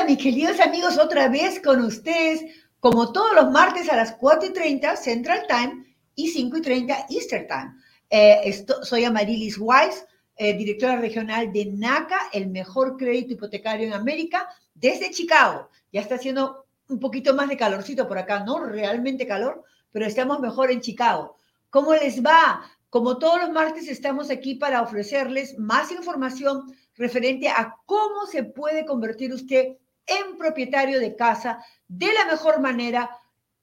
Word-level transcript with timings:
Hola, 0.00 0.08
mis 0.08 0.22
queridos 0.22 0.58
amigos, 0.60 0.96
otra 0.96 1.28
vez 1.28 1.60
con 1.60 1.84
ustedes, 1.84 2.42
como 2.78 3.12
todos 3.12 3.34
los 3.34 3.50
martes 3.50 3.86
a 3.90 3.96
las 3.96 4.12
4 4.12 4.48
y 4.48 4.52
30 4.54 4.96
Central 4.96 5.42
Time 5.46 5.94
y 6.14 6.28
5 6.28 6.56
y 6.56 6.62
30 6.62 7.06
Eastern 7.10 7.46
Time. 7.46 7.74
Eh, 8.08 8.64
soy 8.80 9.04
Amarilis 9.04 9.58
Wise, 9.58 10.06
eh, 10.36 10.54
directora 10.54 10.96
regional 10.96 11.52
de 11.52 11.66
NACA, 11.66 12.30
el 12.32 12.48
mejor 12.48 12.96
crédito 12.96 13.34
hipotecario 13.34 13.88
en 13.88 13.92
América, 13.92 14.48
desde 14.72 15.10
Chicago. 15.10 15.68
Ya 15.92 16.00
está 16.00 16.14
haciendo 16.14 16.64
un 16.88 16.98
poquito 16.98 17.34
más 17.34 17.50
de 17.50 17.58
calorcito 17.58 18.08
por 18.08 18.16
acá, 18.16 18.42
no 18.42 18.64
realmente 18.64 19.26
calor, 19.26 19.64
pero 19.92 20.06
estamos 20.06 20.40
mejor 20.40 20.70
en 20.70 20.80
Chicago. 20.80 21.36
¿Cómo 21.68 21.92
les 21.92 22.24
va? 22.24 22.62
Como 22.88 23.18
todos 23.18 23.38
los 23.38 23.50
martes 23.50 23.86
estamos 23.86 24.30
aquí 24.30 24.54
para 24.54 24.80
ofrecerles 24.80 25.58
más 25.58 25.92
información 25.92 26.74
referente 26.96 27.50
a 27.50 27.76
cómo 27.84 28.24
se 28.24 28.44
puede 28.44 28.86
convertir 28.86 29.34
usted 29.34 29.76
en 30.10 30.36
propietario 30.36 30.98
de 30.98 31.16
casa 31.16 31.64
de 31.88 32.12
la 32.12 32.24
mejor 32.26 32.60
manera 32.60 33.10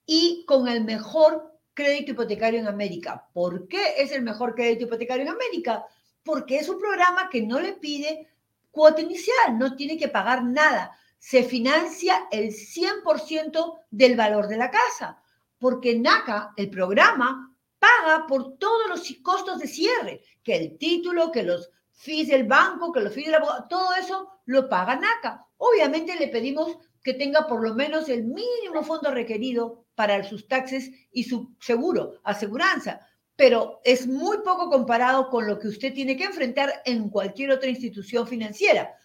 y 0.06 0.46
con 0.46 0.68
el 0.68 0.84
mejor 0.84 1.60
crédito 1.74 2.12
hipotecario 2.12 2.60
en 2.60 2.68
América. 2.68 3.28
¿Por 3.34 3.68
qué 3.68 3.96
es 3.98 4.12
el 4.12 4.24
mejor 4.24 4.56
crédito 4.56 4.86
hipotecario 4.86 5.24
en 5.24 5.32
América? 5.32 5.86
Porque 6.24 6.58
es 6.58 6.70
un 6.70 6.80
programa 6.80 7.30
que 7.30 7.42
no 7.42 7.60
le 7.60 7.74
pide 7.74 8.28
cuota 8.72 9.02
inicial, 9.02 9.58
no 9.58 9.76
tiene 9.76 9.98
que 9.98 10.08
pagar 10.08 10.44
nada. 10.44 10.92
Se 11.20 11.44
financia 11.44 12.28
el 12.32 12.52
100% 12.52 13.80
del 13.90 14.16
valor 14.16 14.48
de 14.48 14.58
la 14.58 14.72
casa, 14.72 15.22
porque 15.60 15.98
NACA, 15.98 16.54
el 16.56 16.70
programa, 16.70 17.56
paga 17.80 18.28
por 18.28 18.58
todos 18.58 18.88
los 18.90 19.02
costos 19.22 19.60
de 19.60 19.68
cierre, 19.68 20.22
que 20.44 20.56
el 20.56 20.78
título, 20.78 21.32
que 21.32 21.44
los 21.44 21.72
fees 21.92 22.28
del 22.28 22.44
banco, 22.44 22.92
que 22.92 23.02
los 23.02 23.14
fees 23.14 23.28
del 23.28 23.36
abogado, 23.36 23.66
todo 23.68 23.94
eso 23.96 24.30
lo 24.46 24.70
paga 24.70 24.96
NACA. 24.96 25.47
Obviamente 25.58 26.16
le 26.16 26.28
pedimos 26.28 26.78
que 27.04 27.14
tenga 27.14 27.48
por 27.48 27.64
lo 27.64 27.74
menos 27.74 28.10
el 28.10 28.24
mínimo 28.24 28.84
fondo 28.84 29.12
requerido 29.12 29.86
para 29.96 30.24
sus 30.24 30.48
taxes 30.48 30.92
y 31.12 31.24
su 31.24 31.56
seguro, 31.60 32.20
aseguranza, 32.24 33.00
pero 33.36 33.82
es 33.84 34.08
muy 34.08 34.40
poco 34.40 34.70
comparado 34.70 35.30
con 35.30 35.48
lo 35.48 35.58
que 35.58 35.68
usted 35.68 35.94
tiene 35.94 36.18
que 36.18 36.26
enfrentar 36.26 36.82
en 36.86 37.10
cualquier 37.10 37.52
otra 37.52 37.70
institución 37.70 38.28
financiera. 38.28 38.96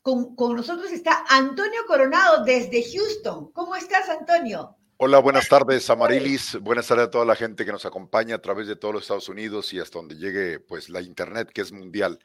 Con, 0.01 0.35
con 0.35 0.55
nosotros 0.55 0.91
está 0.91 1.23
Antonio 1.29 1.81
Coronado 1.87 2.43
desde 2.43 2.83
Houston. 2.91 3.51
¿Cómo 3.53 3.75
estás, 3.75 4.09
Antonio? 4.09 4.77
Hola, 5.05 5.19
buenas 5.19 5.49
tardes, 5.49 5.89
Amarilis. 5.89 6.57
Buenas 6.61 6.87
tardes 6.87 7.07
a 7.07 7.11
toda 7.11 7.25
la 7.25 7.35
gente 7.35 7.65
que 7.65 7.73
nos 7.73 7.85
acompaña 7.85 8.35
a 8.35 8.41
través 8.41 8.67
de 8.67 8.77
todos 8.77 8.93
los 8.93 9.03
Estados 9.03 9.27
Unidos 9.27 9.73
y 9.73 9.79
hasta 9.81 9.99
donde 9.99 10.15
llegue 10.15 10.61
pues 10.61 10.87
la 10.87 11.01
internet 11.01 11.49
que 11.53 11.59
es 11.59 11.73
mundial. 11.73 12.19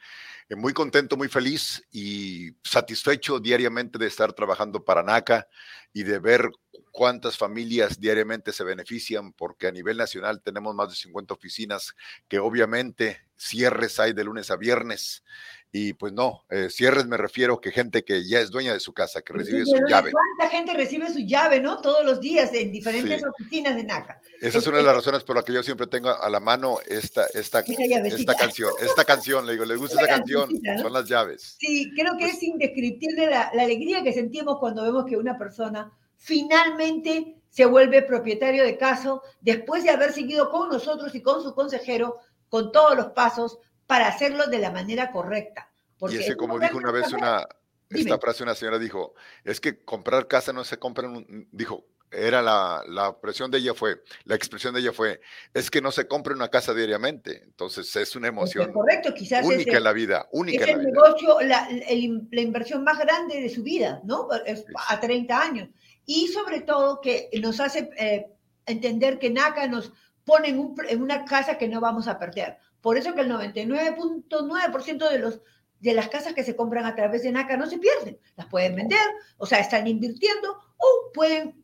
Eh, 0.48 0.54
muy 0.54 0.72
contento, 0.72 1.16
muy 1.16 1.26
feliz 1.26 1.84
y 1.90 2.52
satisfecho 2.62 3.40
diariamente 3.40 3.98
de 3.98 4.06
estar 4.06 4.32
trabajando 4.32 4.84
para 4.84 5.02
NACA 5.02 5.48
y 5.92 6.04
de 6.04 6.20
ver 6.20 6.50
cuántas 6.92 7.36
familias 7.36 7.98
diariamente 7.98 8.52
se 8.52 8.62
benefician, 8.62 9.32
porque 9.32 9.66
a 9.66 9.72
nivel 9.72 9.96
nacional 9.96 10.40
tenemos 10.40 10.72
más 10.72 10.90
de 10.90 10.94
50 10.94 11.34
oficinas 11.34 11.96
que 12.28 12.38
obviamente 12.38 13.18
cierres 13.36 13.98
hay 13.98 14.12
de 14.12 14.22
lunes 14.22 14.52
a 14.52 14.56
viernes 14.56 15.24
y 15.70 15.92
pues 15.92 16.14
no, 16.14 16.44
eh, 16.48 16.68
cierres 16.70 17.06
me 17.06 17.18
refiero 17.18 17.60
que 17.60 17.70
gente 17.70 18.02
que 18.02 18.26
ya 18.26 18.40
es 18.40 18.50
dueña 18.50 18.72
de 18.72 18.80
su 18.80 18.94
casa, 18.94 19.20
que 19.20 19.34
recibe 19.34 19.66
su 19.66 19.76
llave. 19.86 20.12
¿Cuánta 20.12 20.54
gente 20.54 20.72
recibe 20.72 21.12
su 21.12 21.18
llave, 21.18 21.60
no? 21.60 21.80
Todos 21.82 22.04
los 22.06 22.20
días 22.20 22.52
en 22.54 22.72
diferentes 22.72 23.22
oficinas 23.22 23.76
de 23.76 23.84
NACA. 23.84 24.20
Esa 24.40 24.58
es 24.58 24.66
una 24.66 24.78
de 24.78 24.84
las 24.84 24.94
razones 24.96 25.24
por 25.24 25.36
la 25.36 25.42
que 25.42 25.52
yo 25.52 25.62
siempre 25.62 25.86
tengo 25.86 26.08
a 26.08 26.30
la 26.30 26.40
mano 26.40 26.78
esta, 26.86 27.26
esta, 27.34 27.60
esta 27.60 28.34
canción. 28.34 28.72
Esta 28.80 29.04
canción, 29.04 29.44
le 29.44 29.52
digo, 29.52 29.66
¿le 29.66 29.76
gusta 29.76 30.00
esta 30.00 30.16
canción? 30.16 30.50
Son 30.80 30.92
las 30.92 31.06
llaves. 31.06 31.56
Sí, 31.60 31.92
creo 31.94 32.16
que 32.16 32.24
pues 32.24 32.36
es 32.36 32.42
indescriptible 32.44 33.26
la, 33.26 33.50
la 33.52 33.62
alegría 33.62 34.02
que 34.02 34.14
sentimos 34.14 34.58
cuando 34.58 34.82
vemos 34.84 35.04
que 35.04 35.16
una 35.16 35.36
persona 35.36 35.92
finalmente 36.16 37.36
se 37.50 37.66
vuelve 37.66 38.02
propietario 38.02 38.64
de 38.64 38.78
casa 38.78 39.20
después 39.40 39.84
de 39.84 39.90
haber 39.90 40.12
seguido 40.12 40.50
con 40.50 40.70
nosotros 40.70 41.14
y 41.14 41.20
con 41.20 41.42
su 41.42 41.54
consejero 41.54 42.16
con 42.48 42.72
todos 42.72 42.96
los 42.96 43.08
pasos 43.08 43.58
para 43.88 44.06
hacerlo 44.06 44.46
de 44.46 44.58
la 44.58 44.70
manera 44.70 45.10
correcta. 45.10 45.72
y 46.10 46.16
ese, 46.16 46.36
como 46.36 46.60
dijo 46.60 46.76
una 46.76 46.92
vez 46.92 47.10
una, 47.12 47.48
esta 47.90 48.18
frase 48.18 48.44
una 48.44 48.54
señora 48.54 48.78
dijo, 48.78 49.14
es 49.42 49.60
que 49.60 49.82
comprar 49.82 50.28
casa 50.28 50.52
no 50.52 50.62
se 50.62 50.78
compra 50.78 51.08
en 51.08 51.16
un, 51.16 51.48
dijo, 51.50 51.86
era 52.10 52.42
la, 52.42 52.82
la 52.86 53.08
expresión 53.08 53.50
de 53.50 53.58
ella 53.58 53.72
fue, 53.72 54.02
la 54.24 54.34
expresión 54.34 54.74
de 54.74 54.80
ella 54.80 54.92
fue, 54.92 55.22
es 55.54 55.70
que 55.70 55.80
no 55.80 55.90
se 55.90 56.06
compra 56.06 56.34
una 56.34 56.48
casa 56.48 56.74
diariamente, 56.74 57.42
entonces 57.44 57.94
es 57.96 58.14
una 58.14 58.28
emoción 58.28 58.70
correcto, 58.74 59.14
quizás 59.14 59.44
única 59.44 59.78
en 59.78 59.84
la 59.84 59.92
vida, 59.94 60.28
única 60.32 60.64
es 60.64 60.70
el 60.70 60.82
negocio, 60.82 61.40
la, 61.40 61.66
la, 61.70 62.40
inversión 62.42 62.84
más 62.84 62.98
grande 62.98 63.40
de 63.40 63.48
su 63.48 63.62
vida, 63.62 64.02
¿no? 64.04 64.28
A 64.88 65.00
30 65.00 65.42
años. 65.42 65.68
Y 66.04 66.28
sobre 66.28 66.60
todo 66.60 67.00
que 67.00 67.30
nos 67.40 67.58
hace 67.58 67.90
eh, 67.98 68.26
entender 68.66 69.18
que 69.18 69.30
NACA 69.30 69.66
nos 69.66 69.92
pone 70.24 70.48
en, 70.48 70.74
en 70.88 71.02
una 71.02 71.24
casa 71.24 71.56
que 71.56 71.68
no 71.68 71.80
vamos 71.80 72.06
a 72.06 72.18
perder. 72.18 72.58
Por 72.80 72.96
eso 72.96 73.14
que 73.14 73.22
el 73.22 73.30
99.9% 73.30 75.10
de 75.10 75.40
de 75.80 75.94
las 75.94 76.08
casas 76.08 76.34
que 76.34 76.42
se 76.42 76.56
compran 76.56 76.86
a 76.86 76.94
través 76.94 77.22
de 77.22 77.30
NACA 77.30 77.56
no 77.56 77.66
se 77.66 77.78
pierden, 77.78 78.18
las 78.36 78.46
pueden 78.46 78.74
vender, 78.74 78.98
o 79.36 79.46
sea, 79.46 79.60
están 79.60 79.86
invirtiendo 79.86 80.58
o 80.76 81.12
pueden, 81.12 81.62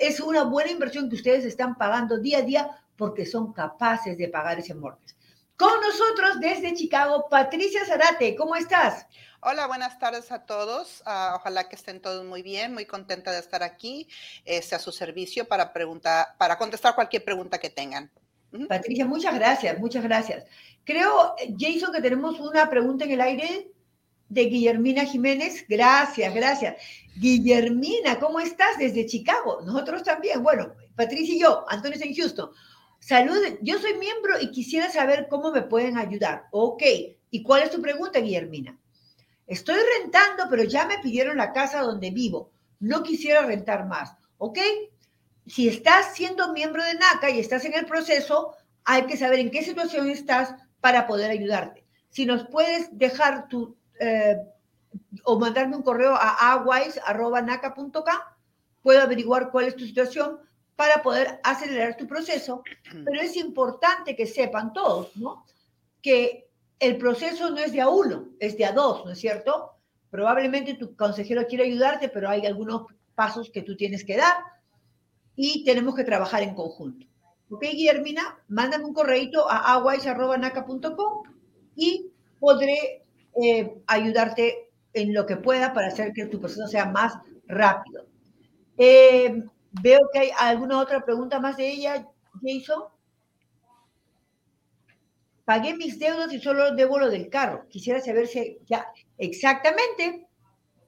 es 0.00 0.20
una 0.20 0.44
buena 0.44 0.70
inversión 0.70 1.08
que 1.08 1.16
ustedes 1.16 1.44
están 1.44 1.76
pagando 1.76 2.18
día 2.18 2.38
a 2.38 2.42
día 2.42 2.84
porque 2.96 3.26
son 3.26 3.52
capaces 3.52 4.16
de 4.16 4.28
pagar 4.28 4.58
ese 4.58 4.74
mortgage. 4.74 5.14
Con 5.56 5.80
nosotros 5.80 6.40
desde 6.40 6.74
Chicago, 6.74 7.26
Patricia 7.28 7.84
Zarate, 7.84 8.34
¿cómo 8.36 8.56
estás? 8.56 9.06
Hola, 9.40 9.66
buenas 9.66 9.98
tardes 9.98 10.30
a 10.30 10.44
todos. 10.44 11.02
Ah, 11.04 11.34
ojalá 11.36 11.68
que 11.68 11.76
estén 11.76 12.00
todos 12.00 12.24
muy 12.24 12.42
bien, 12.42 12.72
muy 12.72 12.86
contenta 12.86 13.32
de 13.32 13.40
estar 13.40 13.62
aquí, 13.62 14.08
este, 14.44 14.76
a 14.76 14.78
su 14.78 14.92
servicio 14.92 15.46
para 15.46 15.72
para 15.72 16.58
contestar 16.58 16.94
cualquier 16.94 17.24
pregunta 17.24 17.58
que 17.58 17.70
tengan. 17.70 18.10
Patricia, 18.68 19.06
muchas 19.06 19.34
gracias, 19.34 19.78
muchas 19.78 20.02
gracias. 20.02 20.44
Creo, 20.84 21.34
Jason, 21.58 21.92
que 21.92 22.02
tenemos 22.02 22.38
una 22.40 22.68
pregunta 22.68 23.04
en 23.04 23.12
el 23.12 23.20
aire 23.20 23.72
de 24.28 24.44
Guillermina 24.44 25.04
Jiménez. 25.04 25.64
Gracias, 25.68 26.34
gracias. 26.34 26.76
Guillermina, 27.16 28.18
¿cómo 28.18 28.40
estás 28.40 28.78
desde 28.78 29.06
Chicago? 29.06 29.60
Nosotros 29.64 30.02
también. 30.02 30.42
Bueno, 30.42 30.72
Patricia 30.96 31.34
y 31.34 31.40
yo, 31.40 31.64
Antonio 31.68 31.98
en 32.00 32.14
Houston. 32.14 32.50
Salud, 32.98 33.36
yo 33.62 33.78
soy 33.78 33.94
miembro 33.94 34.40
y 34.40 34.50
quisiera 34.50 34.90
saber 34.90 35.26
cómo 35.28 35.50
me 35.50 35.62
pueden 35.62 35.98
ayudar. 35.98 36.44
Ok, 36.50 36.82
¿y 37.30 37.42
cuál 37.42 37.62
es 37.62 37.70
tu 37.70 37.80
pregunta, 37.82 38.20
Guillermina? 38.20 38.78
Estoy 39.46 39.76
rentando, 40.00 40.44
pero 40.48 40.62
ya 40.64 40.86
me 40.86 40.98
pidieron 40.98 41.36
la 41.36 41.52
casa 41.52 41.80
donde 41.80 42.10
vivo. 42.10 42.52
No 42.80 43.02
quisiera 43.02 43.44
rentar 43.44 43.86
más. 43.86 44.14
¿Ok? 44.38 44.58
Si 45.46 45.68
estás 45.68 46.14
siendo 46.14 46.52
miembro 46.52 46.82
de 46.84 46.94
NACA 46.94 47.30
y 47.30 47.40
estás 47.40 47.64
en 47.64 47.74
el 47.74 47.86
proceso, 47.86 48.56
hay 48.84 49.06
que 49.06 49.16
saber 49.16 49.40
en 49.40 49.50
qué 49.50 49.62
situación 49.62 50.08
estás 50.08 50.54
para 50.80 51.06
poder 51.06 51.30
ayudarte. 51.30 51.84
Si 52.10 52.26
nos 52.26 52.46
puedes 52.46 52.96
dejar 52.96 53.48
tu 53.48 53.76
eh, 54.00 54.36
o 55.24 55.38
mandarme 55.38 55.76
un 55.76 55.82
correo 55.82 56.14
a 56.14 56.52
awise.naca.com, 56.52 58.02
puedo 58.82 59.00
averiguar 59.00 59.50
cuál 59.50 59.66
es 59.66 59.76
tu 59.76 59.84
situación 59.84 60.38
para 60.76 61.02
poder 61.02 61.40
acelerar 61.44 61.96
tu 61.96 62.06
proceso, 62.06 62.62
pero 63.04 63.20
es 63.20 63.36
importante 63.36 64.16
que 64.16 64.26
sepan 64.26 64.72
todos, 64.72 65.16
¿no? 65.16 65.44
que 66.02 66.48
el 66.80 66.98
proceso 66.98 67.50
no 67.50 67.58
es 67.58 67.72
de 67.72 67.80
a 67.80 67.88
uno, 67.88 68.30
es 68.40 68.56
de 68.56 68.64
a 68.64 68.72
dos, 68.72 69.04
¿no 69.04 69.12
es 69.12 69.18
cierto? 69.20 69.76
Probablemente 70.10 70.74
tu 70.74 70.96
consejero 70.96 71.46
quiere 71.46 71.64
ayudarte, 71.64 72.08
pero 72.08 72.28
hay 72.28 72.44
algunos 72.44 72.86
pasos 73.14 73.50
que 73.50 73.62
tú 73.62 73.76
tienes 73.76 74.04
que 74.04 74.16
dar 74.16 74.34
y 75.36 75.64
tenemos 75.64 75.94
que 75.94 76.04
trabajar 76.04 76.42
en 76.42 76.54
conjunto. 76.54 77.06
¿Ok, 77.50 77.64
Guillermina? 77.72 78.38
Mándame 78.48 78.84
un 78.84 78.94
correito 78.94 79.48
a 79.50 79.74
aguais.naca.com 79.74 81.22
y 81.76 82.10
podré 82.38 83.04
eh, 83.42 83.74
ayudarte 83.86 84.70
en 84.94 85.14
lo 85.14 85.26
que 85.26 85.36
pueda 85.36 85.72
para 85.72 85.88
hacer 85.88 86.12
que 86.12 86.26
tu 86.26 86.40
proceso 86.40 86.66
sea 86.66 86.86
más 86.86 87.14
rápido. 87.46 88.06
Eh, 88.78 89.44
veo 89.82 90.00
que 90.12 90.18
hay 90.18 90.30
alguna 90.38 90.80
otra 90.80 91.04
pregunta 91.04 91.40
más 91.40 91.56
de 91.56 91.70
ella, 91.70 92.06
Jason. 92.42 92.84
Pagué 95.44 95.74
mis 95.74 95.98
deudas 95.98 96.32
y 96.32 96.40
solo 96.40 96.74
debo 96.74 96.98
lo 96.98 97.10
del 97.10 97.28
carro. 97.28 97.66
Quisiera 97.68 98.00
saber 98.00 98.26
si 98.28 98.58
ya 98.66 98.86
exactamente 99.18 100.26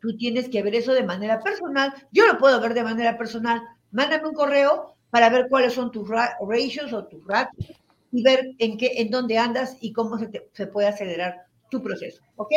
tú 0.00 0.16
tienes 0.16 0.48
que 0.48 0.62
ver 0.62 0.74
eso 0.74 0.92
de 0.92 1.02
manera 1.02 1.40
personal. 1.40 1.92
Yo 2.12 2.26
lo 2.26 2.38
puedo 2.38 2.60
ver 2.60 2.74
de 2.74 2.84
manera 2.84 3.18
personal. 3.18 3.62
Mándame 3.94 4.28
un 4.28 4.34
correo 4.34 4.96
para 5.10 5.30
ver 5.30 5.46
cuáles 5.48 5.72
son 5.72 5.92
tus 5.92 6.08
ratios 6.08 6.92
o 6.92 7.06
tus 7.06 7.24
ratios 7.24 7.72
y 8.10 8.22
ver 8.24 8.50
en 8.58 8.76
qué, 8.76 8.92
en 8.96 9.08
dónde 9.08 9.38
andas 9.38 9.76
y 9.80 9.92
cómo 9.92 10.18
se, 10.18 10.66
puede 10.66 10.88
acelerar 10.88 11.46
tu 11.70 11.80
proceso. 11.80 12.20
¿Ok? 12.34 12.50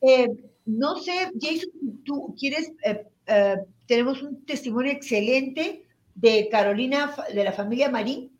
Eh, 0.00 0.28
no 0.64 0.96
sé, 0.96 1.30
Jason, 1.38 1.70
tú 2.02 2.34
quieres, 2.38 2.72
eh, 2.82 3.06
eh, 3.26 3.56
tenemos 3.86 4.22
un 4.22 4.46
testimonio 4.46 4.90
excelente 4.90 5.84
de 6.14 6.48
Carolina, 6.50 7.14
de 7.34 7.44
la 7.44 7.52
familia 7.52 7.90
Marín. 7.90 8.32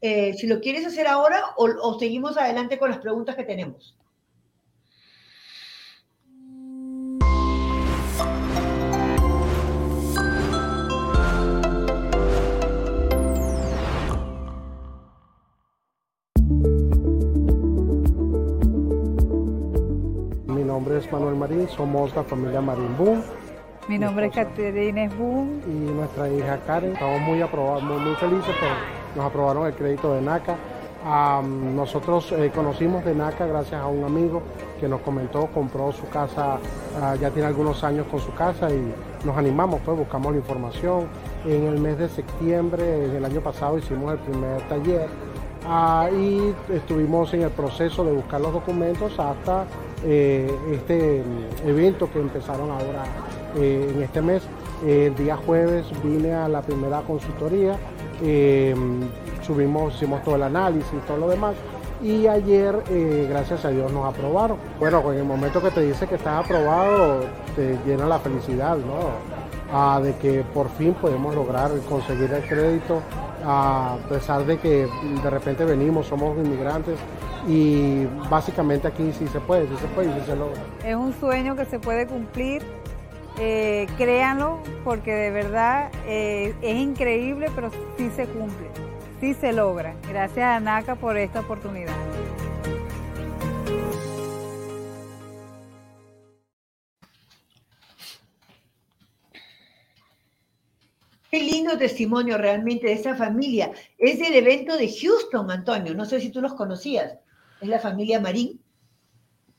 si 0.00 0.46
lo 0.46 0.60
quieres 0.60 0.86
hacer 0.86 1.06
ahora 1.06 1.42
o 1.58 1.98
seguimos 1.98 2.38
adelante 2.38 2.78
con 2.78 2.88
las 2.88 3.00
preguntas 3.00 3.36
que 3.36 3.44
tenemos. 3.44 3.98
Nombre 20.78 20.98
es 20.98 21.10
Manuel 21.10 21.34
Marín, 21.34 21.68
somos 21.68 22.14
la 22.14 22.22
familia 22.22 22.60
Marín 22.60 22.96
Boom. 22.96 23.20
Mi 23.88 23.98
nombre 23.98 24.26
es 24.26 24.32
Caterina 24.32 25.10
Boom. 25.18 25.60
Y 25.66 25.90
nuestra 25.92 26.28
hija 26.28 26.60
Karen. 26.64 26.92
Estamos 26.92 27.20
muy 27.22 27.42
aprobados, 27.42 27.82
muy, 27.82 28.14
felices, 28.14 28.46
porque 28.46 29.16
nos 29.16 29.26
aprobaron 29.26 29.66
el 29.66 29.74
crédito 29.74 30.14
de 30.14 30.20
NACA. 30.20 30.54
nosotros 31.74 32.30
eh, 32.30 32.52
conocimos 32.54 33.04
de 33.04 33.12
NACA 33.12 33.46
gracias 33.46 33.80
a 33.80 33.88
un 33.88 34.04
amigo 34.04 34.40
que 34.78 34.86
nos 34.86 35.00
comentó, 35.00 35.46
compró 35.46 35.90
su 35.90 36.08
casa, 36.10 36.60
ah, 37.02 37.16
ya 37.16 37.30
tiene 37.30 37.48
algunos 37.48 37.82
años 37.82 38.06
con 38.06 38.20
su 38.20 38.32
casa 38.34 38.70
y 38.70 38.94
nos 39.24 39.36
animamos, 39.36 39.80
pues 39.84 39.98
buscamos 39.98 40.30
la 40.30 40.38
información. 40.38 41.08
En 41.44 41.64
el 41.66 41.80
mes 41.80 41.98
de 41.98 42.08
septiembre 42.08 42.84
del 42.84 43.24
año 43.24 43.40
pasado 43.40 43.78
hicimos 43.78 44.12
el 44.12 44.18
primer 44.20 44.62
taller 44.68 45.08
ah, 45.66 46.08
y 46.12 46.54
estuvimos 46.72 47.34
en 47.34 47.42
el 47.42 47.50
proceso 47.50 48.04
de 48.04 48.12
buscar 48.12 48.40
los 48.40 48.52
documentos 48.52 49.18
hasta 49.18 49.66
eh, 50.04 50.50
este 50.72 51.22
evento 51.66 52.10
que 52.10 52.20
empezaron 52.20 52.70
ahora 52.70 53.04
eh, 53.56 53.92
en 53.94 54.02
este 54.02 54.22
mes. 54.22 54.42
el 54.86 55.14
día 55.16 55.36
jueves 55.36 55.86
vine 56.04 56.34
a 56.34 56.48
la 56.48 56.62
primera 56.62 57.00
consultoría, 57.00 57.76
eh, 58.22 58.74
subimos, 59.42 59.94
hicimos 59.94 60.22
todo 60.22 60.36
el 60.36 60.42
análisis 60.44 60.92
y 60.92 61.06
todo 61.06 61.16
lo 61.16 61.28
demás. 61.28 61.54
Y 62.00 62.28
ayer, 62.28 62.76
gracias 63.28 63.64
a 63.64 63.70
Dios, 63.70 63.92
nos 63.92 64.06
aprobaron. 64.06 64.56
Bueno, 64.78 65.12
en 65.12 65.18
el 65.18 65.24
momento 65.24 65.60
que 65.60 65.72
te 65.72 65.80
dice 65.80 66.06
que 66.06 66.14
estás 66.14 66.44
aprobado, 66.44 67.22
te 67.56 67.76
llena 67.84 68.06
la 68.06 68.20
felicidad, 68.20 68.76
¿no? 68.76 69.38
Ah, 69.72 70.00
de 70.00 70.14
que 70.16 70.44
por 70.54 70.70
fin 70.70 70.94
podemos 70.94 71.34
lograr 71.34 71.72
conseguir 71.88 72.32
el 72.32 72.42
crédito, 72.48 73.02
a 73.44 73.98
pesar 74.08 74.46
de 74.46 74.58
que 74.58 74.88
de 75.22 75.30
repente 75.30 75.64
venimos, 75.64 76.06
somos 76.06 76.38
inmigrantes, 76.38 76.98
y 77.46 78.06
básicamente 78.28 78.88
aquí 78.88 79.12
sí 79.12 79.26
se 79.28 79.40
puede, 79.40 79.66
sí 79.68 79.76
se 79.80 79.86
puede 79.88 80.10
y 80.10 80.20
sí 80.20 80.26
se 80.26 80.36
logra. 80.36 80.60
Es 80.84 80.96
un 80.96 81.12
sueño 81.18 81.56
que 81.56 81.64
se 81.64 81.78
puede 81.78 82.06
cumplir, 82.06 82.62
eh, 83.38 83.86
créanlo, 83.96 84.58
porque 84.84 85.12
de 85.12 85.30
verdad 85.30 85.90
eh, 86.06 86.54
es 86.62 86.76
increíble, 86.76 87.50
pero 87.54 87.70
sí 87.96 88.10
se 88.16 88.26
cumple, 88.26 88.66
sí 89.20 89.34
se 89.34 89.52
logra. 89.52 89.94
Gracias 90.08 90.44
a 90.44 90.60
NACA 90.60 90.96
por 90.96 91.16
esta 91.16 91.40
oportunidad. 91.40 91.94
Qué 101.30 101.40
lindo 101.40 101.76
testimonio 101.76 102.38
realmente 102.38 102.86
de 102.86 102.94
esta 102.94 103.14
familia. 103.14 103.70
Es 103.98 104.18
del 104.18 104.34
evento 104.34 104.78
de 104.78 104.90
Houston, 104.90 105.50
Antonio. 105.50 105.94
No 105.94 106.06
sé 106.06 106.20
si 106.20 106.30
tú 106.30 106.40
los 106.40 106.54
conocías 106.54 107.18
es 107.60 107.68
la 107.68 107.80
familia 107.80 108.20
Marín. 108.20 108.60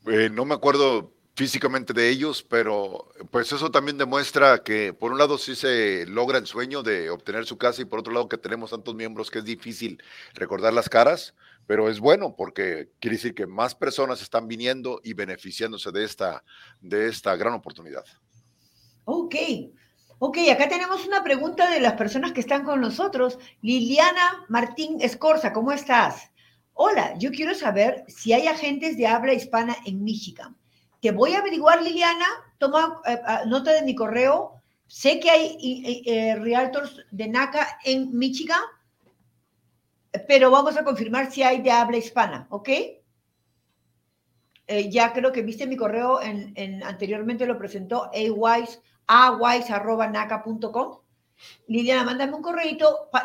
Eh, 0.06 0.30
no 0.30 0.44
me 0.44 0.54
acuerdo 0.54 1.12
físicamente 1.34 1.92
de 1.92 2.08
ellos, 2.10 2.42
pero 2.42 3.08
pues 3.30 3.50
eso 3.52 3.70
también 3.70 3.96
demuestra 3.96 4.62
que 4.62 4.92
por 4.92 5.12
un 5.12 5.18
lado 5.18 5.38
sí 5.38 5.54
se 5.54 6.04
logra 6.06 6.38
el 6.38 6.46
sueño 6.46 6.82
de 6.82 7.08
obtener 7.08 7.46
su 7.46 7.56
casa 7.56 7.80
y 7.80 7.86
por 7.86 8.00
otro 8.00 8.12
lado 8.12 8.28
que 8.28 8.36
tenemos 8.36 8.70
tantos 8.70 8.94
miembros 8.94 9.30
que 9.30 9.38
es 9.38 9.44
difícil 9.44 10.02
recordar 10.34 10.74
las 10.74 10.88
caras, 10.88 11.34
pero 11.66 11.88
es 11.88 12.00
bueno 12.00 12.34
porque 12.36 12.90
quiere 13.00 13.16
decir 13.16 13.34
que 13.34 13.46
más 13.46 13.74
personas 13.74 14.20
están 14.20 14.48
viniendo 14.48 15.00
y 15.02 15.14
beneficiándose 15.14 15.90
de 15.92 16.04
esta, 16.04 16.44
de 16.80 17.08
esta 17.08 17.36
gran 17.36 17.54
oportunidad. 17.54 18.04
Ok, 19.04 19.34
ok, 20.18 20.38
acá 20.52 20.68
tenemos 20.68 21.06
una 21.06 21.22
pregunta 21.22 21.70
de 21.70 21.80
las 21.80 21.94
personas 21.94 22.32
que 22.32 22.40
están 22.40 22.64
con 22.64 22.80
nosotros. 22.80 23.38
Liliana 23.62 24.44
Martín 24.48 24.98
Escorza, 25.00 25.52
¿cómo 25.52 25.72
estás? 25.72 26.29
Hola, 26.82 27.12
yo 27.18 27.30
quiero 27.30 27.54
saber 27.54 28.06
si 28.08 28.32
hay 28.32 28.46
agentes 28.46 28.96
de 28.96 29.06
habla 29.06 29.34
hispana 29.34 29.76
en 29.84 30.02
Michigan. 30.02 30.56
Te 31.02 31.10
voy 31.10 31.34
a 31.34 31.40
averiguar, 31.40 31.82
Liliana, 31.82 32.24
toma 32.56 33.02
eh, 33.04 33.20
ah, 33.26 33.42
nota 33.46 33.70
de 33.74 33.82
mi 33.82 33.94
correo. 33.94 34.62
Sé 34.86 35.20
que 35.20 35.30
hay 35.30 36.02
eh, 36.06 36.36
realtors 36.36 37.04
de 37.10 37.28
NACA 37.28 37.80
en 37.84 38.16
Michigan, 38.16 38.62
pero 40.26 40.50
vamos 40.50 40.78
a 40.78 40.82
confirmar 40.82 41.30
si 41.30 41.42
hay 41.42 41.60
de 41.60 41.70
habla 41.70 41.98
hispana, 41.98 42.46
¿ok? 42.48 42.70
Eh, 44.66 44.88
ya 44.88 45.12
creo 45.12 45.32
que 45.32 45.42
viste 45.42 45.66
mi 45.66 45.76
correo, 45.76 46.22
en, 46.22 46.82
anteriormente 46.82 47.44
lo 47.44 47.58
presentó 47.58 48.10
awise.naca.com. 49.06 50.98
Liliana, 51.66 52.04
mándame 52.04 52.32
un 52.32 52.42
correo 52.42 52.66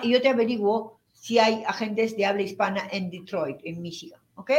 y 0.04 0.10
yo 0.12 0.22
te 0.22 0.28
averiguo 0.28 0.95
si 1.26 1.40
hay 1.40 1.64
agentes 1.66 2.16
de 2.16 2.24
habla 2.24 2.44
hispana 2.44 2.88
en 2.92 3.10
Detroit, 3.10 3.58
en 3.64 3.82
Michigan. 3.82 4.22
¿Ok? 4.36 4.52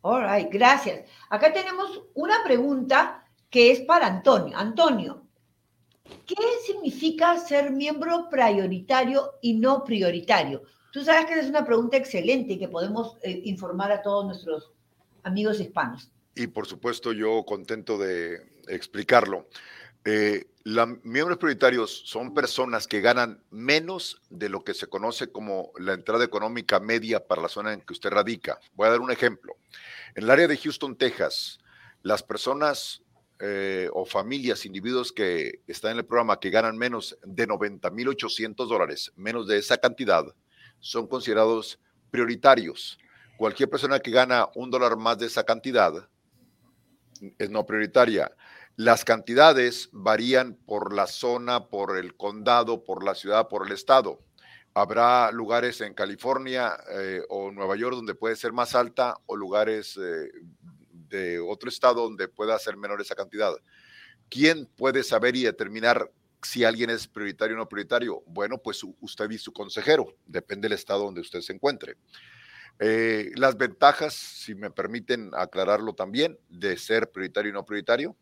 All 0.00 0.26
right, 0.26 0.50
gracias. 0.50 1.06
Acá 1.28 1.52
tenemos 1.52 2.04
una 2.14 2.42
pregunta 2.42 3.22
que 3.50 3.70
es 3.70 3.82
para 3.82 4.06
Antonio. 4.06 4.56
Antonio, 4.56 5.26
¿qué 6.24 6.36
significa 6.64 7.36
ser 7.36 7.70
miembro 7.70 8.30
prioritario 8.30 9.32
y 9.42 9.52
no 9.52 9.84
prioritario? 9.84 10.62
Tú 10.90 11.04
sabes 11.04 11.26
que 11.26 11.38
es 11.38 11.50
una 11.50 11.66
pregunta 11.66 11.98
excelente 11.98 12.54
y 12.54 12.58
que 12.58 12.68
podemos 12.68 13.18
eh, 13.20 13.42
informar 13.44 13.92
a 13.92 14.00
todos 14.00 14.24
nuestros 14.24 14.72
amigos 15.22 15.60
hispanos. 15.60 16.10
Y 16.34 16.46
por 16.46 16.66
supuesto, 16.66 17.12
yo 17.12 17.44
contento 17.44 17.98
de 17.98 18.40
explicarlo. 18.68 19.48
Eh, 20.06 20.46
miembros 21.02 21.38
prioritarios 21.38 22.02
son 22.06 22.34
personas 22.34 22.86
que 22.86 23.00
ganan 23.00 23.42
menos 23.50 24.22
de 24.30 24.48
lo 24.48 24.62
que 24.64 24.74
se 24.74 24.86
conoce 24.86 25.28
como 25.28 25.72
la 25.78 25.94
entrada 25.94 26.24
económica 26.24 26.80
media 26.80 27.26
para 27.26 27.42
la 27.42 27.48
zona 27.48 27.72
en 27.72 27.80
que 27.80 27.92
usted 27.92 28.10
radica. 28.10 28.58
Voy 28.74 28.86
a 28.86 28.90
dar 28.90 29.00
un 29.00 29.10
ejemplo. 29.10 29.56
En 30.14 30.24
el 30.24 30.30
área 30.30 30.46
de 30.46 30.56
Houston, 30.56 30.96
Texas, 30.96 31.58
las 32.02 32.22
personas 32.22 33.02
eh, 33.40 33.88
o 33.92 34.04
familias, 34.04 34.64
individuos 34.64 35.12
que 35.12 35.62
están 35.66 35.92
en 35.92 35.98
el 35.98 36.04
programa 36.04 36.38
que 36.38 36.50
ganan 36.50 36.78
menos 36.78 37.18
de 37.24 37.48
90.800 37.48 38.54
dólares, 38.68 39.12
menos 39.16 39.48
de 39.48 39.58
esa 39.58 39.78
cantidad, 39.78 40.24
son 40.78 41.08
considerados 41.08 41.80
prioritarios. 42.10 42.98
Cualquier 43.36 43.68
persona 43.68 43.98
que 43.98 44.12
gana 44.12 44.48
un 44.54 44.70
dólar 44.70 44.96
más 44.96 45.18
de 45.18 45.26
esa 45.26 45.42
cantidad 45.42 46.08
es 47.38 47.50
no 47.50 47.66
prioritaria. 47.66 48.30
Las 48.82 49.04
cantidades 49.04 49.90
varían 49.92 50.56
por 50.56 50.92
la 50.92 51.06
zona, 51.06 51.68
por 51.68 51.96
el 51.96 52.16
condado, 52.16 52.82
por 52.82 53.04
la 53.04 53.14
ciudad, 53.14 53.46
por 53.46 53.64
el 53.64 53.72
estado. 53.72 54.18
Habrá 54.74 55.30
lugares 55.30 55.80
en 55.82 55.94
California 55.94 56.76
eh, 56.90 57.22
o 57.28 57.52
Nueva 57.52 57.76
York 57.76 57.94
donde 57.94 58.16
puede 58.16 58.34
ser 58.34 58.52
más 58.52 58.74
alta 58.74 59.14
o 59.26 59.36
lugares 59.36 59.96
eh, 59.98 60.32
de 60.90 61.38
otro 61.38 61.68
estado 61.68 62.02
donde 62.02 62.26
pueda 62.26 62.58
ser 62.58 62.76
menor 62.76 63.00
esa 63.00 63.14
cantidad. 63.14 63.52
¿Quién 64.28 64.66
puede 64.66 65.04
saber 65.04 65.36
y 65.36 65.44
determinar 65.44 66.10
si 66.42 66.64
alguien 66.64 66.90
es 66.90 67.06
prioritario 67.06 67.54
o 67.54 67.58
no 67.60 67.68
prioritario? 67.68 68.24
Bueno, 68.26 68.58
pues 68.58 68.82
usted 68.98 69.30
y 69.30 69.38
su 69.38 69.52
consejero, 69.52 70.16
depende 70.26 70.68
del 70.68 70.76
estado 70.76 71.04
donde 71.04 71.20
usted 71.20 71.40
se 71.40 71.52
encuentre. 71.52 71.98
Eh, 72.80 73.30
las 73.36 73.56
ventajas, 73.56 74.12
si 74.12 74.56
me 74.56 74.72
permiten 74.72 75.30
aclararlo 75.34 75.94
también, 75.94 76.36
de 76.48 76.76
ser 76.76 77.12
prioritario 77.12 77.50
y 77.50 77.54
no 77.54 77.64
prioritario. 77.64 78.16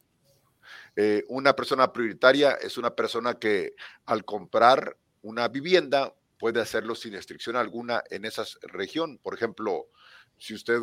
Eh, 1.03 1.25
una 1.29 1.57
persona 1.57 1.91
prioritaria 1.95 2.59
es 2.61 2.77
una 2.77 2.95
persona 2.95 3.39
que 3.39 3.75
al 4.05 4.27
comprar 4.27 4.99
una 5.23 5.49
vivienda 5.49 6.15
puede 6.39 6.61
hacerlo 6.61 6.95
sin 6.95 7.15
restricción 7.15 7.57
alguna 7.57 8.03
en 8.11 8.27
esa 8.27 8.45
región. 8.61 9.17
Por 9.17 9.33
ejemplo, 9.33 9.87
si 10.37 10.53
usted 10.53 10.79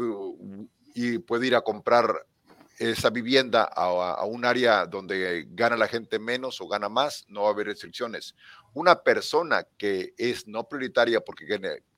y 0.95 1.19
puede 1.19 1.45
ir 1.45 1.55
a 1.55 1.61
comprar 1.61 2.25
esa 2.79 3.11
vivienda 3.11 3.61
a, 3.61 4.25
un 4.25 4.43
área 4.43 4.87
donde 4.87 5.45
gana 5.51 5.77
la 5.77 5.87
gente 5.87 6.17
menos 6.17 6.61
o 6.61 6.67
gana 6.67 6.89
más, 6.89 7.23
no 7.27 7.43
va 7.43 7.49
a 7.49 7.51
haber 7.51 7.67
restricciones. 7.67 8.33
Una 8.73 9.03
persona 9.03 9.67
que 9.77 10.15
es 10.17 10.47
no 10.47 10.67
prioritaria 10.67 11.21
porque, 11.21 11.45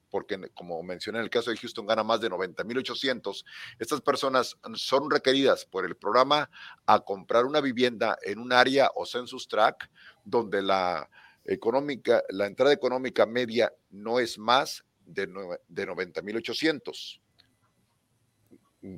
porque 0.09 0.39
como 0.53 0.81
mencioné 0.83 1.19
en 1.19 1.23
el 1.23 1.29
caso 1.29 1.51
de 1.51 1.57
Houston, 1.57 1.85
gana 1.85 2.03
más 2.03 2.21
de 2.21 2.29
90.800, 2.29 3.43
estas 3.79 4.01
personas 4.01 4.57
son 4.75 5.09
requeridas 5.09 5.65
por 5.65 5.85
el 5.85 5.95
programa 5.95 6.49
a 6.85 6.99
comprar 6.99 7.45
una 7.45 7.61
vivienda 7.61 8.17
en 8.23 8.39
un 8.39 8.51
área 8.51 8.89
o 8.95 9.05
census 9.05 9.47
track 9.47 9.89
donde 10.23 10.61
la 10.61 11.09
económica, 11.45 12.23
la 12.29 12.45
entrada 12.45 12.73
económica 12.73 13.25
media 13.25 13.73
no 13.89 14.19
es 14.19 14.37
más 14.37 14.83
de, 15.05 15.27
de 15.67 15.87
90.800 15.87 17.19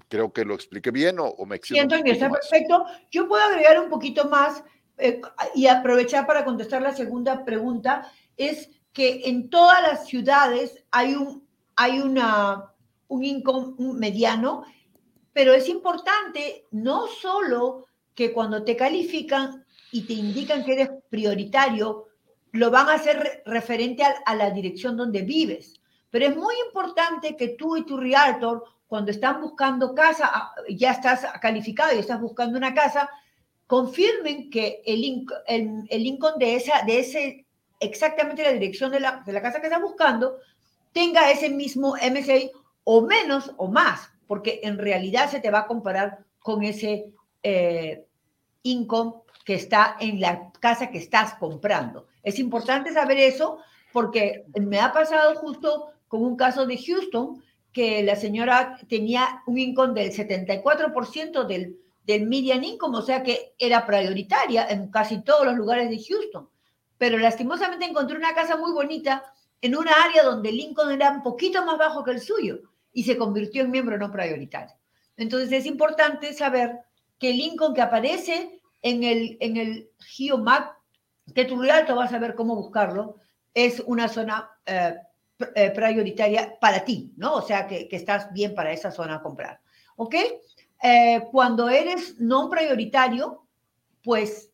creo 0.07 0.31
que 0.31 0.45
lo 0.45 0.53
expliqué 0.53 0.91
bien 0.91 1.17
o, 1.19 1.35
me 1.45 1.59
Siento 1.61 2.01
que 2.03 2.11
está 2.11 2.29
perfecto. 2.29 2.85
Yo 3.09 3.27
puedo 3.27 3.43
agregar 3.43 3.79
un 3.79 3.89
poquito 3.89 4.29
más 4.29 4.63
eh, 4.97 5.21
y 5.55 5.67
aprovechar 5.67 6.27
para 6.27 6.45
contestar 6.45 6.81
la 6.81 6.93
segunda 6.93 7.43
pregunta. 7.43 8.11
Es 8.37 8.69
que 8.93 9.21
en 9.25 9.49
todas 9.49 9.81
las 9.81 10.07
ciudades 10.07 10.83
hay 10.91 11.15
un, 11.15 11.47
hay 11.75 11.99
una, 11.99 12.73
un 13.07 13.23
income 13.23 13.75
mediano, 13.93 14.63
pero 15.33 15.53
es 15.53 15.69
importante 15.69 16.65
no 16.71 17.07
solo 17.07 17.87
que 18.15 18.33
cuando 18.33 18.63
te 18.63 18.75
califican 18.75 19.65
y 19.91 20.03
te 20.03 20.13
indican 20.13 20.63
que 20.63 20.73
eres 20.73 20.89
prioritario, 21.09 22.07
lo 22.51 22.69
van 22.69 22.89
a 22.89 22.93
hacer 22.93 23.43
referente 23.45 24.03
a, 24.03 24.35
la 24.35 24.51
dirección 24.51 24.97
donde 24.97 25.21
vives. 25.21 25.79
Pero 26.09 26.25
es 26.25 26.35
muy 26.35 26.53
importante 26.67 27.37
que 27.37 27.49
tú 27.49 27.77
y 27.77 27.85
tu 27.85 27.97
realtor 27.97 28.65
cuando 28.87 29.11
están 29.11 29.39
buscando 29.39 29.95
casa, 29.95 30.29
ah, 30.33 30.53
ya 30.69 30.91
estás 30.91 31.25
calificado 31.41 31.95
y 31.95 31.99
estás 31.99 32.19
buscando 32.19 32.57
una 32.57 32.73
casa, 32.73 33.09
confirmen 33.65 34.49
que 34.49 34.81
el, 34.85 35.25
el, 35.47 35.87
el 35.89 36.05
income 36.05 36.35
de, 36.37 36.55
esa, 36.55 36.83
de 36.85 36.99
ese, 36.99 37.40
exactamente 37.81 38.43
la 38.43 38.53
dirección 38.53 38.91
de 38.91 39.01
la, 39.01 39.23
de 39.25 39.33
la 39.33 39.41
casa 39.41 39.59
que 39.59 39.67
estás 39.67 39.81
buscando, 39.81 40.37
tenga 40.93 41.31
ese 41.31 41.49
mismo 41.49 41.95
MSA 41.95 42.51
o 42.83 43.01
menos 43.01 43.51
o 43.57 43.67
más, 43.67 44.09
porque 44.27 44.61
en 44.63 44.77
realidad 44.77 45.29
se 45.29 45.39
te 45.39 45.51
va 45.51 45.59
a 45.59 45.67
comparar 45.67 46.19
con 46.39 46.63
ese 46.63 47.11
eh, 47.43 48.05
income 48.63 49.13
que 49.43 49.55
está 49.55 49.97
en 49.99 50.21
la 50.21 50.51
casa 50.59 50.89
que 50.89 50.99
estás 50.99 51.33
comprando. 51.35 52.07
Es 52.23 52.39
importante 52.39 52.93
saber 52.93 53.17
eso 53.17 53.57
porque 53.91 54.45
me 54.59 54.79
ha 54.79 54.93
pasado 54.93 55.35
justo 55.35 55.91
con 56.07 56.23
un 56.23 56.35
caso 56.35 56.65
de 56.65 56.77
Houston 56.77 57.43
que 57.71 58.03
la 58.03 58.15
señora 58.15 58.77
tenía 58.87 59.41
un 59.47 59.57
income 59.57 59.99
del 59.99 60.11
74% 60.11 61.45
del, 61.45 61.77
del 62.05 62.27
median 62.27 62.63
income, 62.63 62.97
o 62.97 63.01
sea 63.01 63.23
que 63.23 63.53
era 63.57 63.85
prioritaria 63.85 64.67
en 64.69 64.91
casi 64.91 65.21
todos 65.21 65.45
los 65.45 65.55
lugares 65.55 65.89
de 65.89 66.03
Houston. 66.03 66.49
Pero 67.01 67.17
lastimosamente 67.17 67.85
encontró 67.85 68.15
una 68.15 68.35
casa 68.35 68.57
muy 68.57 68.73
bonita 68.73 69.23
en 69.59 69.75
una 69.75 69.91
área 70.03 70.21
donde 70.21 70.49
el 70.49 70.59
income 70.59 70.93
era 70.93 71.09
un 71.09 71.23
poquito 71.23 71.65
más 71.65 71.79
bajo 71.79 72.03
que 72.03 72.11
el 72.11 72.21
suyo 72.21 72.59
y 72.93 73.05
se 73.05 73.17
convirtió 73.17 73.63
en 73.63 73.71
miembro 73.71 73.97
no 73.97 74.11
prioritario. 74.11 74.75
Entonces 75.17 75.51
es 75.51 75.65
importante 75.65 76.31
saber 76.31 76.81
que 77.17 77.31
el 77.31 77.39
income 77.39 77.73
que 77.73 77.81
aparece 77.81 78.61
en 78.83 79.03
el, 79.03 79.35
en 79.39 79.57
el 79.57 79.89
GeoMap, 79.97 80.73
que 81.33 81.45
tu 81.45 81.59
realto 81.59 81.95
vas 81.95 82.13
a 82.13 82.19
ver 82.19 82.35
cómo 82.35 82.55
buscarlo, 82.55 83.15
es 83.51 83.79
una 83.87 84.07
zona 84.07 84.51
eh, 84.67 84.93
eh, 85.55 85.71
prioritaria 85.71 86.59
para 86.59 86.85
ti, 86.85 87.13
¿no? 87.17 87.33
O 87.33 87.41
sea, 87.41 87.65
que, 87.65 87.89
estás 87.89 88.31
bien 88.31 88.53
para 88.53 88.73
esa 88.73 88.91
zona 88.91 89.15
a 89.15 89.23
comprar. 89.23 89.59
¿Ok? 89.95 90.13
Eh, 90.83 91.23
cuando 91.31 91.67
eres 91.67 92.19
no 92.19 92.47
prioritario, 92.47 93.47
pues 94.03 94.50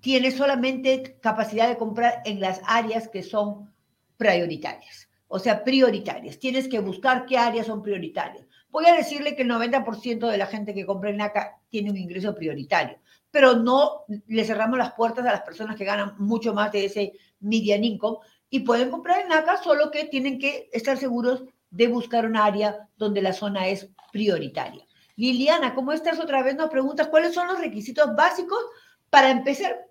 tienes 0.00 0.36
solamente 0.36 1.18
capacidad 1.20 1.68
de 1.68 1.76
comprar 1.76 2.22
en 2.24 2.40
las 2.40 2.60
áreas 2.66 3.08
que 3.08 3.22
son 3.22 3.72
prioritarias. 4.16 5.08
O 5.28 5.38
sea, 5.38 5.62
prioritarias. 5.62 6.38
Tienes 6.38 6.68
que 6.68 6.80
buscar 6.80 7.24
qué 7.26 7.38
áreas 7.38 7.66
son 7.66 7.82
prioritarias. 7.82 8.46
Voy 8.70 8.86
a 8.86 8.94
decirle 8.94 9.34
que 9.34 9.42
el 9.42 9.50
90% 9.50 10.28
de 10.28 10.38
la 10.38 10.46
gente 10.46 10.74
que 10.74 10.86
compra 10.86 11.10
en 11.10 11.18
NACA 11.18 11.58
tiene 11.68 11.90
un 11.90 11.96
ingreso 11.96 12.34
prioritario, 12.34 12.98
pero 13.30 13.56
no 13.56 14.04
le 14.26 14.44
cerramos 14.44 14.78
las 14.78 14.92
puertas 14.92 15.26
a 15.26 15.32
las 15.32 15.42
personas 15.42 15.76
que 15.76 15.84
ganan 15.84 16.14
mucho 16.18 16.54
más 16.54 16.70
de 16.72 16.84
ese 16.84 17.12
median 17.40 17.84
income, 17.84 18.18
y 18.48 18.60
pueden 18.60 18.90
comprar 18.90 19.20
en 19.20 19.28
NACA, 19.28 19.62
solo 19.62 19.90
que 19.90 20.04
tienen 20.04 20.38
que 20.38 20.68
estar 20.72 20.96
seguros 20.96 21.44
de 21.70 21.86
buscar 21.86 22.26
un 22.26 22.36
área 22.36 22.88
donde 22.96 23.22
la 23.22 23.32
zona 23.32 23.68
es 23.68 23.88
prioritaria. 24.12 24.84
Liliana, 25.16 25.74
¿cómo 25.74 25.92
estás 25.92 26.18
otra 26.18 26.42
vez? 26.42 26.56
Nos 26.56 26.70
preguntas 26.70 27.08
cuáles 27.08 27.34
son 27.34 27.46
los 27.46 27.60
requisitos 27.60 28.14
básicos 28.16 28.58
para 29.08 29.30
empezar 29.30 29.89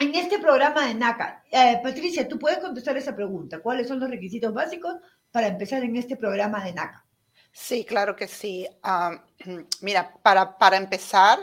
en 0.00 0.14
este 0.14 0.38
programa 0.38 0.88
de 0.88 0.94
NACA. 0.94 1.44
Eh, 1.50 1.78
Patricia, 1.82 2.26
tú 2.26 2.38
puedes 2.38 2.58
contestar 2.58 2.96
esa 2.96 3.14
pregunta. 3.14 3.60
¿Cuáles 3.60 3.86
son 3.86 4.00
los 4.00 4.10
requisitos 4.10 4.52
básicos 4.52 4.96
para 5.30 5.46
empezar 5.46 5.84
en 5.84 5.94
este 5.94 6.16
programa 6.16 6.64
de 6.64 6.72
NACA? 6.72 7.06
Sí, 7.52 7.84
claro 7.84 8.16
que 8.16 8.26
sí. 8.26 8.66
Mira, 9.80 10.14
para, 10.22 10.58
para 10.58 10.76
empezar, 10.76 11.38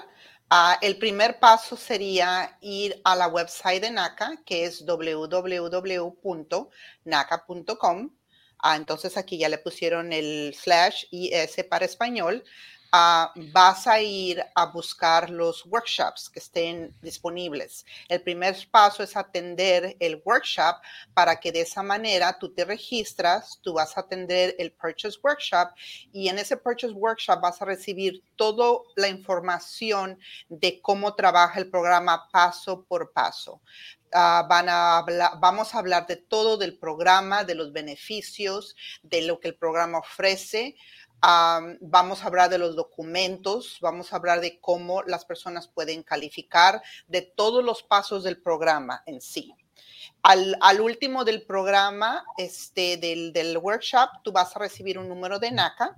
Ah, 0.49 0.77
el 0.81 0.97
primer 0.97 1.39
paso 1.39 1.75
sería 1.75 2.57
ir 2.61 3.01
a 3.03 3.17
la 3.17 3.27
website 3.27 3.81
de 3.81 3.91
NACA, 3.91 4.37
que 4.45 4.63
es 4.63 4.85
www.naca.com. 4.85 6.69
Ah, 8.59 8.75
entonces 8.77 9.17
aquí 9.17 9.37
ya 9.37 9.49
le 9.49 9.57
pusieron 9.57 10.13
el 10.13 10.55
slash 10.55 11.03
IS 11.11 11.65
para 11.69 11.83
español. 11.83 12.45
Ah, 12.91 13.33
vas 13.51 13.85
a 13.85 13.99
ir 13.99 14.41
a 14.55 14.65
buscar 14.67 15.29
los 15.29 15.65
workshops 15.65 16.29
que 16.29 16.39
estén 16.39 16.95
disponibles. 17.01 17.85
El 18.07 18.21
primer 18.21 18.55
paso 18.71 19.03
es 19.03 19.17
atender 19.17 19.97
el 19.99 20.21
workshop 20.23 20.77
para 21.13 21.37
que 21.37 21.51
de 21.51 21.61
esa 21.61 21.83
manera 21.83 22.37
tú 22.39 22.53
te 22.53 22.63
registras, 22.63 23.59
tú 23.61 23.73
vas 23.73 23.97
a 23.97 24.01
atender 24.01 24.55
el 24.57 24.71
Purchase 24.71 25.19
Workshop 25.21 25.71
y 26.13 26.29
en 26.29 26.39
ese 26.39 26.55
Purchase 26.55 26.93
Workshop 26.93 27.41
vas 27.41 27.61
a 27.61 27.65
recibir 27.65 28.23
toda 28.37 28.79
la 28.95 29.09
información 29.09 30.17
de 30.47 30.81
cómo 30.81 31.13
trabaja 31.13 31.59
el 31.59 31.69
programa 31.69 32.29
paso 32.31 32.85
por 32.85 33.11
paso. 33.11 33.61
Uh, 34.13 34.47
van 34.47 34.69
a 34.69 35.03
vamos 35.41 35.75
a 35.75 35.79
hablar 35.79 36.07
de 36.07 36.15
todo 36.15 36.55
del 36.55 36.77
programa, 36.77 37.43
de 37.43 37.55
los 37.55 37.73
beneficios, 37.73 38.73
de 39.03 39.23
lo 39.23 39.41
que 39.41 39.49
el 39.49 39.55
programa 39.55 39.97
ofrece 39.97 40.77
vamos 41.21 42.23
a 42.23 42.27
hablar 42.27 42.49
de 42.49 42.57
los 42.57 42.75
documentos, 42.75 43.77
vamos 43.81 44.11
a 44.11 44.17
hablar 44.17 44.41
de 44.41 44.59
cómo 44.59 45.03
las 45.03 45.25
personas 45.25 45.67
pueden 45.67 46.03
calificar, 46.03 46.81
de 47.07 47.21
todos 47.21 47.63
los 47.63 47.83
pasos 47.83 48.23
del 48.23 48.41
programa 48.41 49.03
en 49.05 49.21
sí. 49.21 49.53
Al, 50.23 50.81
último 50.81 51.23
del 51.23 51.43
programa, 51.43 52.25
este, 52.37 52.97
del, 52.97 53.57
workshop, 53.57 54.09
tú 54.23 54.31
vas 54.31 54.55
a 54.55 54.59
recibir 54.59 54.97
un 54.97 55.07
número 55.07 55.39
de 55.39 55.51
NACA. 55.51 55.95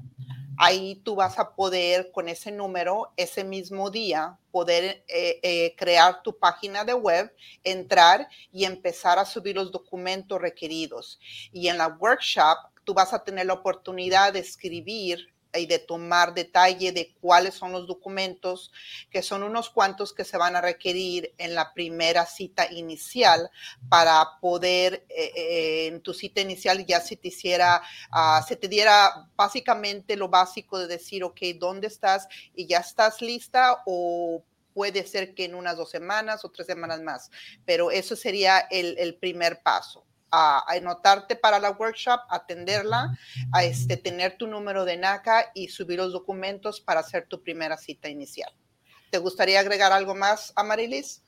Ahí 0.61 0.97
tú 1.05 1.15
vas 1.15 1.39
a 1.39 1.55
poder, 1.55 2.11
con 2.11 2.27
ese 2.27 2.51
número, 2.51 3.13
ese 3.15 3.45
mismo 3.45 3.89
día, 3.89 4.37
poder 4.51 5.05
eh, 5.07 5.39
eh, 5.41 5.73
crear 5.77 6.21
tu 6.21 6.37
página 6.37 6.83
de 6.83 6.93
web, 6.93 7.33
entrar 7.63 8.27
y 8.51 8.65
empezar 8.65 9.17
a 9.19 9.25
subir 9.25 9.55
los 9.55 9.71
documentos 9.71 10.39
requeridos. 10.39 11.17
Y 11.53 11.69
en 11.69 11.77
la 11.77 11.87
workshop 11.87 12.57
tú 12.89 12.95
vas 12.95 13.13
a 13.13 13.23
tener 13.23 13.45
la 13.45 13.53
oportunidad 13.53 14.33
de 14.33 14.39
escribir 14.39 15.31
y 15.53 15.67
de 15.67 15.77
tomar 15.77 16.33
detalle 16.33 16.91
de 16.91 17.13
cuáles 17.21 17.53
son 17.53 17.71
los 17.71 17.85
documentos, 17.85 18.71
que 19.11 19.21
son 19.21 19.43
unos 19.43 19.69
cuantos 19.69 20.11
que 20.11 20.25
se 20.25 20.37
van 20.37 20.55
a 20.55 20.61
requerir 20.61 21.31
en 21.37 21.53
la 21.53 21.71
primera 21.75 22.25
cita 22.25 22.65
inicial 22.71 23.51
para 23.89 24.39
poder 24.41 25.05
eh, 25.07 25.31
eh, 25.35 25.85
en 25.85 26.01
tu 26.01 26.15
cita 26.15 26.41
inicial 26.41 26.83
ya 26.83 26.99
se 26.99 27.15
te 27.15 27.27
hiciera, 27.27 27.83
ah, 28.09 28.43
se 28.47 28.55
te 28.55 28.67
diera 28.67 29.29
básicamente 29.35 30.15
lo 30.15 30.27
básico 30.27 30.79
de 30.79 30.87
decir, 30.87 31.23
ok, 31.23 31.41
¿dónde 31.59 31.85
estás? 31.85 32.27
Y 32.55 32.65
ya 32.65 32.79
estás 32.79 33.21
lista 33.21 33.83
o 33.85 34.43
puede 34.73 35.05
ser 35.05 35.35
que 35.35 35.45
en 35.45 35.53
unas 35.53 35.77
dos 35.77 35.91
semanas 35.91 36.43
o 36.43 36.49
tres 36.49 36.65
semanas 36.65 37.03
más, 37.03 37.29
pero 37.65 37.91
eso 37.91 38.15
sería 38.15 38.57
el, 38.71 38.97
el 38.97 39.13
primer 39.13 39.61
paso 39.61 40.08
a, 40.31 40.63
anotarte 40.67 41.35
para 41.35 41.59
la 41.59 41.71
workshop, 41.71 42.19
atenderla, 42.29 43.17
a 43.51 43.63
este, 43.63 43.97
tener 43.97 44.37
tu 44.37 44.47
número 44.47 44.85
de 44.85 44.97
NACA 44.97 45.51
y 45.53 45.67
subir 45.67 45.97
los 45.97 46.13
documentos 46.13 46.81
para 46.81 47.01
hacer 47.01 47.27
tu 47.27 47.41
primera 47.41 47.77
cita 47.77 48.09
inicial. 48.09 48.51
¿Te 49.09 49.17
gustaría 49.17 49.59
agregar 49.59 49.91
algo 49.91 50.15
más, 50.15 50.53
Amarilis? 50.55 51.23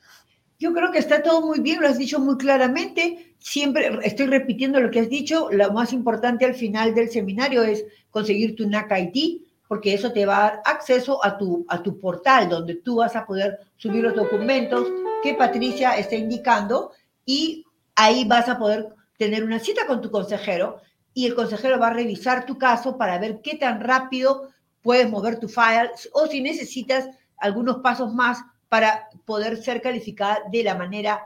Yo 0.60 0.74
creo 0.74 0.92
que 0.92 1.00
está 1.00 1.24
todo 1.24 1.42
muy 1.42 1.60
bien, 1.60 1.82
lo 1.82 1.88
has 1.88 1.98
dicho 1.98 2.20
muy 2.20 2.38
claramente. 2.38 3.36
Siempre 3.40 3.98
estoy 4.04 4.28
repitiendo 4.28 4.80
lo 4.80 4.92
que 4.92 5.00
has 5.00 5.10
dicho. 5.10 5.50
Lo 5.52 5.72
más 5.72 5.92
importante 5.92 6.46
al 6.46 6.54
final 6.54 6.94
del 6.94 7.10
seminario 7.10 7.64
es 7.64 7.84
conseguir 8.12 8.56
tu 8.56 8.70
NAC 8.70 8.92
ID, 8.92 9.42
porque 9.68 9.96
eso 9.96 10.14
te 10.14 10.26
va 10.28 10.38
a 10.38 10.42
dar 10.42 10.62
acceso 10.66 11.24
a 11.26 11.36
tu, 11.38 11.66
a 11.68 11.82
tu 11.82 11.98
portal, 11.98 12.48
donde 12.48 12.76
tú 12.76 12.98
vas 12.98 13.16
a 13.16 13.26
poder 13.26 13.58
subir 13.78 14.04
los 14.04 14.16
documentos 14.16 14.88
que 15.24 15.34
Patricia 15.34 15.98
está 15.98 16.16
indicando 16.16 16.92
y 17.26 17.66
ahí 18.02 18.26
vas 18.26 18.50
a 18.50 18.58
poder 18.58 18.96
tener 19.18 19.44
una 19.44 19.60
cita 19.60 19.86
con 19.86 20.02
tu 20.02 20.10
consejero 20.10 20.82
y 21.14 21.28
el 21.28 21.36
consejero 21.36 21.78
va 21.78 21.88
a 21.88 21.94
revisar 21.94 22.48
tu 22.48 22.58
caso 22.58 22.98
para 22.98 23.20
ver 23.20 23.42
qué 23.44 23.56
tan 23.56 23.80
rápido 23.80 24.50
puedes 24.82 25.08
mover 25.08 25.40
tu 25.40 25.48
file 25.48 25.92
o 26.14 26.26
si 26.26 26.42
necesitas 26.42 27.08
algunos 27.38 27.78
pasos 27.78 28.12
más 28.12 28.40
para 28.70 29.08
poder 29.26 29.62
ser 29.62 29.84
calificada 29.84 30.40
de 30.52 30.64
la 30.64 30.74
manera, 30.74 31.22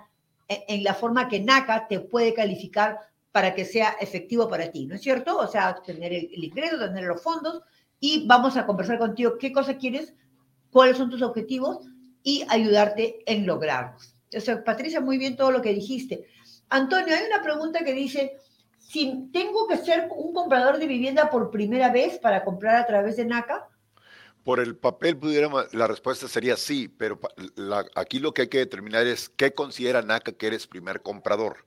en 0.50 0.84
la 0.84 0.94
forma 0.94 1.30
que 1.30 1.40
NACA 1.40 1.88
te 1.88 2.02
puede 2.02 2.34
calificar 2.34 3.00
para 3.32 3.56
que 3.56 3.64
sea 3.64 3.96
efectivo 4.02 4.50
para 4.50 4.70
ti, 4.70 4.86
¿no 4.86 4.96
es 4.96 5.02
cierto? 5.02 5.38
O 5.38 5.48
sea, 5.48 5.82
tener 5.82 6.12
el, 6.12 6.44
ingreso, 6.44 6.78
tener 6.78 7.06
los 7.06 7.22
fondos 7.22 7.62
y 8.02 8.28
vamos 8.28 8.58
a 8.58 8.66
conversar 8.66 9.00
contigo 9.00 9.38
qué 9.40 9.54
cosa 9.54 9.78
quieres, 9.78 10.14
cuáles 10.72 10.98
son 10.98 11.10
tus 11.10 11.22
objetivos 11.22 11.88
y 12.22 12.44
ayudarte 12.50 13.20
en 13.26 13.46
lograrlos. 13.46 14.16
O 14.36 14.64
Patricia, 14.66 15.00
muy 15.00 15.18
bien 15.18 15.38
todo 15.38 15.52
lo 15.52 15.62
que 15.62 15.74
dijiste. 15.74 16.26
Antonio, 16.70 17.16
hay 17.16 17.26
una 17.26 17.42
pregunta 17.42 17.84
que 17.84 17.94
dice, 17.94 18.38
si 18.80 19.30
tengo 19.32 19.68
que 19.68 19.78
ser 19.78 20.10
un 20.16 20.34
comprador 20.34 20.78
de 20.78 20.88
vivienda 20.88 21.30
por 21.30 21.52
primera 21.52 21.92
vez 21.92 22.20
para 22.20 22.44
comprar 22.44 22.76
a 22.78 22.86
través 22.86 23.18
de 23.18 23.26
NACA, 23.26 23.68
por 24.46 24.60
el 24.60 24.78
papel 24.78 25.18
pudiéramos, 25.18 25.74
la 25.74 25.88
respuesta 25.88 26.28
sería 26.28 26.56
sí, 26.56 26.88
pero 26.88 27.20
aquí 27.96 28.20
lo 28.20 28.32
que 28.32 28.44
hay 28.44 28.48
que 28.48 28.60
determinar 28.60 29.08
es 29.08 29.28
qué 29.28 29.56
considera 29.56 30.04
NACA 30.04 30.34
que 30.34 30.46
eres 30.46 30.68
primer 30.68 31.02
comprador. 31.02 31.66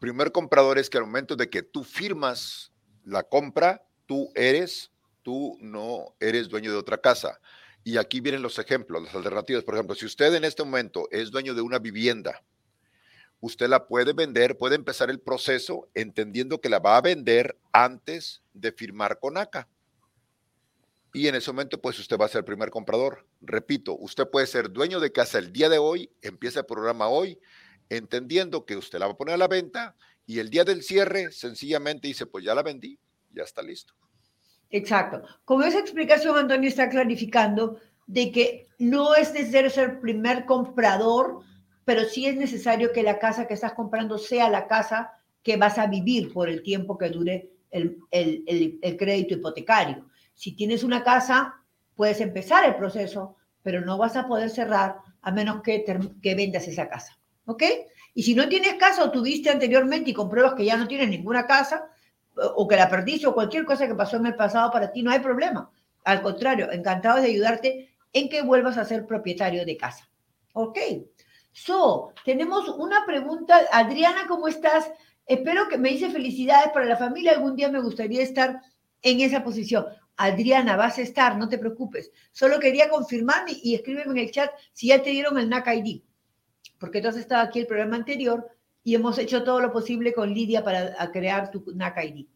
Primer 0.00 0.32
comprador 0.32 0.78
es 0.78 0.88
que 0.88 0.96
al 0.96 1.04
momento 1.04 1.36
de 1.36 1.50
que 1.50 1.62
tú 1.62 1.84
firmas 1.84 2.72
la 3.04 3.24
compra, 3.24 3.82
tú 4.06 4.30
eres, 4.34 4.90
tú 5.22 5.58
no 5.60 6.14
eres 6.18 6.48
dueño 6.48 6.70
de 6.70 6.78
otra 6.78 6.96
casa. 6.96 7.40
Y 7.84 7.98
aquí 7.98 8.20
vienen 8.20 8.40
los 8.40 8.58
ejemplos, 8.58 9.02
las 9.02 9.14
alternativas. 9.14 9.64
Por 9.64 9.74
ejemplo, 9.74 9.94
si 9.94 10.06
usted 10.06 10.34
en 10.34 10.44
este 10.44 10.64
momento 10.64 11.08
es 11.10 11.30
dueño 11.30 11.52
de 11.52 11.60
una 11.60 11.78
vivienda, 11.78 12.42
usted 13.40 13.68
la 13.68 13.86
puede 13.86 14.12
vender, 14.12 14.56
puede 14.56 14.74
empezar 14.74 15.10
el 15.10 15.20
proceso 15.20 15.88
entendiendo 15.94 16.60
que 16.60 16.68
la 16.68 16.78
va 16.78 16.96
a 16.96 17.02
vender 17.02 17.56
antes 17.72 18.42
de 18.52 18.72
firmar 18.72 19.18
con 19.18 19.34
NACA 19.34 19.68
y 21.12 21.26
en 21.26 21.34
ese 21.34 21.50
momento 21.50 21.80
pues 21.80 21.98
usted 21.98 22.18
va 22.18 22.26
a 22.26 22.28
ser 22.28 22.40
el 22.40 22.44
primer 22.44 22.70
comprador. 22.70 23.26
Repito, 23.40 23.96
usted 23.96 24.28
puede 24.28 24.46
ser 24.46 24.70
dueño 24.70 25.00
de 25.00 25.12
casa 25.12 25.38
el 25.38 25.52
día 25.52 25.68
de 25.68 25.78
hoy, 25.78 26.10
empieza 26.22 26.60
el 26.60 26.66
programa 26.66 27.08
hoy, 27.08 27.38
entendiendo 27.88 28.64
que 28.64 28.76
usted 28.76 28.98
la 28.98 29.06
va 29.06 29.12
a 29.12 29.16
poner 29.16 29.34
a 29.34 29.38
la 29.38 29.48
venta 29.48 29.96
y 30.26 30.38
el 30.38 30.50
día 30.50 30.64
del 30.64 30.82
cierre 30.82 31.32
sencillamente 31.32 32.08
dice, 32.08 32.26
pues 32.26 32.44
ya 32.44 32.54
la 32.54 32.62
vendí, 32.62 32.98
ya 33.32 33.42
está 33.42 33.62
listo. 33.62 33.94
Exacto. 34.70 35.22
Como 35.44 35.64
esa 35.64 35.78
explicación, 35.78 36.36
Antonio 36.36 36.68
está 36.68 36.90
clarificando 36.90 37.80
de 38.06 38.30
que 38.30 38.66
no 38.78 39.14
es 39.14 39.32
necesario 39.32 39.70
ser 39.70 40.00
primer 40.00 40.44
comprador, 40.44 41.40
pero 41.88 42.04
sí 42.04 42.26
es 42.26 42.36
necesario 42.36 42.92
que 42.92 43.02
la 43.02 43.18
casa 43.18 43.46
que 43.46 43.54
estás 43.54 43.72
comprando 43.72 44.18
sea 44.18 44.50
la 44.50 44.66
casa 44.66 45.14
que 45.42 45.56
vas 45.56 45.78
a 45.78 45.86
vivir 45.86 46.30
por 46.34 46.50
el 46.50 46.62
tiempo 46.62 46.98
que 46.98 47.08
dure 47.08 47.48
el, 47.70 47.96
crédito 48.98 49.32
hipotecario. 49.32 50.04
Si 50.34 50.54
tienes 50.54 50.84
una 50.84 51.02
casa, 51.02 51.54
puedes 51.96 52.20
empezar 52.20 52.66
el 52.66 52.74
proceso, 52.74 53.36
pero 53.62 53.80
no 53.80 53.96
vas 53.96 54.16
a 54.16 54.28
poder 54.28 54.50
cerrar 54.50 54.98
a 55.22 55.32
menos 55.32 55.62
que, 55.62 55.82
que 56.22 56.34
vendas 56.34 56.68
esa 56.68 56.90
casa. 56.90 57.18
¿Ok? 57.46 57.62
Y 58.12 58.22
si 58.22 58.34
no 58.34 58.50
tienes 58.50 58.74
casa 58.74 59.02
o 59.02 59.10
tuviste 59.10 59.48
anteriormente 59.48 60.10
y 60.10 60.12
compruebas 60.12 60.52
que 60.52 60.66
ya 60.66 60.76
no 60.76 60.86
tienes 60.86 61.08
ninguna 61.08 61.46
casa, 61.46 61.88
o 62.34 62.68
que 62.68 62.76
la 62.76 62.90
perdiste 62.90 63.26
o 63.26 63.32
cualquier 63.32 63.64
cosa 63.64 63.88
que 63.88 63.94
pasó 63.94 64.18
en 64.18 64.26
el 64.26 64.36
pasado 64.36 64.70
para 64.70 64.92
ti, 64.92 65.02
no 65.02 65.10
hay 65.10 65.20
problema. 65.20 65.70
Al 66.04 66.20
contrario, 66.20 66.70
encantado 66.70 67.18
de 67.18 67.28
ayudarte 67.28 67.88
en 68.12 68.28
que 68.28 68.42
vuelvas 68.42 68.76
a 68.76 68.84
ser 68.84 69.06
propietario 69.06 69.64
de 69.64 69.78
casa. 69.78 70.06
¿Ok? 70.52 70.76
So, 71.52 72.12
tenemos 72.24 72.68
una 72.68 73.04
pregunta. 73.06 73.60
Adriana, 73.72 74.26
¿cómo 74.28 74.48
estás? 74.48 74.90
Espero 75.26 75.68
que 75.68 75.78
me 75.78 75.90
dice 75.90 76.10
felicidades 76.10 76.70
para 76.72 76.86
la 76.86 76.96
familia. 76.96 77.32
Algún 77.32 77.56
día 77.56 77.68
me 77.68 77.80
gustaría 77.80 78.22
estar 78.22 78.60
en 79.02 79.20
esa 79.20 79.42
posición. 79.42 79.86
Adriana, 80.16 80.76
vas 80.76 80.98
a 80.98 81.02
estar, 81.02 81.36
no 81.38 81.48
te 81.48 81.58
preocupes. 81.58 82.10
Solo 82.32 82.58
quería 82.58 82.88
confirmarme 82.88 83.52
y 83.62 83.74
escríbeme 83.74 84.12
en 84.12 84.18
el 84.18 84.30
chat 84.32 84.50
si 84.72 84.88
ya 84.88 85.02
te 85.02 85.10
dieron 85.10 85.38
el 85.38 85.48
NAC 85.48 85.68
ID, 85.68 86.02
porque 86.78 87.00
tú 87.00 87.08
has 87.08 87.16
estado 87.16 87.42
aquí 87.42 87.60
el 87.60 87.66
programa 87.66 87.96
anterior 87.96 88.48
y 88.82 88.96
hemos 88.96 89.16
hecho 89.18 89.44
todo 89.44 89.60
lo 89.60 89.72
posible 89.72 90.12
con 90.12 90.34
Lidia 90.34 90.64
para 90.64 91.10
crear 91.12 91.52
tu 91.52 91.64
NAC 91.72 92.04
ID. 92.04 92.26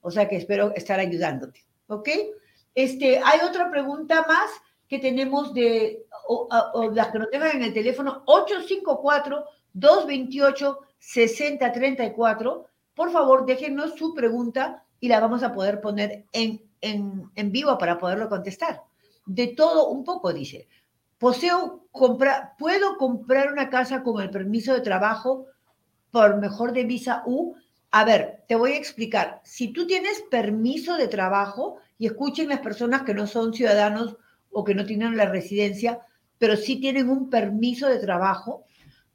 O 0.00 0.10
sea 0.10 0.28
que 0.28 0.36
espero 0.36 0.72
estar 0.76 1.00
ayudándote, 1.00 1.64
¿ok? 1.88 2.08
Este, 2.74 3.18
hay 3.18 3.40
otra 3.40 3.70
pregunta 3.70 4.24
más 4.26 4.50
que 4.88 4.98
tenemos 4.98 5.52
de, 5.52 6.06
o, 6.28 6.90
las 6.94 7.08
que 7.08 7.18
nos 7.18 7.30
tengan 7.30 7.56
en 7.56 7.62
el 7.62 7.72
teléfono, 7.72 8.22
854-228-6034. 9.74 12.66
Por 12.94 13.10
favor, 13.10 13.46
déjenos 13.46 13.94
su 13.96 14.14
pregunta 14.14 14.84
y 15.00 15.08
la 15.08 15.20
vamos 15.20 15.42
a 15.42 15.52
poder 15.52 15.80
poner 15.80 16.26
en 16.32 16.60
en, 16.82 17.52
vivo 17.52 17.78
para 17.78 17.98
poderlo 17.98 18.28
contestar. 18.28 18.82
De 19.24 19.48
todo 19.48 19.88
un 19.88 20.04
poco, 20.04 20.32
dice. 20.32 20.68
Poseo 21.18 21.86
comprar, 21.92 22.54
puedo 22.58 22.98
comprar 22.98 23.52
una 23.52 23.70
casa 23.70 24.02
con 24.02 24.20
el 24.20 24.30
permiso 24.30 24.74
de 24.74 24.80
trabajo 24.80 25.46
por 26.10 26.38
mejor 26.38 26.72
de 26.72 26.84
visa 26.84 27.22
U. 27.24 27.54
A 27.92 28.04
ver, 28.04 28.42
te 28.48 28.56
voy 28.56 28.72
a 28.72 28.76
explicar. 28.76 29.40
Si 29.44 29.72
tú 29.72 29.86
tienes 29.86 30.22
permiso 30.30 30.96
de 30.96 31.08
trabajo, 31.08 31.78
y 31.98 32.06
escuchen 32.06 32.48
las 32.48 32.60
personas 32.60 33.02
que 33.02 33.14
no 33.14 33.28
son 33.28 33.54
ciudadanos 33.54 34.16
o 34.50 34.64
que 34.64 34.74
no 34.74 34.84
tienen 34.84 35.16
la 35.16 35.26
residencia, 35.26 36.00
pero 36.42 36.56
sí 36.56 36.80
tienen 36.80 37.08
un 37.08 37.30
permiso 37.30 37.88
de 37.88 38.00
trabajo, 38.00 38.64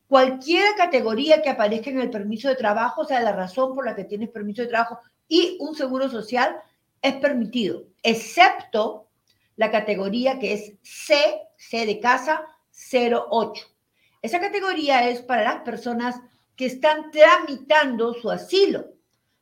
cualquier 0.07 0.75
categoría 0.77 1.41
que 1.41 1.49
aparezca 1.49 1.89
en 1.89 1.99
el 1.99 2.09
permiso 2.09 2.47
de 2.47 2.55
trabajo, 2.55 3.01
o 3.01 3.05
sea, 3.05 3.19
la 3.19 3.33
razón 3.33 3.75
por 3.75 3.85
la 3.85 3.97
que 3.97 4.05
tienes 4.05 4.29
permiso 4.29 4.61
de 4.61 4.69
trabajo 4.69 4.99
y 5.27 5.57
un 5.59 5.75
seguro 5.75 6.07
social, 6.09 6.55
es 7.01 7.15
permitido, 7.15 7.83
excepto 8.01 9.09
la 9.57 9.71
categoría 9.71 10.39
que 10.39 10.53
es 10.53 10.75
C, 10.81 11.17
C 11.57 11.85
de 11.85 11.99
casa 11.99 12.45
08. 12.71 13.67
Esa 14.21 14.39
categoría 14.39 15.09
es 15.09 15.21
para 15.21 15.43
las 15.43 15.63
personas 15.63 16.15
que 16.55 16.67
están 16.67 17.11
tramitando 17.11 18.13
su 18.13 18.31
asilo, 18.31 18.93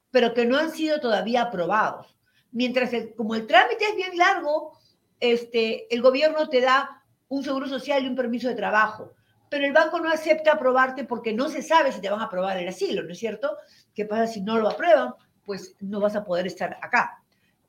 pero 0.09 0.33
que 0.33 0.47
no 0.47 0.57
han 0.57 0.71
sido 0.71 0.99
todavía 0.99 1.43
aprobados. 1.43 2.17
Mientras, 2.51 2.89
como 3.15 3.35
el 3.35 3.45
trámite 3.45 3.85
es 3.85 3.95
bien 3.95 4.17
largo, 4.17 4.75
este, 5.19 5.93
el 5.93 6.01
gobierno 6.01 6.49
te 6.49 6.61
da 6.61 7.03
un 7.29 7.43
seguro 7.43 7.67
social 7.67 8.03
y 8.03 8.07
un 8.07 8.15
permiso 8.15 8.47
de 8.47 8.55
trabajo, 8.55 9.13
pero 9.49 9.65
el 9.65 9.73
banco 9.73 9.99
no 9.99 10.09
acepta 10.09 10.53
aprobarte 10.53 11.03
porque 11.03 11.33
no 11.33 11.49
se 11.49 11.61
sabe 11.61 11.91
si 11.91 12.01
te 12.01 12.09
van 12.09 12.21
a 12.21 12.25
aprobar 12.25 12.57
el 12.57 12.67
asilo, 12.67 13.03
¿no 13.03 13.11
es 13.11 13.19
cierto? 13.19 13.57
¿Qué 13.93 14.05
pasa 14.05 14.27
si 14.27 14.41
no 14.41 14.57
lo 14.57 14.69
aprueban? 14.69 15.13
Pues 15.45 15.75
no 15.79 15.99
vas 15.99 16.15
a 16.15 16.23
poder 16.23 16.47
estar 16.47 16.77
acá 16.81 17.21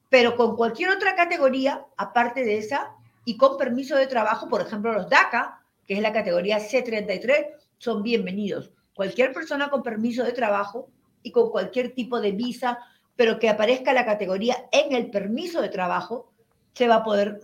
pero 0.09 0.37
con 0.37 0.57
cualquier 0.57 0.91
otra 0.91 1.15
categoría, 1.15 1.85
aparte 1.97 2.45
de 2.45 2.59
esa, 2.59 2.93
y 3.25 3.37
con 3.37 3.59
permiso 3.59 3.97
de 3.97 4.07
trabajo, 4.07 4.49
por 4.49 4.61
ejemplo, 4.61 4.93
los 4.93 5.09
DACA, 5.09 5.61
que 5.87 5.95
es 5.95 6.01
la 6.01 6.13
categoría 6.13 6.59
C33, 6.59 7.49
son 7.79 8.03
bienvenidos. 8.03 8.71
Cualquier 8.95 9.33
persona 9.33 9.69
con 9.69 9.83
permiso 9.83 10.23
de 10.23 10.33
trabajo 10.33 10.89
y 11.23 11.33
con 11.33 11.51
cualquier 11.51 11.93
tipo 11.93 12.21
de 12.21 12.33
visa, 12.33 12.79
pero 13.17 13.39
que 13.39 13.49
aparezca 13.49 13.93
la 13.93 14.07
categoría 14.07 14.57
en 14.71 14.95
el 14.95 15.11
permiso 15.11 15.61
de 15.61 15.69
trabajo, 15.69 16.33
se 16.77 16.87
va 16.87 16.97
a 16.97 17.05
poder 17.05 17.41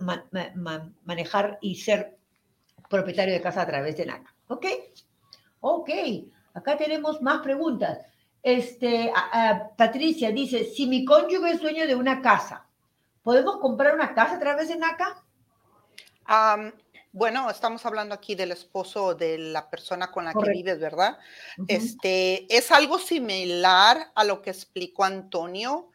manejar 1.05 1.57
y 1.59 1.73
ser 1.73 2.19
propietario 2.87 3.33
de 3.33 3.41
casa 3.41 3.63
a 3.63 3.65
través 3.65 3.97
de 3.97 4.05
NACA. 4.05 4.35
¿Ok? 4.47 4.65
Ok, 5.61 5.89
acá 6.53 6.77
tenemos 6.77 7.19
más 7.23 7.41
preguntas. 7.41 7.97
Este, 8.43 9.11
Patricia 9.75 10.31
dice, 10.31 10.65
si 10.65 10.85
mi 10.85 11.03
cónyuge 11.03 11.49
es 11.49 11.61
dueño 11.61 11.87
de 11.87 11.95
una 11.95 12.21
casa, 12.21 12.67
¿podemos 13.23 13.57
comprar 13.57 13.95
una 13.95 14.13
casa 14.13 14.35
a 14.35 14.39
través 14.39 14.67
de 14.67 14.77
NACA? 14.77 15.23
bueno, 17.11 17.49
estamos 17.49 17.83
hablando 17.87 18.13
aquí 18.13 18.35
del 18.35 18.51
esposo 18.51 19.15
de 19.15 19.39
la 19.39 19.67
persona 19.67 20.11
con 20.11 20.25
la 20.25 20.33
que 20.33 20.51
vives, 20.51 20.79
¿verdad? 20.79 21.17
Este, 21.67 22.45
es 22.55 22.71
algo 22.71 22.99
similar 22.99 24.11
a 24.13 24.23
lo 24.23 24.43
que 24.43 24.51
explicó 24.51 25.05
Antonio 25.05 25.89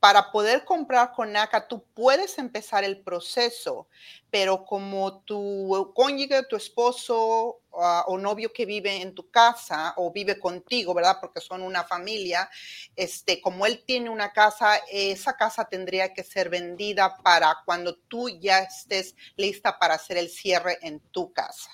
para 0.00 0.32
poder 0.32 0.64
comprar 0.64 1.12
con 1.12 1.30
NACA, 1.32 1.68
tú 1.68 1.84
puedes 1.94 2.38
empezar 2.38 2.82
el 2.82 3.02
proceso, 3.02 3.86
pero 4.30 4.64
como 4.64 5.20
tu 5.20 5.92
cónyuge, 5.94 6.42
tu 6.46 6.56
esposo 6.56 7.60
ah, 7.78 8.04
o 8.08 8.18
novio 8.18 8.52
que 8.52 8.66
vive 8.66 9.00
en 9.00 9.14
tu 9.14 9.30
casa 9.30 9.94
o 9.96 10.10
vive 10.10 10.40
contigo, 10.40 10.92
¿verdad? 10.92 11.18
Porque 11.20 11.40
son 11.40 11.62
una 11.62 11.84
familia, 11.84 12.50
este, 12.96 13.40
como 13.40 13.64
él 13.64 13.84
tiene 13.86 14.10
una 14.10 14.32
casa, 14.32 14.80
esa 14.90 15.36
casa 15.36 15.66
tendría 15.66 16.12
que 16.12 16.24
ser 16.24 16.48
vendida 16.48 17.16
para 17.18 17.58
cuando 17.64 17.94
tú 17.94 18.28
ya 18.28 18.58
estés 18.58 19.14
lista 19.36 19.78
para 19.78 19.94
hacer 19.94 20.16
el 20.16 20.30
cierre 20.30 20.78
en 20.82 20.98
tu 20.98 21.32
casa. 21.32 21.70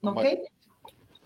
¿Ok? 0.00 0.24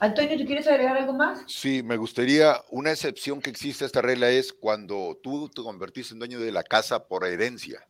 Antonio, 0.00 0.38
¿tú 0.38 0.44
quieres 0.44 0.66
agregar 0.68 0.96
algo 0.96 1.12
más? 1.12 1.42
Sí, 1.46 1.82
me 1.82 1.96
gustaría, 1.96 2.62
una 2.70 2.92
excepción 2.92 3.40
que 3.40 3.50
existe 3.50 3.84
a 3.84 3.86
esta 3.86 4.00
regla 4.00 4.30
es 4.30 4.52
cuando 4.52 5.18
tú 5.22 5.48
te 5.48 5.62
convertiste 5.62 6.14
en 6.14 6.20
dueño 6.20 6.38
de 6.38 6.52
la 6.52 6.62
casa 6.62 7.06
por 7.06 7.26
herencia. 7.26 7.86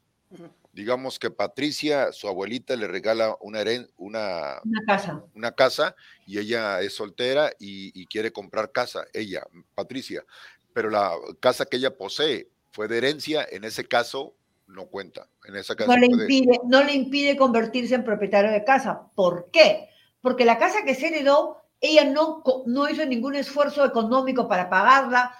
Digamos 0.73 1.19
que 1.19 1.31
Patricia, 1.31 2.13
su 2.13 2.29
abuelita, 2.29 2.77
le 2.77 2.87
regala 2.87 3.37
una, 3.41 3.61
una, 3.97 4.61
una, 4.65 4.83
casa. 4.87 5.25
una 5.35 5.53
casa 5.53 5.97
y 6.27 6.39
ella 6.39 6.81
es 6.81 6.95
soltera 6.95 7.51
y, 7.59 8.07
quiere 8.07 8.33
comprar 8.33 8.73
casa, 8.73 9.07
ella, 9.13 9.47
Patricia, 9.75 10.25
pero 10.73 10.91
la 10.91 11.13
casa 11.41 11.67
que 11.67 11.79
ella 11.79 11.97
posee 11.97 12.49
fue 12.71 12.89
de 12.89 12.99
herencia, 12.99 13.47
en 13.51 13.65
ese 13.65 13.87
caso 13.87 14.35
no 14.67 14.87
cuenta. 14.87 15.29
En 15.47 15.57
esa 15.57 15.75
casa 15.75 15.93
no, 15.93 15.99
le 15.99 16.07
impide, 16.07 16.61
no 16.65 16.85
le 16.85 16.93
impide 16.93 17.37
convertirse 17.37 17.95
en 17.95 18.05
propietario 18.05 18.51
de 18.51 18.65
casa. 18.65 19.09
¿Por 19.15 19.51
qué? 19.51 19.89
Porque 20.21 20.45
la 20.45 20.59
casa 20.59 20.85
que 20.85 20.95
se 20.95 21.09
heredó 21.09 21.68
ella 21.81 22.05
no, 22.05 22.43
no 22.67 22.89
hizo 22.89 23.05
ningún 23.07 23.35
esfuerzo 23.35 23.85
económico 23.85 24.49
para 24.49 24.69
pagarla, 24.69 25.33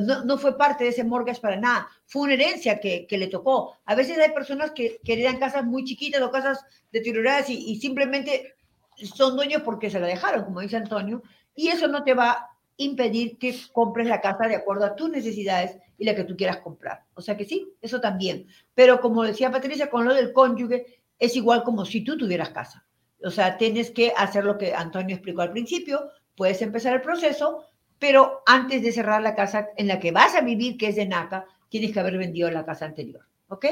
no, 0.00 0.24
no, 0.24 0.38
fue 0.38 0.56
parte 0.56 0.84
de 0.84 0.90
ese 0.90 1.04
mortgage 1.04 1.40
para 1.40 1.56
nada, 1.56 1.88
fue 2.06 2.22
una 2.22 2.34
herencia 2.34 2.78
que, 2.78 3.06
que 3.06 3.18
le 3.18 3.26
tocó. 3.26 3.76
A 3.84 3.94
veces 3.94 4.18
hay 4.18 4.32
personas 4.32 4.70
que, 4.70 5.00
que 5.04 5.14
heredan 5.14 5.38
casas 5.38 5.64
muy 5.64 5.84
chiquitas 5.84 6.22
o 6.22 6.30
casas 6.30 6.64
deterioradas 6.92 7.50
y, 7.50 7.72
y, 7.72 7.76
simplemente 7.80 8.54
son 8.96 9.36
dueños 9.36 9.62
porque 9.62 9.90
se 9.90 10.00
la 10.00 10.06
dejaron, 10.06 10.44
como 10.44 10.60
dice 10.60 10.76
Antonio, 10.76 11.22
y 11.54 11.68
eso 11.68 11.88
no 11.88 12.04
te 12.04 12.14
va 12.14 12.30
a 12.30 12.50
impedir 12.76 13.38
que 13.38 13.54
compres 13.72 14.06
la 14.06 14.20
casa 14.20 14.46
de 14.46 14.56
acuerdo 14.56 14.84
a 14.84 14.94
tus 14.94 15.10
necesidades 15.10 15.76
y 15.98 16.04
la 16.04 16.14
que 16.14 16.24
tú 16.24 16.36
quieras 16.36 16.58
comprar. 16.58 17.04
O 17.14 17.20
sea 17.20 17.36
que 17.36 17.44
sí, 17.44 17.72
eso 17.80 18.00
también. 18.00 18.46
Pero 18.74 19.00
como 19.00 19.22
decía 19.24 19.50
Patricia, 19.50 19.90
con 19.90 20.04
lo 20.04 20.14
del 20.14 20.32
cónyuge, 20.32 21.00
es 21.18 21.34
igual 21.36 21.64
como 21.64 21.84
si 21.84 22.04
tú 22.04 22.16
tuvieras 22.16 22.50
casa. 22.50 22.85
O 23.24 23.30
sea, 23.30 23.56
tienes 23.56 23.90
que 23.90 24.12
hacer 24.16 24.44
lo 24.44 24.58
que 24.58 24.74
Antonio 24.74 25.16
explicó 25.16 25.42
al 25.42 25.52
principio, 25.52 26.10
puedes 26.36 26.60
empezar 26.62 26.94
el 26.94 27.00
proceso, 27.00 27.64
pero 27.98 28.42
antes 28.46 28.82
de 28.82 28.92
cerrar 28.92 29.22
la 29.22 29.34
casa 29.34 29.68
en 29.76 29.88
la 29.88 29.98
que 29.98 30.12
vas 30.12 30.34
a 30.34 30.42
vivir, 30.42 30.76
que 30.76 30.88
es 30.88 30.96
de 30.96 31.06
NACA, 31.06 31.46
tienes 31.68 31.92
que 31.92 32.00
haber 32.00 32.18
vendido 32.18 32.50
la 32.50 32.64
casa 32.64 32.84
anterior. 32.84 33.26
¿Ok? 33.48 33.66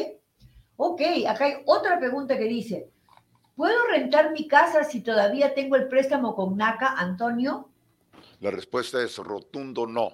Ok, 0.77 1.03
acá 1.29 1.45
hay 1.45 1.55
otra 1.67 1.99
pregunta 1.99 2.37
que 2.37 2.45
dice, 2.45 2.89
¿puedo 3.55 3.87
rentar 3.87 4.33
mi 4.33 4.49
casa 4.49 4.85
si 4.85 5.01
todavía 5.01 5.55
tengo 5.55 5.77
el 5.77 5.89
préstamo 5.89 6.35
con 6.35 6.57
NACA, 6.57 6.95
Antonio? 6.99 7.69
La 8.41 8.51
respuesta 8.51 9.03
es 9.03 9.17
rotundo 9.19 9.87
no. 9.87 10.13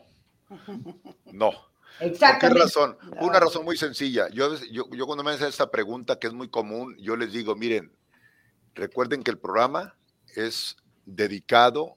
No. 1.32 1.52
Exacto. 2.00 2.46
¿Por 2.46 2.56
qué 2.56 2.62
razón? 2.62 2.96
Una 3.20 3.40
razón 3.40 3.64
muy 3.64 3.76
sencilla. 3.76 4.28
Yo, 4.30 4.54
yo, 4.70 4.88
yo 4.90 5.06
cuando 5.06 5.22
me 5.22 5.32
hacen 5.32 5.48
esta 5.48 5.70
pregunta, 5.70 6.18
que 6.18 6.26
es 6.26 6.32
muy 6.32 6.48
común, 6.48 6.96
yo 6.98 7.16
les 7.16 7.32
digo, 7.32 7.54
miren, 7.56 7.92
Recuerden 8.74 9.22
que 9.22 9.30
el 9.30 9.38
programa 9.38 9.96
es 10.36 10.76
dedicado, 11.04 11.96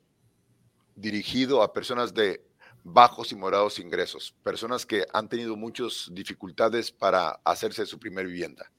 dirigido 0.96 1.62
a 1.62 1.74
personas 1.74 2.14
de 2.14 2.44
bajos 2.84 3.32
y 3.32 3.36
morados 3.36 3.80
ingresos, 3.80 4.36
personas 4.44 4.86
que 4.86 5.06
han 5.14 5.30
tenido 5.30 5.56
muchas 5.56 6.10
dificultades 6.12 6.92
para 6.92 7.40
hacerse 7.44 7.86
su 7.86 8.00
primer 8.00 8.28
vivienda. 8.28 8.72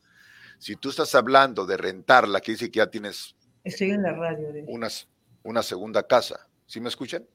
Si 0.59 0.77
tú 0.77 0.91
estás 0.91 1.15
hablando 1.15 1.67
de 1.67 1.77
rentarla, 1.77 2.41
que 2.41 2.53
dice 2.53 2.71
que 2.71 2.79
ya 2.79 2.91
tienes 2.91 3.35
Estoy 3.65 3.93
en 3.93 4.03
la 4.03 4.13
radio 4.13 4.49
una, 4.67 4.89
una 5.43 5.63
segunda 5.63 6.07
casa, 6.07 6.49
¿sí 6.67 6.81
me 6.81 6.89
escuchan? 6.89 7.27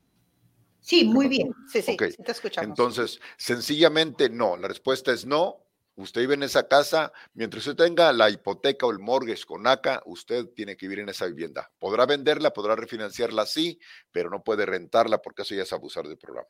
Sí, 0.79 1.03
muy 1.03 1.27
bien. 1.27 1.53
Sí, 1.67 1.81
sí, 1.81 1.97
sí 1.99 2.23
te 2.23 2.31
escuchamos. 2.31 2.69
Entonces, 2.69 3.19
sencillamente 3.37 4.29
no, 4.29 4.55
la 4.55 4.67
respuesta 4.67 5.11
es 5.11 5.25
no, 5.25 5.57
Usted 5.99 6.21
vive 6.21 6.35
en 6.35 6.43
esa 6.43 6.65
casa, 6.65 7.11
mientras 7.33 7.67
usted 7.67 7.83
tenga 7.83 8.13
la 8.13 8.29
hipoteca 8.29 8.85
o 8.85 8.91
el 8.91 8.99
mortgage 8.99 9.43
con 9.43 9.67
ACA, 9.67 10.01
usted 10.05 10.45
tiene 10.55 10.77
que 10.77 10.87
vivir 10.87 10.99
en 10.99 11.09
esa 11.09 11.25
vivienda. 11.25 11.69
Podrá 11.77 12.05
venderla, 12.05 12.53
podrá 12.53 12.73
refinanciarla, 12.77 13.45
sí, 13.45 13.77
pero 14.09 14.29
no 14.29 14.41
puede 14.41 14.65
rentarla 14.65 15.21
porque 15.21 15.41
eso 15.41 15.55
ya 15.55 15.63
es 15.63 15.73
abusar 15.73 16.07
del 16.07 16.17
programa. 16.17 16.47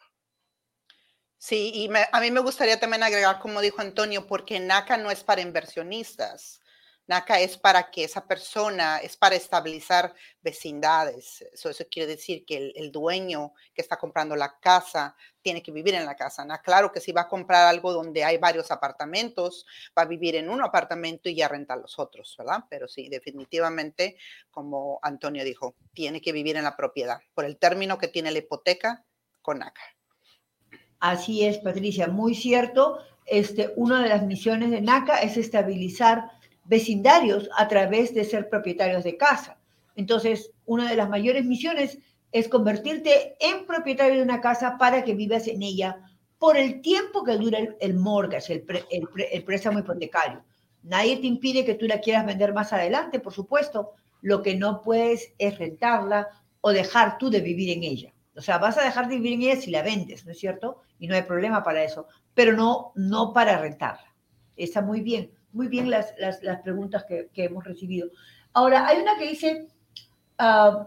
Sí, 1.40 1.72
y 1.74 1.90
a 2.12 2.22
mí 2.22 2.30
me 2.30 2.42
gustaría 2.42 2.80
también 2.80 3.02
agregar, 3.02 3.40
como 3.40 3.60
dijo 3.60 3.82
Antonio, 3.82 4.28
porque 4.28 4.60
NACA 4.60 4.98
no 4.98 5.10
es 5.10 5.24
para 5.24 5.42
inversionistas. 5.42 6.62
NACA 7.10 7.39
es 7.39 7.58
para 7.58 7.89
que 7.89 8.04
esa 8.04 8.28
persona, 8.28 9.00
es 9.00 9.17
para 9.17 9.36
estabilizar 9.36 10.13
vecindades. 10.43 11.41
Eso, 11.52 11.72
eso 11.72 11.84
quiere 11.89 12.06
decir 12.06 12.45
que 12.45 12.72
el, 12.76 12.91
dueño 12.91 13.54
que 13.74 13.82
está 13.82 13.98
comprando 13.98 14.36
la 14.36 14.60
casa 14.60 15.15
tiene 15.41 15.63
que 15.63 15.72
vivir 15.72 15.95
en 15.95 16.06
la 16.06 16.15
casa. 16.15 16.45
¿no? 16.45 16.56
Claro 16.63 16.91
que 16.91 17.02
si 17.02 17.12
va 17.12 17.22
a 17.22 17.28
comprar 17.28 17.65
algo 17.65 17.93
donde 17.93 18.24
hay 18.24 18.38
varios 18.38 18.69
apartamentos, 18.69 19.65
va 19.98 20.04
a 20.04 20.06
vivir 20.06 20.36
en 20.36 20.52
un 20.52 20.62
apartamento 20.62 21.30
y 21.30 21.36
ya 21.36 21.48
renta 21.48 21.76
los 21.76 21.98
otros, 21.98 22.36
¿verdad? 22.38 22.65
Pero 22.69 22.88
sí, 22.88 23.10
definitivamente, 23.10 24.15
como 24.52 25.00
Antonio 25.02 25.43
dijo, 25.43 25.76
tiene 25.93 26.22
que 26.22 26.32
vivir 26.32 26.58
en 26.58 26.63
la 26.63 26.78
propiedad 26.78 27.22
por 27.34 27.43
el 27.43 27.58
término 27.58 27.98
que 27.98 28.10
tiene 28.10 28.30
la 28.30 28.38
hipoteca 28.38 29.04
con 29.41 29.58
NACA. 29.58 29.82
Así 31.00 31.43
es, 31.43 31.58
Patricia, 31.58 32.08
muy 32.08 32.36
cierto. 32.36 33.00
Este, 33.26 33.74
una 33.78 34.04
de 34.04 34.10
las 34.10 34.24
misiones 34.28 34.69
de 34.69 34.82
NACA 34.82 35.22
es 35.22 35.38
estabilizar 35.38 36.38
vecindarios 36.70 37.50
a 37.58 37.68
través 37.68 38.14
de 38.14 38.24
ser 38.24 38.48
propietarios 38.48 39.04
de 39.04 39.18
casa. 39.18 39.58
Entonces, 39.96 40.52
una 40.66 40.88
de 40.88 40.96
las 40.96 41.10
mayores 41.10 41.44
misiones 41.44 41.98
es 42.32 42.48
convertirte 42.48 43.36
en 43.40 43.66
propietario 43.66 44.18
de 44.18 44.22
una 44.22 44.40
casa 44.40 44.78
para 44.78 45.04
que 45.04 45.16
vivas 45.16 45.48
en 45.48 45.64
ella 45.64 45.98
por 46.38 46.58
el 46.58 46.82
tiempo 46.82 47.24
que 47.24 47.38
dura 47.38 47.58
el, 47.80 47.96
mortgage, 47.96 48.54
el, 48.54 49.08
el 49.32 49.44
préstamo 49.44 49.80
hipotecario. 49.80 50.44
Nadie 50.84 51.18
te 51.18 51.28
impide 51.28 51.66
que 51.66 51.74
tú 51.74 51.88
la 51.88 52.00
quieras 52.00 52.26
vender 52.28 52.54
más 52.54 52.72
adelante, 52.72 53.20
por 53.20 53.34
supuesto. 53.34 53.94
Lo 54.22 54.44
que 54.44 54.56
no 54.56 54.82
puedes 54.82 55.34
es 55.40 55.58
rentarla 55.58 56.28
o 56.62 56.70
dejar 56.70 57.18
tú 57.18 57.32
de 57.32 57.42
vivir 57.42 57.76
en 57.76 57.84
ella. 57.84 58.14
O 58.36 58.42
sea, 58.42 58.60
vas 58.60 58.78
a 58.78 58.84
dejar 58.84 59.10
de 59.10 59.16
vivir 59.16 59.34
en 59.34 59.42
ella 59.42 59.60
si 59.60 59.72
la 59.72 59.82
vendes, 59.82 60.24
¿no 60.24 60.32
es 60.32 60.40
cierto? 60.40 60.82
Y 61.00 61.08
no 61.08 61.16
hay 61.16 61.24
problema 61.24 61.64
para 61.64 61.84
eso, 61.84 62.08
pero 62.36 62.54
no, 62.54 62.92
no 62.96 63.34
para 63.34 63.58
rentarla. 63.58 64.14
Está 64.56 64.82
muy 64.82 65.02
bien 65.02 65.32
muy 65.52 65.68
bien 65.68 65.90
las, 65.90 66.14
las, 66.20 66.62
preguntas 66.62 67.06
que, 67.08 67.30
que, 67.34 67.46
hemos 67.46 67.64
recibido. 67.64 68.10
Ahora, 68.54 68.88
hay 68.88 69.00
una 69.00 69.18
que 69.18 69.28
dice, 69.28 69.68
uh, 70.40 70.86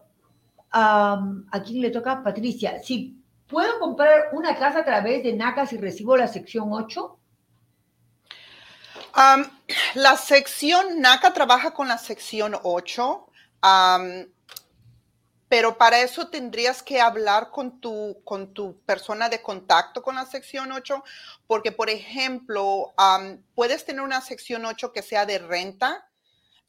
¿a 0.72 1.62
quién 1.64 1.82
le 1.82 1.90
toca? 1.90 2.22
Patricia, 2.22 2.82
si 2.82 3.22
puedo 3.46 3.78
comprar 3.78 4.30
una 4.32 4.56
casa 4.56 4.80
a 4.80 4.84
través 4.84 5.22
de 5.22 5.34
NACA 5.34 5.66
si 5.66 5.76
recibo 5.76 6.16
la 6.16 6.26
sección 6.26 6.72
8. 6.72 7.18
la 9.94 10.16
sección 10.16 11.00
NACA 11.00 11.32
trabaja 11.34 11.72
con 11.72 11.88
la 11.88 11.98
sección 11.98 12.56
8 12.62 13.26
pero 15.52 15.76
para 15.76 16.00
eso 16.00 16.28
tendrías 16.28 16.82
que 16.82 16.98
hablar 16.98 17.50
con 17.50 17.78
tu, 17.78 18.22
con 18.24 18.54
tu 18.54 18.80
persona 18.86 19.28
de 19.28 19.42
contacto 19.42 20.02
con 20.02 20.14
la 20.14 20.24
sección 20.24 20.72
8, 20.72 21.04
porque, 21.46 21.70
por 21.70 21.90
ejemplo, 21.90 22.94
puedes 23.54 23.84
tener 23.84 24.00
una 24.00 24.22
sección 24.22 24.64
8 24.64 24.94
que 24.94 25.02
sea 25.02 25.26
de 25.26 25.38
renta, 25.38 26.08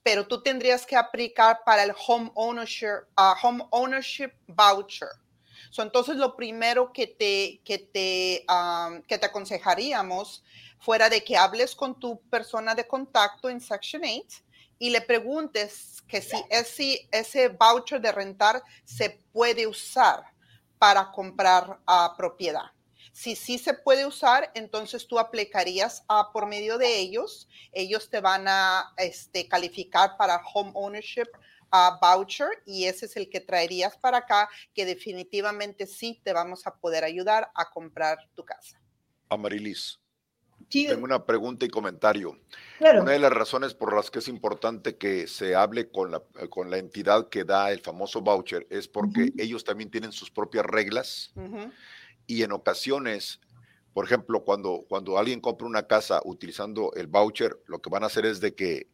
pero 0.03 0.27
tú 0.27 0.43
tendrías 0.43 0.85
que 0.85 0.97
aplicar 0.97 1.61
para 1.63 1.83
el 1.83 1.93
home 2.07 2.29
ownership, 2.35 3.05
uh, 3.17 3.33
home 3.41 3.63
ownership 3.69 4.33
voucher. 4.47 5.07
entonces, 5.77 6.17
lo 6.17 6.35
primero 6.35 6.91
que 6.91 7.07
te, 7.07 7.61
que, 7.63 7.77
te, 7.77 8.45
que 9.07 9.17
te 9.17 9.25
aconsejaríamos 9.25 10.43
fuera 10.77 11.07
de 11.07 11.23
que 11.23 11.37
hables 11.37 11.73
con 11.73 11.97
tu 11.97 12.19
persona 12.23 12.75
de 12.75 12.85
contacto 12.85 13.49
en 13.49 13.61
Section 13.61 14.01
8 14.03 14.42
y 14.83 14.89
le 14.89 14.99
preguntes 14.99 16.03
que 16.09 16.21
si 16.21 16.35
ese, 17.09 17.47
voucher 17.47 18.01
de 18.01 18.11
rentar 18.11 18.61
se 18.83 19.11
puede 19.31 19.65
usar 19.65 20.25
para 20.77 21.09
comprar 21.09 21.79
a 21.85 22.13
propiedad. 22.17 22.65
Si 23.13 23.37
sí 23.37 23.57
se 23.57 23.75
puede 23.75 24.05
usar, 24.05 24.51
entonces 24.55 25.07
tú 25.07 25.19
aplicarías 25.19 26.03
a, 26.09 26.33
por 26.33 26.47
medio 26.47 26.77
de 26.77 26.99
ellos. 26.99 27.47
Ellos 27.71 28.09
te 28.09 28.19
van 28.19 28.45
a 28.49 28.91
este, 28.97 29.47
calificar 29.47 30.17
para 30.17 30.41
home 30.53 30.71
ownership 30.73 31.29
voucher 32.01 32.49
y 32.65 32.83
ese 32.83 33.05
es 33.05 33.15
el 33.15 33.29
que 33.29 33.39
traerías 33.39 33.95
para 33.95 34.17
acá, 34.17 34.49
que 34.73 34.85
definitivamente 34.85 35.87
sí 35.87 36.19
te 36.25 36.33
vamos 36.33 36.67
a 36.67 36.75
poder 36.75 37.05
ayudar 37.05 37.49
a 37.55 37.71
comprar 37.71 38.17
tu 38.35 38.43
casa. 38.43 38.81
Amarilis, 39.29 39.97
tengo 40.87 41.03
una 41.03 41.25
pregunta 41.25 41.65
y 41.65 41.69
comentario. 41.69 42.37
Una 42.79 43.11
de 43.11 43.19
las 43.19 43.31
razones 43.31 43.73
por 43.73 43.95
las 43.95 44.11
que 44.11 44.19
es 44.19 44.27
importante 44.27 44.97
que 44.97 45.27
se 45.27 45.55
hable 45.55 45.89
con 45.89 46.11
la, 46.11 46.21
con 46.49 46.69
la 46.69 46.77
entidad 46.77 47.29
que 47.29 47.43
da 47.43 47.71
el 47.71 47.79
famoso 47.79 48.21
voucher 48.21 48.67
es 48.69 48.87
porque 48.87 49.31
ellos 49.37 49.63
también 49.63 49.89
tienen 49.89 50.11
sus 50.11 50.31
propias 50.31 50.65
reglas 50.65 51.33
y 52.27 52.43
en 52.43 52.51
ocasiones, 52.51 53.39
por 53.93 54.05
ejemplo, 54.05 54.43
cuando, 54.43 54.85
cuando 54.87 55.17
alguien 55.17 55.39
compra 55.41 55.67
una 55.67 55.87
casa 55.87 56.21
utilizando 56.25 56.91
el 56.95 57.07
voucher, 57.07 57.57
lo 57.67 57.81
que 57.81 57.89
van 57.89 58.03
a 58.03 58.07
hacer 58.07 58.25
es 58.25 58.39
de 58.39 58.55
que 58.55 58.87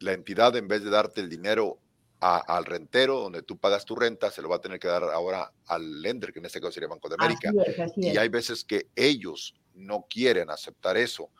la 0.00 0.12
entidad 0.12 0.56
en 0.56 0.68
vez 0.68 0.82
de 0.84 0.90
darte 0.90 1.20
el 1.20 1.28
dinero 1.28 1.78
al 2.20 2.64
rentero, 2.66 3.18
donde 3.18 3.42
tú 3.42 3.58
pagas 3.58 3.84
tu 3.84 3.96
renta, 3.96 4.30
se 4.30 4.42
lo 4.42 4.48
va 4.48 4.56
a 4.56 4.60
tener 4.60 4.78
que 4.78 4.86
dar 4.86 5.02
ahora 5.02 5.52
al 5.66 6.00
lender, 6.00 6.32
que 6.32 6.38
en 6.38 6.44
este 6.44 6.60
caso 6.60 6.70
sería 6.70 6.88
Banco 6.88 7.08
de 7.08 7.16
América. 7.18 7.50
y 7.96 8.16
hay 8.16 8.28
veces 8.28 8.62
que 8.62 8.86
ellos 8.94 9.54
no 9.74 10.06
quieren 10.08 10.50
aceptar 10.50 10.96
eso. 10.96 11.30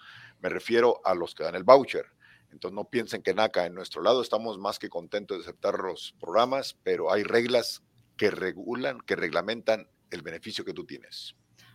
Me 0.41 0.49
refiero 0.49 1.01
a 1.05 1.15
los 1.15 1.35
que 1.35 1.45
dan 1.45 1.55
el 1.55 1.65
voucher. 1.65 2.07
Entonces 2.51 2.75
no 2.75 2.85
piensen 2.85 3.23
que 3.23 3.35
NACA 3.35 3.67
en 3.67 3.75
nuestro 3.75 4.03
lado 4.03 4.21
estamos 4.21 4.59
más 4.59 4.79
que 4.79 4.89
contentos 4.89 5.39
de 5.39 5.43
aceptar 5.45 5.79
los 5.79 6.15
programas, 6.21 6.77
pero 6.83 7.13
hay 7.13 7.23
reglas 7.23 7.83
que 8.17 8.31
regulan, 8.31 9.01
que 9.01 9.17
reglamentan 9.17 9.89
el 10.11 10.23
beneficio 10.23 10.65
que 10.65 10.75
tú 10.75 10.85
tienes. 10.85 11.35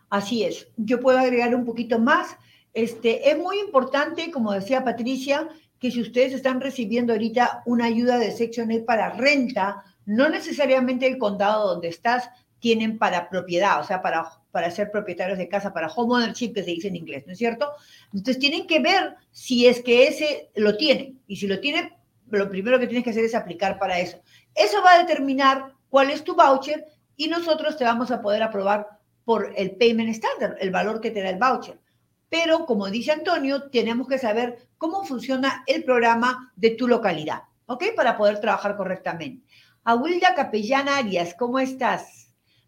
Así 0.09 0.43
es. 0.43 0.67
Yo 0.77 0.99
puedo 0.99 1.17
agregar 1.17 1.55
un 1.55 1.65
poquito 1.65 1.99
más. 1.99 2.37
Este, 2.73 3.29
es 3.31 3.37
muy 3.37 3.59
importante, 3.59 4.31
como 4.31 4.53
decía 4.53 4.83
Patricia, 4.83 5.49
que 5.79 5.91
si 5.91 6.01
ustedes 6.01 6.33
están 6.33 6.61
recibiendo 6.61 7.13
ahorita 7.13 7.63
una 7.65 7.85
ayuda 7.85 8.17
de 8.17 8.31
Section 8.31 8.71
8 8.71 8.85
para 8.85 9.11
renta, 9.11 9.83
no 10.05 10.29
necesariamente 10.29 11.07
el 11.07 11.17
condado 11.17 11.67
donde 11.67 11.89
estás 11.89 12.29
tienen 12.59 12.97
para 12.97 13.29
propiedad, 13.29 13.79
o 13.79 13.83
sea, 13.83 14.01
para, 14.01 14.29
para 14.51 14.71
ser 14.71 14.91
propietarios 14.91 15.37
de 15.37 15.47
casa, 15.47 15.73
para 15.73 15.87
home 15.87 16.15
ownership, 16.15 16.53
que 16.53 16.63
se 16.63 16.71
dice 16.71 16.87
en 16.87 16.95
inglés, 16.95 17.23
¿no 17.27 17.33
es 17.33 17.37
cierto? 17.37 17.71
Entonces 18.13 18.39
tienen 18.39 18.67
que 18.67 18.79
ver 18.79 19.15
si 19.31 19.67
es 19.67 19.81
que 19.81 20.07
ese 20.07 20.49
lo 20.55 20.77
tienen. 20.77 21.19
Y 21.27 21.35
si 21.35 21.47
lo 21.47 21.59
tienen, 21.59 21.93
lo 22.29 22.49
primero 22.49 22.79
que 22.79 22.87
tienes 22.87 23.03
que 23.03 23.11
hacer 23.11 23.25
es 23.25 23.35
aplicar 23.35 23.77
para 23.79 23.99
eso. 23.99 24.19
Eso 24.55 24.81
va 24.83 24.93
a 24.93 24.99
determinar 24.99 25.73
cuál 25.89 26.09
es 26.09 26.23
tu 26.23 26.35
voucher 26.35 26.85
y 27.15 27.27
nosotros 27.27 27.77
te 27.77 27.83
vamos 27.83 28.11
a 28.11 28.21
poder 28.21 28.43
aprobar 28.43 28.87
por 29.25 29.53
el 29.55 29.71
payment 29.71 30.09
standard, 30.09 30.57
el 30.59 30.71
valor 30.71 31.01
que 31.01 31.11
te 31.11 31.21
da 31.21 31.29
el 31.29 31.37
voucher. 31.37 31.79
Pero, 32.29 32.65
como 32.65 32.89
dice 32.89 33.11
Antonio, 33.11 33.69
tenemos 33.69 34.07
que 34.07 34.17
saber 34.17 34.67
cómo 34.77 35.03
funciona 35.03 35.63
el 35.65 35.83
programa 35.83 36.51
de 36.55 36.71
tu 36.71 36.87
localidad, 36.87 37.43
¿ok? 37.67 37.85
Para 37.95 38.17
poder 38.17 38.41
trabajar 38.41 38.75
correctamente. 38.75 39.45
Awilda 39.83 40.35
Capellana 40.35 40.97
Arias, 40.97 41.33
¿cómo 41.33 41.59
estás? 41.59 42.26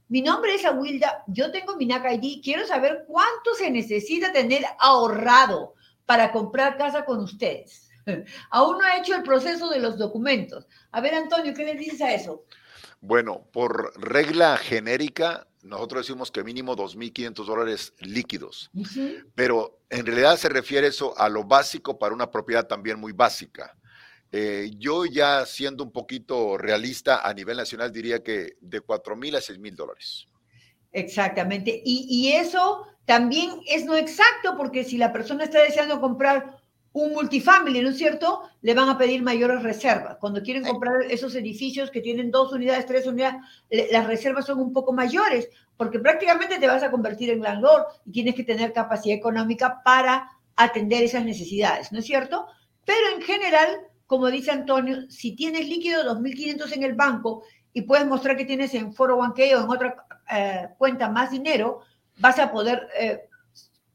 Mi 0.09 0.23
nombre 0.23 0.55
es 0.55 0.65
Awilda, 0.65 1.23
yo 1.27 1.51
tengo 1.51 1.75
mi 1.77 1.85
NAC 1.85 2.13
ID, 2.13 2.41
quiero 2.43 2.65
saber 2.65 3.05
cuánto 3.07 3.53
se 3.53 3.69
necesita 3.69 4.31
tener 4.31 4.65
ahorrado 4.79 5.75
para 6.07 6.31
comprar 6.31 6.77
casa 6.77 7.05
con 7.05 7.19
ustedes. 7.19 7.87
Aún 8.49 8.79
no 8.79 8.87
he 8.87 8.99
hecho 8.99 9.15
el 9.15 9.21
proceso 9.21 9.69
de 9.69 9.77
los 9.77 9.99
documentos. 9.99 10.65
A 10.91 10.99
ver, 10.99 11.13
Antonio, 11.13 11.53
¿qué 11.53 11.63
le 11.63 11.75
dices 11.75 12.01
a 12.01 12.11
eso? 12.11 12.43
Bueno, 13.01 13.47
por 13.51 13.93
regla 14.01 14.57
genérica, 14.57 15.47
nosotros 15.61 16.07
decimos 16.07 16.31
que 16.31 16.43
mínimo 16.43 16.75
2.500 16.75 17.45
dólares 17.45 17.93
líquidos, 17.99 18.71
pero 19.35 19.79
en 19.91 20.07
realidad 20.07 20.37
se 20.37 20.49
refiere 20.49 20.87
eso 20.87 21.15
a 21.19 21.29
lo 21.29 21.43
básico 21.43 21.99
para 21.99 22.15
una 22.15 22.31
propiedad 22.31 22.65
también 22.65 22.99
muy 22.99 23.11
básica. 23.11 23.77
Eh, 24.31 24.71
yo 24.77 25.05
ya 25.05 25.45
siendo 25.45 25.83
un 25.83 25.91
poquito 25.91 26.57
realista 26.57 27.27
a 27.27 27.33
nivel 27.33 27.57
nacional 27.57 27.91
diría 27.91 28.23
que 28.23 28.57
de 28.61 28.81
4.000 28.81 29.37
a 29.37 29.39
6.000 29.39 29.75
dólares. 29.75 30.27
Exactamente. 30.91 31.81
Y, 31.83 32.05
y, 32.09 32.33
eso 32.33 32.85
también 33.05 33.51
es 33.67 33.85
no 33.85 33.95
exacto 33.95 34.55
porque 34.55 34.83
si 34.83 34.97
la 34.97 35.11
persona 35.11 35.43
está 35.43 35.61
deseando 35.61 35.99
comprar 35.99 36.59
un 36.91 37.13
multifamily, 37.13 37.81
¿no 37.81 37.89
es 37.89 37.97
cierto? 37.97 38.41
Le 38.61 38.73
van 38.73 38.89
a 38.89 38.97
pedir 38.97 39.21
mayores 39.21 39.61
reservas. 39.61 40.17
Cuando 40.19 40.41
quieren 40.41 40.63
comprar 40.63 41.03
esos 41.09 41.35
edificios 41.35 41.91
que 41.91 42.01
tienen 42.01 42.31
dos 42.31 42.51
unidades, 42.51 42.85
tres 42.85 43.05
unidades, 43.05 43.41
las 43.91 44.07
reservas 44.07 44.45
son 44.45 44.59
un 44.59 44.73
poco 44.73 44.91
mayores, 44.91 45.49
porque 45.77 45.99
prácticamente 45.99 46.57
te 46.57 46.67
vas 46.67 46.83
a 46.83 46.91
convertir 46.91 47.29
en 47.29 47.41
landlord 47.41 47.85
y 48.05 48.11
tienes 48.11 48.35
que 48.35 48.43
tener 48.43 48.73
capacidad 48.73 49.15
económica 49.15 49.81
para 49.83 50.29
atender 50.55 51.03
esas 51.03 51.23
necesidades, 51.23 51.91
¿no 51.91 51.99
es 51.99 52.05
cierto? 52.05 52.47
Pero 52.85 53.15
en 53.15 53.21
general, 53.21 53.87
como 54.09 54.31
dice 54.31 54.49
Antonio, 54.49 55.07
si 55.07 55.35
tienes 55.35 55.67
líquido 55.67 56.01
2.500 56.01 56.73
en 56.73 56.81
el 56.81 56.95
banco 56.95 57.43
y 57.71 57.83
puedes 57.83 58.07
mostrar 58.07 58.35
que 58.35 58.43
tienes 58.43 58.73
en 58.73 58.91
401k 58.91 59.55
o 59.55 59.63
en 59.63 59.69
otra 59.69 60.07
eh, 60.31 60.69
cuenta 60.79 61.11
más 61.11 61.29
dinero, 61.29 61.81
vas 62.17 62.39
a 62.39 62.51
poder 62.51 62.89
eh, 62.97 63.29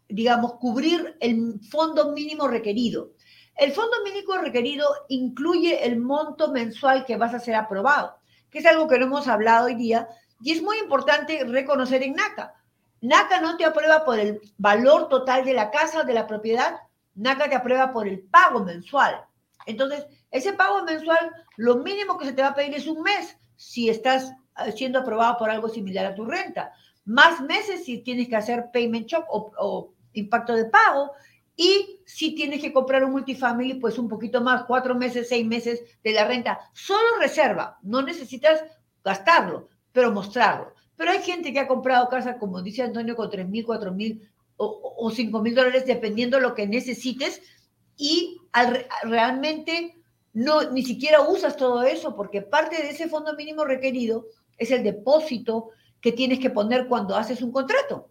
digamos, 0.08 0.54
cubrir 0.54 1.16
el 1.18 1.58
fondo 1.68 2.12
mínimo 2.12 2.46
requerido. 2.46 3.10
El 3.56 3.72
fondo 3.72 4.04
mínimo 4.04 4.36
requerido 4.36 4.86
incluye 5.08 5.84
el 5.84 5.98
monto 5.98 6.52
mensual 6.52 7.04
que 7.04 7.16
vas 7.16 7.34
a 7.34 7.40
ser 7.40 7.56
aprobado, 7.56 8.14
que 8.48 8.60
es 8.60 8.66
algo 8.66 8.86
que 8.86 9.00
no 9.00 9.06
hemos 9.06 9.26
hablado 9.26 9.66
hoy 9.66 9.74
día, 9.74 10.06
y 10.40 10.52
es 10.52 10.62
muy 10.62 10.78
importante 10.78 11.42
reconocer 11.44 12.04
en 12.04 12.14
NACA. 12.14 12.54
NACA 13.00 13.40
no 13.40 13.56
te 13.56 13.64
aprueba 13.64 14.04
por 14.04 14.20
el 14.20 14.40
valor 14.58 15.08
total 15.08 15.44
de 15.44 15.54
la 15.54 15.72
casa, 15.72 16.04
de 16.04 16.14
la 16.14 16.28
propiedad, 16.28 16.76
NACA 17.16 17.48
te 17.48 17.56
aprueba 17.56 17.92
por 17.92 18.06
el 18.06 18.20
pago 18.20 18.60
mensual. 18.60 19.24
Entonces, 19.66 20.06
ese 20.30 20.52
pago 20.52 20.82
mensual, 20.84 21.30
lo 21.56 21.76
mínimo 21.76 22.18
que 22.18 22.26
se 22.26 22.32
te 22.32 22.42
va 22.42 22.48
a 22.48 22.54
pedir 22.54 22.74
es 22.74 22.86
un 22.86 23.02
mes 23.02 23.36
si 23.56 23.88
estás 23.88 24.32
eh, 24.64 24.72
siendo 24.72 24.98
aprobado 24.98 25.38
por 25.38 25.50
algo 25.50 25.68
similar 25.68 26.06
a 26.06 26.14
tu 26.14 26.24
renta. 26.24 26.72
Más 27.04 27.40
meses 27.40 27.84
si 27.84 27.98
tienes 27.98 28.28
que 28.28 28.36
hacer 28.36 28.70
payment 28.72 29.06
shock 29.06 29.24
o, 29.28 29.52
o 29.58 29.94
impacto 30.14 30.54
de 30.54 30.64
pago. 30.66 31.12
Y 31.56 32.00
si 32.04 32.34
tienes 32.34 32.60
que 32.60 32.72
comprar 32.72 33.04
un 33.04 33.12
multifamily, 33.12 33.74
pues 33.74 33.96
un 33.96 34.08
poquito 34.08 34.40
más, 34.40 34.64
cuatro 34.64 34.94
meses, 34.96 35.28
seis 35.28 35.46
meses 35.46 35.82
de 36.02 36.12
la 36.12 36.26
renta. 36.26 36.58
Solo 36.72 37.18
reserva, 37.20 37.78
no 37.82 38.02
necesitas 38.02 38.64
gastarlo, 39.04 39.68
pero 39.92 40.10
mostrarlo. 40.10 40.72
Pero 40.96 41.12
hay 41.12 41.22
gente 41.22 41.52
que 41.52 41.60
ha 41.60 41.68
comprado 41.68 42.08
casa, 42.08 42.38
como 42.38 42.60
dice 42.60 42.82
Antonio, 42.82 43.14
con 43.14 43.30
tres 43.30 43.48
mil, 43.48 43.64
cuatro 43.64 43.92
mil 43.92 44.28
o 44.56 45.10
cinco 45.10 45.40
mil 45.40 45.54
dólares, 45.54 45.84
dependiendo 45.84 46.38
lo 46.40 46.54
que 46.54 46.66
necesites. 46.66 47.40
Y 47.96 48.40
realmente 49.02 49.96
no, 50.32 50.70
ni 50.70 50.82
siquiera 50.82 51.20
usas 51.22 51.56
todo 51.56 51.82
eso, 51.82 52.16
porque 52.16 52.42
parte 52.42 52.76
de 52.82 52.90
ese 52.90 53.08
fondo 53.08 53.34
mínimo 53.34 53.64
requerido 53.64 54.26
es 54.58 54.70
el 54.70 54.82
depósito 54.82 55.70
que 56.00 56.12
tienes 56.12 56.38
que 56.38 56.50
poner 56.50 56.88
cuando 56.88 57.16
haces 57.16 57.40
un 57.40 57.52
contrato. 57.52 58.10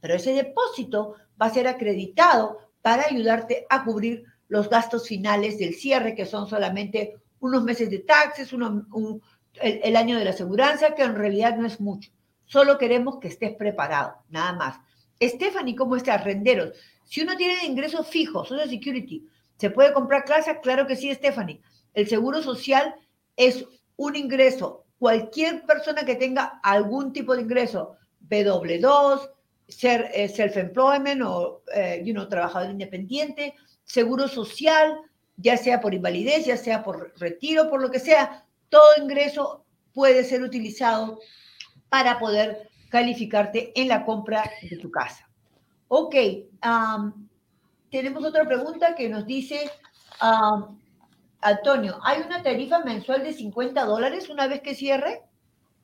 Pero 0.00 0.14
ese 0.14 0.32
depósito 0.32 1.14
va 1.40 1.46
a 1.46 1.54
ser 1.54 1.68
acreditado 1.68 2.58
para 2.82 3.06
ayudarte 3.06 3.66
a 3.70 3.84
cubrir 3.84 4.24
los 4.48 4.68
gastos 4.68 5.08
finales 5.08 5.58
del 5.58 5.74
cierre, 5.74 6.14
que 6.14 6.26
son 6.26 6.48
solamente 6.48 7.14
unos 7.40 7.62
meses 7.64 7.88
de 7.88 8.00
taxes, 8.00 8.52
el, 8.52 9.96
año 9.96 10.18
de 10.18 10.24
la 10.24 10.30
aseguranza, 10.30 10.94
que 10.94 11.02
en 11.02 11.14
realidad 11.14 11.56
no 11.56 11.66
es 11.66 11.80
mucho. 11.80 12.10
Solo 12.44 12.76
queremos 12.76 13.18
que 13.18 13.28
estés 13.28 13.54
preparado, 13.54 14.16
nada 14.28 14.52
más. 14.52 14.80
Stephanie, 15.20 15.76
¿cómo 15.76 15.96
estás? 15.96 16.22
Renderos. 16.24 16.76
Si 17.04 17.20
uno 17.20 17.36
tiene 17.36 17.64
ingresos 17.66 18.06
fijos, 18.08 18.48
Social 18.48 18.68
Security, 18.68 19.26
¿se 19.56 19.70
puede 19.70 19.92
comprar 19.92 20.24
casa? 20.24 20.60
Claro 20.60 20.86
que 20.86 20.96
sí, 20.96 21.12
Stephanie. 21.14 21.60
El 21.94 22.08
seguro 22.08 22.42
social 22.42 22.94
es 23.36 23.64
un 23.96 24.16
ingreso. 24.16 24.84
Cualquier 24.98 25.64
persona 25.66 26.04
que 26.04 26.14
tenga 26.14 26.60
algún 26.62 27.12
tipo 27.12 27.34
de 27.34 27.42
ingreso, 27.42 27.96
BW2, 28.28 29.30
ser 29.68 30.10
eh, 30.14 30.28
self-employment 30.28 31.22
o, 31.22 31.62
eh, 31.74 32.02
you 32.04 32.12
know, 32.12 32.28
trabajador 32.28 32.70
independiente, 32.70 33.54
seguro 33.84 34.28
social, 34.28 34.98
ya 35.36 35.56
sea 35.56 35.80
por 35.80 35.94
invalidez, 35.94 36.46
ya 36.46 36.56
sea 36.56 36.82
por 36.82 37.12
retiro, 37.18 37.68
por 37.68 37.80
lo 37.80 37.90
que 37.90 37.98
sea, 37.98 38.44
todo 38.68 38.90
ingreso 38.98 39.64
puede 39.92 40.24
ser 40.24 40.42
utilizado 40.42 41.18
para 41.88 42.18
poder 42.18 42.70
calificarte 42.90 43.72
en 43.80 43.88
la 43.88 44.04
compra 44.04 44.50
de 44.62 44.76
tu 44.76 44.90
casa. 44.90 45.28
Ok, 45.94 46.14
tenemos 47.90 48.24
otra 48.24 48.46
pregunta 48.46 48.94
que 48.94 49.10
nos 49.10 49.26
dice, 49.26 49.70
Antonio, 51.42 51.98
¿hay 52.02 52.22
una 52.22 52.42
tarifa 52.42 52.82
mensual 52.82 53.22
de 53.22 53.34
50 53.34 53.84
dólares 53.84 54.30
una 54.30 54.46
vez 54.46 54.62
que 54.62 54.74
cierre? 54.74 55.20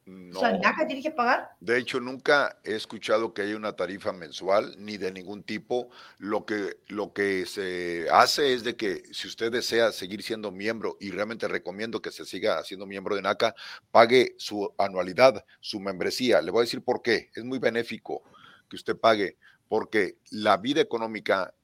No. 0.06 0.40
tiene 0.86 1.02
que 1.02 1.10
pagar. 1.10 1.50
De 1.60 1.76
hecho, 1.76 2.00
nunca 2.00 2.58
he 2.64 2.74
escuchado 2.74 3.34
que 3.34 3.42
haya 3.42 3.54
una 3.54 3.76
tarifa 3.76 4.14
mensual 4.14 4.76
ni 4.78 4.96
de 4.96 5.12
ningún 5.12 5.42
tipo. 5.42 5.90
Lo 6.16 6.46
que, 6.46 6.78
lo 6.86 7.12
que 7.12 7.44
se 7.44 8.06
hace 8.10 8.54
es 8.54 8.64
de 8.64 8.76
que 8.76 9.02
si 9.12 9.28
usted 9.28 9.52
desea 9.52 9.92
seguir 9.92 10.22
siendo 10.22 10.50
miembro, 10.50 10.96
y 11.00 11.10
realmente 11.10 11.48
recomiendo 11.48 12.00
que 12.00 12.12
se 12.12 12.24
siga 12.24 12.64
siendo 12.64 12.86
miembro 12.86 13.14
de 13.14 13.20
NACA, 13.20 13.54
pague 13.90 14.36
su 14.38 14.72
anualidad, 14.78 15.44
su 15.60 15.80
membresía. 15.80 16.40
Le 16.40 16.50
voy 16.50 16.60
a 16.60 16.64
decir 16.64 16.82
por 16.82 17.02
qué. 17.02 17.28
Es 17.34 17.44
muy 17.44 17.58
benéfico 17.58 18.22
que 18.68 18.76
usted 18.76 18.96
pague, 18.96 19.36
porque 19.68 20.18
la 20.30 20.56
vida 20.56 20.80
económica 20.80 21.54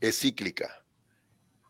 es 0.00 0.18
cíclica 0.18 0.82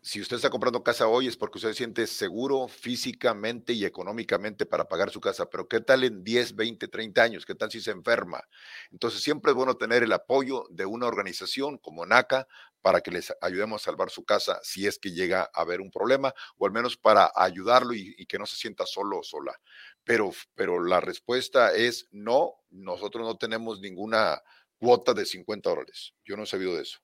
si 0.05 0.21
usted 0.21 0.35
está 0.35 0.51
comprando 0.51 0.83
casa 0.83 1.07
hoy 1.07 1.29
es 1.29 1.37
porque 1.37 1.59
usted 1.59 1.69
se 1.69 1.77
siente 1.77 2.09
seguro 2.09 2.67
físicamente 2.67 3.73
y 3.73 3.85
económicamente 3.85 4.67
para 4.67 4.89
pagar 4.89 5.11
su 5.11 5.21
casa, 5.21 5.49
pero 5.49 5.69
¿qué 5.69 5.81
tal 5.81 6.03
en 6.03 6.25
10, 6.25 6.57
20, 6.57 6.89
30 6.89 7.23
años? 7.23 7.47
¿Qué 7.47 7.55
tal 7.55 7.71
si 7.71 7.81
se 7.81 7.93
enferma? 7.93 8.43
Entonces 8.91 9.23
siempre 9.23 9.53
es 9.53 9.57
bueno 9.57 9.77
tener 9.77 10.03
el 10.03 10.13
apoyo 10.13 10.65
de 10.71 10.87
una 10.87 11.07
organización 11.07 11.79
como 11.79 12.05
NACA 12.05 12.49
para 12.81 13.01
que 13.01 13.13
les 13.13 13.33
ayudemos 13.41 13.81
a 13.81 13.85
salvar 13.85 14.11
su 14.11 14.25
casa 14.25 14.59
si 14.65 14.89
es 14.89 14.99
que 14.99 15.13
llega 15.13 15.49
a 15.55 15.61
haber 15.61 15.81
un 15.81 15.93
problema 15.93 16.35
o 16.59 16.67
al 16.67 16.73
menos 16.73 16.97
para 16.97 17.31
ayudarlo 17.37 17.95
y, 17.95 18.27
que 18.27 18.41
no 18.41 18.47
se 18.47 18.57
sienta 18.57 18.87
solo 18.87 19.21
o 19.21 19.23
sola. 19.23 19.55
Pero, 20.03 20.33
pero 20.57 20.83
la 20.83 21.01
respuesta 21.01 21.73
es 21.73 22.09
no, 22.11 22.55
nosotros 22.71 23.25
no 23.25 23.37
tenemos 23.37 23.81
ninguna 23.81 24.43
cuota 24.83 25.15
de 25.15 25.25
50 25.25 25.71
dólares. 25.71 26.13
Yo 26.25 26.37
no 26.37 26.43
he 26.43 26.47
sabido 26.47 26.75
de 26.75 26.83
eso. 26.83 26.99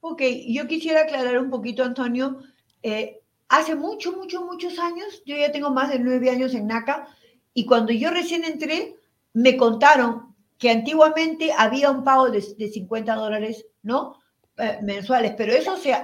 Ok, 0.00 0.20
yo 0.46 0.66
quisiera 0.66 1.02
aclarar 1.02 1.38
un 1.38 1.48
poquito, 1.48 1.82
Antonio. 1.82 2.38
Eh, 2.82 3.20
hace 3.48 3.74
mucho, 3.74 4.12
mucho, 4.12 4.42
muchos 4.44 4.78
años, 4.78 5.22
yo 5.24 5.34
ya 5.34 5.50
tengo 5.50 5.70
más 5.70 5.88
de 5.90 5.98
nueve 5.98 6.28
años 6.28 6.52
en 6.52 6.66
NACA, 6.66 7.08
y 7.54 7.64
cuando 7.64 7.92
yo 7.92 8.10
recién 8.10 8.44
entré, 8.44 8.96
me 9.32 9.56
contaron 9.56 10.34
que 10.58 10.70
antiguamente 10.70 11.50
había 11.56 11.90
un 11.90 12.04
pago 12.04 12.30
de, 12.30 12.44
de 12.58 12.68
50 12.68 13.14
dólares, 13.14 13.64
¿no? 13.82 14.18
Eh, 14.58 14.78
mensuales, 14.82 15.32
pero 15.34 15.54
eso 15.54 15.78
se 15.78 15.94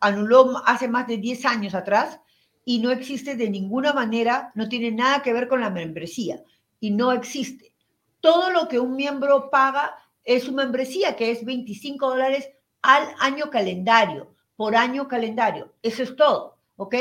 anuló 0.00 0.62
hace 0.66 0.86
más 0.86 1.06
de 1.06 1.16
10 1.16 1.46
años 1.46 1.74
atrás 1.74 2.20
y 2.66 2.78
no 2.80 2.90
existe 2.90 3.36
de 3.36 3.48
ninguna 3.48 3.94
manera, 3.94 4.52
no 4.54 4.68
tiene 4.68 4.90
nada 4.90 5.22
que 5.22 5.32
ver 5.32 5.48
con 5.48 5.62
la 5.62 5.70
membresía 5.70 6.42
y 6.78 6.90
no 6.90 7.10
existe. 7.10 7.67
Todo 8.20 8.50
lo 8.50 8.68
que 8.68 8.80
un 8.80 8.96
miembro 8.96 9.50
paga 9.50 9.96
es 10.24 10.44
su 10.44 10.52
membresía, 10.52 11.16
que 11.16 11.30
es 11.30 11.44
25 11.44 12.08
dólares 12.08 12.50
al 12.82 13.08
año 13.20 13.50
calendario, 13.50 14.34
por 14.56 14.76
año 14.76 15.08
calendario. 15.08 15.74
Eso 15.82 16.02
es 16.02 16.16
todo, 16.16 16.58
¿ok? 16.76 16.94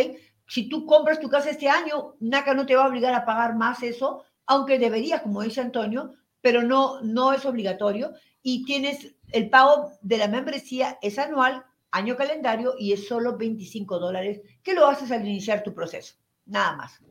Si 0.47 0.69
tú 0.69 0.85
compras 0.85 1.19
tu 1.19 1.29
casa 1.29 1.49
este 1.49 1.67
año, 1.67 2.15
NACA 2.19 2.53
no 2.53 2.65
te 2.65 2.75
va 2.75 2.85
a 2.85 2.87
obligar 2.87 3.13
a 3.13 3.25
pagar 3.25 3.55
más 3.55 3.83
eso, 3.83 4.23
aunque 4.45 4.79
debería, 4.79 5.21
como 5.21 5.41
dice 5.41 5.59
Antonio, 5.59 6.13
pero 6.41 6.63
no, 6.63 7.01
no 7.01 7.33
es 7.33 7.45
obligatorio. 7.45 8.13
Y 8.41 8.63
tienes 8.63 9.15
el 9.33 9.49
pago 9.49 9.91
de 10.01 10.17
la 10.17 10.29
membresía, 10.29 10.97
es 11.01 11.19
anual, 11.19 11.65
año 11.91 12.15
calendario, 12.15 12.75
y 12.79 12.93
es 12.93 13.07
solo 13.07 13.35
25 13.35 13.99
dólares, 13.99 14.41
que 14.63 14.73
lo 14.73 14.87
haces 14.87 15.11
al 15.11 15.27
iniciar 15.27 15.63
tu 15.63 15.73
proceso. 15.73 16.15
Nada 16.45 16.77
más. 16.77 17.01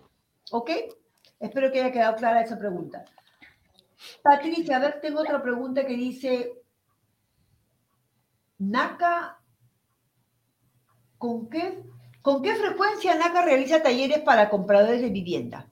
¿Ok? 0.51 0.71
Espero 1.39 1.71
que 1.71 1.81
haya 1.81 1.93
quedado 1.93 2.17
clara 2.17 2.41
esa 2.41 2.59
pregunta. 2.59 3.05
Patricia, 4.23 4.77
a 4.77 4.81
ver, 4.81 5.01
tengo 5.01 5.21
otra 5.21 5.43
pregunta 5.43 5.87
que 5.87 5.95
dice, 5.95 6.63
NACA, 8.59 9.39
¿con 11.19 11.49
qué, 11.49 11.83
¿con 12.23 12.43
qué 12.43 12.55
frecuencia 12.55 13.15
NACA 13.15 13.43
realiza 13.43 13.83
talleres 13.83 14.21
para 14.21 14.49
compradores 14.49 15.01
de 15.01 15.11
vivienda? 15.11 15.69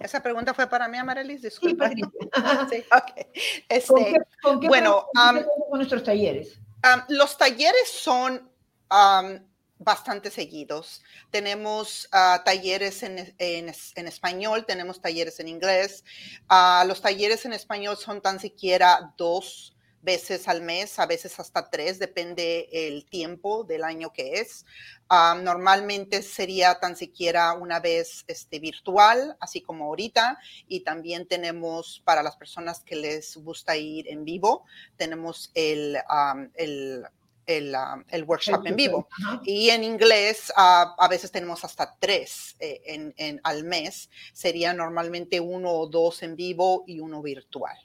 Esa 0.00 0.22
pregunta 0.22 0.54
fue 0.54 0.68
para 0.68 0.86
mí, 0.86 0.96
Amarelis, 0.96 1.42
disculpa. 1.42 1.88
Sí, 1.88 1.96
sí, 2.70 2.84
okay. 2.86 3.26
este, 3.68 3.92
¿Con 3.92 4.04
qué, 4.04 4.18
con 4.42 4.60
qué 4.60 4.68
bueno, 4.68 5.06
um, 5.14 5.42
con 5.70 5.78
nuestros 5.78 6.04
talleres? 6.04 6.60
Um, 6.84 7.02
los 7.08 7.36
talleres 7.36 7.88
son 7.88 8.48
um, 8.90 9.38
bastante 9.78 10.30
seguidos. 10.30 11.02
Tenemos 11.30 12.08
uh, 12.12 12.42
talleres 12.44 13.02
en, 13.02 13.34
en, 13.38 13.72
en, 13.94 14.06
español, 14.06 14.66
tenemos 14.66 15.00
talleres 15.00 15.38
en 15.40 15.48
inglés. 15.48 16.04
Uh, 16.50 16.86
los 16.86 17.00
talleres 17.00 17.44
en 17.44 17.52
español 17.52 17.96
son 17.96 18.20
tan 18.20 18.40
siquiera 18.40 19.14
dos 19.16 19.74
veces 20.00 20.48
al 20.48 20.62
mes, 20.62 20.98
a 20.98 21.06
veces 21.06 21.38
hasta 21.40 21.70
tres, 21.70 21.98
depende 21.98 22.68
el 22.72 23.04
tiempo 23.04 23.64
del 23.64 23.84
año 23.84 24.12
que 24.12 24.34
es. 24.34 24.64
Uh, 25.10 25.40
normalmente 25.42 26.22
sería 26.22 26.78
tan 26.78 26.96
siquiera 26.96 27.52
una 27.54 27.80
vez 27.80 28.24
este, 28.26 28.58
virtual, 28.58 29.36
así 29.40 29.60
como 29.60 29.86
ahorita, 29.86 30.38
y 30.66 30.80
también 30.80 31.26
tenemos 31.26 32.02
para 32.04 32.22
las 32.22 32.36
personas 32.36 32.80
que 32.80 32.96
les 32.96 33.36
gusta 33.36 33.76
ir 33.76 34.08
en 34.08 34.24
vivo, 34.24 34.64
tenemos 34.96 35.50
el, 35.54 35.98
um, 36.10 36.50
el 36.54 37.04
el, 37.48 37.74
el, 38.10 38.24
workshop 38.24 38.66
en 38.66 38.76
vivo. 38.76 39.08
Y 39.42 39.70
en 39.70 39.82
inglés 39.82 40.52
uh, 40.56 40.94
a 40.96 41.08
veces 41.08 41.32
tenemos 41.32 41.64
hasta 41.64 41.96
tres 41.98 42.54
eh, 42.60 42.80
en, 42.84 43.14
en, 43.16 43.40
al 43.42 43.64
mes. 43.64 44.10
Sería 44.32 44.72
normalmente 44.72 45.40
uno 45.40 45.70
o 45.70 45.88
dos 45.88 46.22
en 46.22 46.36
vivo 46.36 46.84
y 46.86 47.00
uno 47.00 47.22
virtual. 47.22 47.76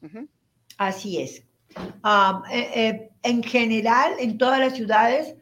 Uh 0.00 0.06
-huh. 0.06 0.28
Así 0.78 1.20
es. 1.20 1.44
Um, 1.76 2.42
eh, 2.50 2.70
eh, 2.74 3.10
en 3.22 3.42
general, 3.42 4.14
en 4.18 4.38
todas 4.38 4.58
las 4.58 4.74
ciudades, 4.74 5.36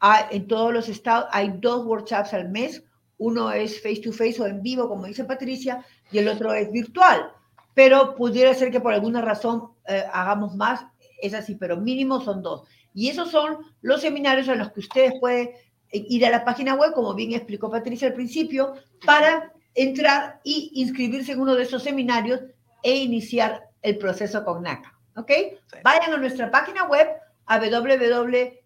hay, 0.00 0.24
en 0.30 0.46
todos 0.46 0.72
los 0.72 0.88
estados, 0.88 1.28
hay 1.32 1.52
dos 1.60 1.84
workshops 1.84 2.34
al 2.34 2.50
mes. 2.50 2.82
Uno 3.18 3.50
es 3.50 3.80
face 3.82 4.00
to 4.02 4.12
face 4.12 4.40
o 4.40 4.46
en 4.46 4.62
vivo, 4.62 4.88
como 4.88 5.06
dice 5.06 5.24
Patricia, 5.24 5.84
y 6.10 6.18
el 6.18 6.28
otro 6.28 6.52
es 6.52 6.70
virtual. 6.70 7.30
Pero 7.74 8.14
pudiera 8.14 8.52
ser 8.54 8.70
que 8.70 8.80
por 8.80 8.92
alguna 8.92 9.22
razón 9.22 9.70
eh, 9.86 10.04
hagamos 10.12 10.54
más, 10.56 10.84
es 11.20 11.34
así, 11.34 11.54
pero 11.54 11.76
mínimo 11.76 12.20
son 12.20 12.42
dos. 12.42 12.68
Y 12.94 13.08
esos 13.08 13.30
son 13.30 13.58
los 13.80 14.00
seminarios 14.00 14.48
en 14.48 14.58
los 14.58 14.72
que 14.72 14.80
ustedes 14.80 15.14
pueden 15.20 15.50
ir 15.92 16.26
a 16.26 16.30
la 16.30 16.44
página 16.44 16.74
web, 16.74 16.92
como 16.94 17.14
bien 17.14 17.32
explicó 17.32 17.70
Patricia 17.70 18.08
al 18.08 18.14
principio, 18.14 18.74
para 19.04 19.52
entrar 19.74 20.40
y 20.44 20.70
inscribirse 20.74 21.32
en 21.32 21.40
uno 21.40 21.54
de 21.54 21.62
esos 21.64 21.82
seminarios 21.82 22.40
e 22.82 22.96
iniciar 22.96 23.68
el 23.82 23.98
proceso 23.98 24.44
con 24.44 24.62
NACA. 24.62 24.98
¿Ok? 25.16 25.30
Sí. 25.30 25.78
Vayan 25.84 26.12
a 26.14 26.16
nuestra 26.16 26.50
página 26.50 26.84
web 26.84 27.08
a 27.46 27.58
www.naca.com 27.58 28.56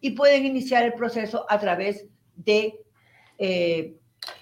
y 0.00 0.10
pueden 0.10 0.44
iniciar 0.46 0.84
el 0.84 0.94
proceso 0.94 1.46
a 1.48 1.58
través 1.58 2.06
de 2.36 2.80
eh, 3.38 3.96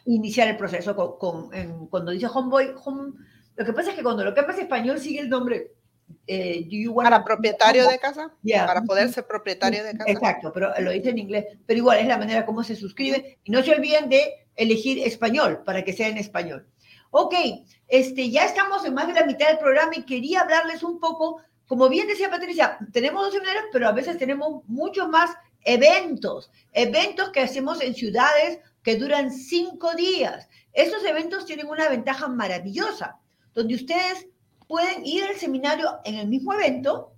iniciar 0.07 0.49
el 0.49 0.57
proceso 0.57 0.97
con, 0.97 1.19
con 1.19 1.55
en, 1.55 1.87
cuando 1.87 2.13
dice 2.13 2.27
homeboy, 2.27 2.75
home, 2.85 3.13
lo 3.57 3.65
que 3.65 3.73
pasa 3.73 3.91
es 3.91 3.97
que 3.97 4.03
cuando 4.03 4.25
lo 4.25 4.35
cambias 4.35 4.59
español 4.59 4.99
sigue 4.99 5.21
el 5.21 5.29
nombre 5.29 5.73
eh, 6.27 6.67
para 6.95 7.25
propietario 7.25 7.89
de 7.89 7.99
casa, 7.99 8.33
yeah. 8.43 8.67
para 8.67 8.83
poder 8.83 9.13
ser 9.13 9.27
propietario 9.27 9.85
de 9.85 9.97
casa. 9.97 10.11
Exacto, 10.11 10.53
pero 10.53 10.73
lo 10.81 10.91
dice 10.91 11.11
en 11.11 11.19
inglés, 11.19 11.47
pero 11.67 11.79
igual 11.79 11.99
es 11.99 12.07
la 12.07 12.19
manera 12.19 12.47
como 12.47 12.63
se 12.63 12.77
suscribe 12.77 13.39
y 13.45 13.51
no 13.51 13.63
se 13.63 13.73
olviden 13.73 14.09
de 14.09 14.47
elegir 14.57 14.99
español 14.99 15.63
para 15.65 15.83
que 15.85 15.93
sea 15.93 16.09
en 16.09 16.19
español. 16.19 16.67
Ok, 17.11 17.35
este, 17.89 18.31
ya 18.31 18.45
estamos 18.45 18.85
en 18.85 18.95
más 18.95 19.07
de 19.07 19.15
la 19.15 19.27
mitad 19.27 19.49
del 19.49 19.59
programa 19.59 19.93
y 19.95 20.05
quería 20.05 20.41
hablarles 20.41 20.83
un 20.83 20.99
poco, 20.99 21.43
como 21.67 21.89
bien 21.89 22.07
decía 22.09 22.31
Patricia, 22.31 22.79
tenemos 22.93 23.23
dos 23.23 23.35
seminarios, 23.35 23.65
pero 23.71 23.89
a 23.89 23.93
veces 23.93 24.17
tenemos 24.17 24.63
muchos 24.67 25.09
más 25.09 25.31
eventos, 25.65 26.51
eventos 26.73 27.31
que 27.31 27.41
hacemos 27.41 27.81
en 27.83 27.95
ciudades 27.95 28.61
que 28.83 28.97
duran 28.97 29.31
cinco 29.31 29.95
días. 29.95 30.49
Estos 30.73 31.05
eventos 31.05 31.45
tienen 31.45 31.69
una 31.69 31.89
ventaja 31.89 32.29
maravillosa, 32.29 33.19
donde 33.55 33.75
ustedes 33.75 34.27
pueden 34.73 35.05
ir 35.05 35.23
al 35.25 35.37
seminario 35.37 36.01
en 36.03 36.15
el 36.15 36.29
mismo 36.29 36.55
evento, 36.55 37.13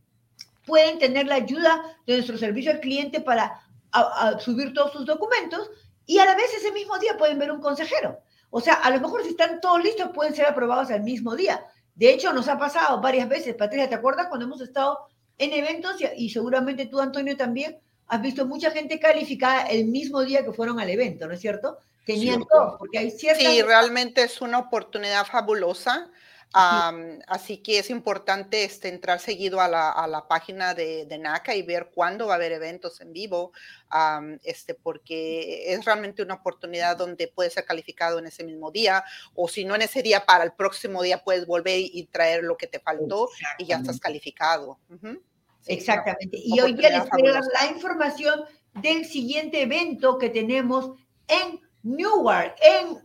pueden 0.67 0.99
tener 0.99 1.29
la 1.29 1.37
ayuda 1.37 2.01
de 2.05 2.15
nuestro 2.15 2.37
servicio 2.37 2.73
al 2.73 2.81
cliente 2.81 3.21
para 3.21 3.63
a, 3.93 4.01
a 4.01 4.41
subir 4.41 4.75
todos 4.75 4.91
sus 4.91 5.07
documentos 5.07 5.71
y 6.05 6.19
a 6.19 6.25
la 6.25 6.35
vez 6.35 6.53
ese 6.53 6.73
mismo 6.73 6.99
día 6.99 7.17
pueden 7.17 7.39
ver 7.39 7.53
un 7.53 7.61
consejero. 7.61 8.19
O 8.51 8.61
sea, 8.61 8.75
a 8.75 8.91
lo 8.91 9.01
mejor 9.01 9.23
si 9.23 9.29
están 9.29 9.61
todos 9.61 9.81
listos 9.85 10.11
pueden 10.13 10.35
ser 10.35 10.47
aprobados 10.47 10.91
al 10.91 11.05
mismo 11.05 11.37
día. 11.37 11.65
De 11.95 12.13
hecho, 12.13 12.33
nos 12.33 12.49
ha 12.49 12.59
pasado 12.59 13.01
varias 13.01 13.29
veces, 13.29 13.55
Patricia, 13.55 13.89
¿te 13.89 13.95
acuerdas 13.95 14.27
cuando 14.27 14.47
hemos 14.47 14.61
estado 14.61 15.07
en 15.39 15.53
eventos 15.53 16.01
y, 16.01 16.25
y 16.25 16.31
seguramente 16.31 16.87
tú, 16.87 16.99
Antonio, 16.99 17.37
también 17.37 17.79
has 18.09 18.21
visto 18.21 18.47
mucha 18.47 18.73
gente 18.73 18.99
calificada 18.99 19.67
el 19.67 19.85
mismo 19.85 20.25
día 20.25 20.45
que 20.45 20.53
fueron 20.53 20.81
al 20.81 20.91
evento, 20.91 21.29
¿no 21.29 21.35
es 21.35 21.41
cierto? 21.41 21.79
Tenían 22.05 22.41
sí, 22.41 22.47
todo, 22.51 22.79
porque 22.79 22.99
hay 22.99 23.13
ciertas... 23.13 23.47
Sí, 23.47 23.63
realmente 23.63 24.25
es 24.25 24.41
una 24.41 24.59
oportunidad 24.59 25.25
fabulosa 25.25 26.11
Um, 26.55 27.19
así 27.27 27.57
que 27.57 27.81
es 27.81 27.91
importante 27.91 28.63
este, 28.63 28.89
entrar 28.89 29.19
seguido 29.19 29.61
a 29.61 29.67
la, 29.67 29.91
a 29.91 30.07
la 30.07 30.29
página 30.29 30.73
de, 30.73 31.05
de, 31.05 31.19
NACA 31.19 31.57
y 31.57 31.63
ver 31.63 31.91
cuándo 31.93 32.29
va 32.29 32.35
a 32.35 32.37
haber 32.37 32.53
eventos 32.53 33.01
en 33.01 33.13
vivo, 33.13 33.51
um, 33.93 34.39
este, 34.45 34.75
porque 34.75 35.73
es 35.73 35.85
realmente 35.85 36.23
una 36.23 36.35
oportunidad 36.35 36.97
donde 36.97 37.27
puedes 37.27 37.55
ser 37.55 37.65
calificado 37.65 38.21
en 38.21 38.27
ese 38.27 38.45
mismo 38.45 38.71
día, 38.71 39.03
o 39.35 39.49
si 39.49 39.65
no 39.65 39.75
en 39.75 39.83
ese 39.83 40.01
día, 40.01 40.25
para 40.25 40.45
el 40.45 40.53
próximo 40.53 41.03
día 41.03 41.25
puedes 41.25 41.45
volver 41.45 41.81
y 41.81 42.07
traer 42.07 42.45
lo 42.45 42.57
que 42.57 42.69
te 42.69 42.79
faltó 42.79 43.29
y 43.59 43.67
ya 43.67 43.79
estás 43.79 43.99
calificado. 43.99 44.79
Uh 44.91 44.95
-huh. 44.95 45.21
sí, 45.61 45.73
Exactamente. 45.73 46.39
Y 46.41 46.61
hoy 46.61 46.75
día 46.75 46.91
les 46.91 47.11
dar 47.11 47.43
la 47.53 47.67
información 47.73 48.45
del 48.75 49.05
siguiente 49.07 49.63
evento 49.63 50.19
que 50.19 50.31
tenemos 50.31 50.93
en 51.27 51.61
Newark, 51.83 52.55
en 52.63 53.04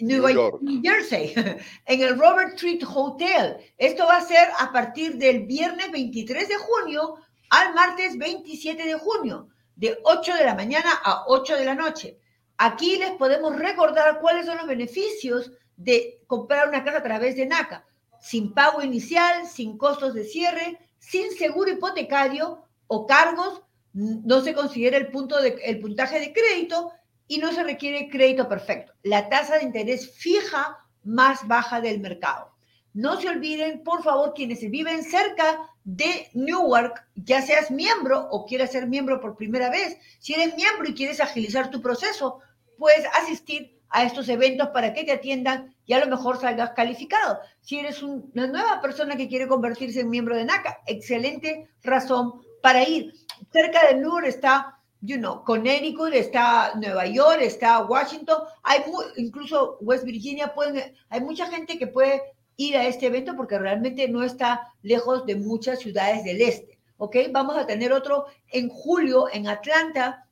New, 0.00 0.28
York. 0.28 0.62
New 0.62 0.80
Jersey, 0.82 1.34
en 1.86 2.00
el 2.00 2.18
Robert 2.18 2.56
Treat 2.56 2.82
Hotel. 2.84 3.56
Esto 3.76 4.06
va 4.06 4.18
a 4.18 4.24
ser 4.24 4.48
a 4.58 4.72
partir 4.72 5.16
del 5.16 5.46
viernes 5.46 5.90
23 5.90 6.48
de 6.48 6.56
junio 6.56 7.16
al 7.50 7.74
martes 7.74 8.16
27 8.16 8.86
de 8.86 8.94
junio, 8.94 9.48
de 9.74 9.98
8 10.04 10.34
de 10.34 10.44
la 10.44 10.54
mañana 10.54 10.90
a 11.04 11.24
8 11.26 11.56
de 11.56 11.64
la 11.64 11.74
noche. 11.74 12.18
Aquí 12.58 12.96
les 12.96 13.12
podemos 13.12 13.56
recordar 13.56 14.20
cuáles 14.20 14.46
son 14.46 14.58
los 14.58 14.66
beneficios 14.66 15.52
de 15.76 16.20
comprar 16.26 16.68
una 16.68 16.84
casa 16.84 16.98
a 16.98 17.02
través 17.02 17.36
de 17.36 17.46
NACA. 17.46 17.84
Sin 18.20 18.52
pago 18.52 18.82
inicial, 18.82 19.46
sin 19.46 19.78
costos 19.78 20.14
de 20.14 20.24
cierre, 20.24 20.78
sin 20.98 21.30
seguro 21.32 21.70
hipotecario 21.70 22.64
o 22.88 23.06
cargos, 23.06 23.62
no 23.92 24.40
se 24.42 24.54
considera 24.54 24.96
el, 24.96 25.10
punto 25.10 25.40
de, 25.40 25.58
el 25.64 25.80
puntaje 25.80 26.20
de 26.20 26.32
crédito 26.32 26.92
y 27.28 27.38
no 27.38 27.52
se 27.52 27.62
requiere 27.62 28.08
crédito 28.08 28.48
perfecto. 28.48 28.92
La 29.02 29.28
tasa 29.28 29.58
de 29.58 29.64
interés 29.64 30.10
fija 30.16 30.78
más 31.04 31.46
baja 31.46 31.80
del 31.80 32.00
mercado. 32.00 32.52
No 32.94 33.20
se 33.20 33.28
olviden, 33.28 33.84
por 33.84 34.02
favor, 34.02 34.32
quienes 34.34 34.68
viven 34.68 35.04
cerca 35.04 35.60
de 35.84 36.28
Newark, 36.32 37.06
ya 37.14 37.42
seas 37.42 37.70
miembro 37.70 38.26
o 38.30 38.46
quieras 38.46 38.72
ser 38.72 38.88
miembro 38.88 39.20
por 39.20 39.36
primera 39.36 39.70
vez, 39.70 39.98
si 40.18 40.34
eres 40.34 40.56
miembro 40.56 40.88
y 40.88 40.94
quieres 40.94 41.20
agilizar 41.20 41.70
tu 41.70 41.80
proceso, 41.80 42.40
puedes 42.76 43.06
asistir 43.22 43.78
a 43.90 44.04
estos 44.04 44.28
eventos 44.28 44.68
para 44.68 44.92
que 44.92 45.04
te 45.04 45.12
atiendan 45.12 45.74
y 45.86 45.92
a 45.92 46.00
lo 46.00 46.06
mejor 46.06 46.40
salgas 46.40 46.70
calificado. 46.70 47.38
Si 47.60 47.78
eres 47.78 48.02
un, 48.02 48.30
una 48.34 48.46
nueva 48.46 48.80
persona 48.80 49.16
que 49.16 49.28
quiere 49.28 49.48
convertirse 49.48 50.00
en 50.00 50.10
miembro 50.10 50.36
de 50.36 50.44
NACA, 50.44 50.80
excelente 50.86 51.68
razón 51.82 52.42
para 52.62 52.82
ir. 52.86 53.12
Cerca 53.52 53.86
de 53.86 53.94
Newark 53.94 54.26
está 54.26 54.77
you 55.00 55.16
know, 55.16 55.44
Connecticut, 55.44 56.12
está 56.12 56.72
Nueva 56.74 57.06
York, 57.06 57.40
está 57.40 57.84
Washington, 57.84 58.42
hay 58.62 58.82
incluso 59.16 59.78
West 59.80 60.04
Virginia, 60.04 60.52
pueden, 60.54 60.94
hay 61.08 61.20
mucha 61.20 61.46
gente 61.46 61.78
que 61.78 61.86
puede 61.86 62.22
ir 62.56 62.76
a 62.76 62.86
este 62.86 63.06
evento 63.06 63.36
porque 63.36 63.58
realmente 63.58 64.08
no 64.08 64.22
está 64.22 64.72
lejos 64.82 65.24
de 65.26 65.36
muchas 65.36 65.78
ciudades 65.78 66.24
del 66.24 66.40
este. 66.40 66.78
¿ok? 66.98 67.16
Vamos 67.30 67.56
a 67.56 67.66
tener 67.66 67.92
otro 67.92 68.26
en 68.48 68.68
julio 68.68 69.28
en 69.32 69.48
Atlanta 69.48 70.26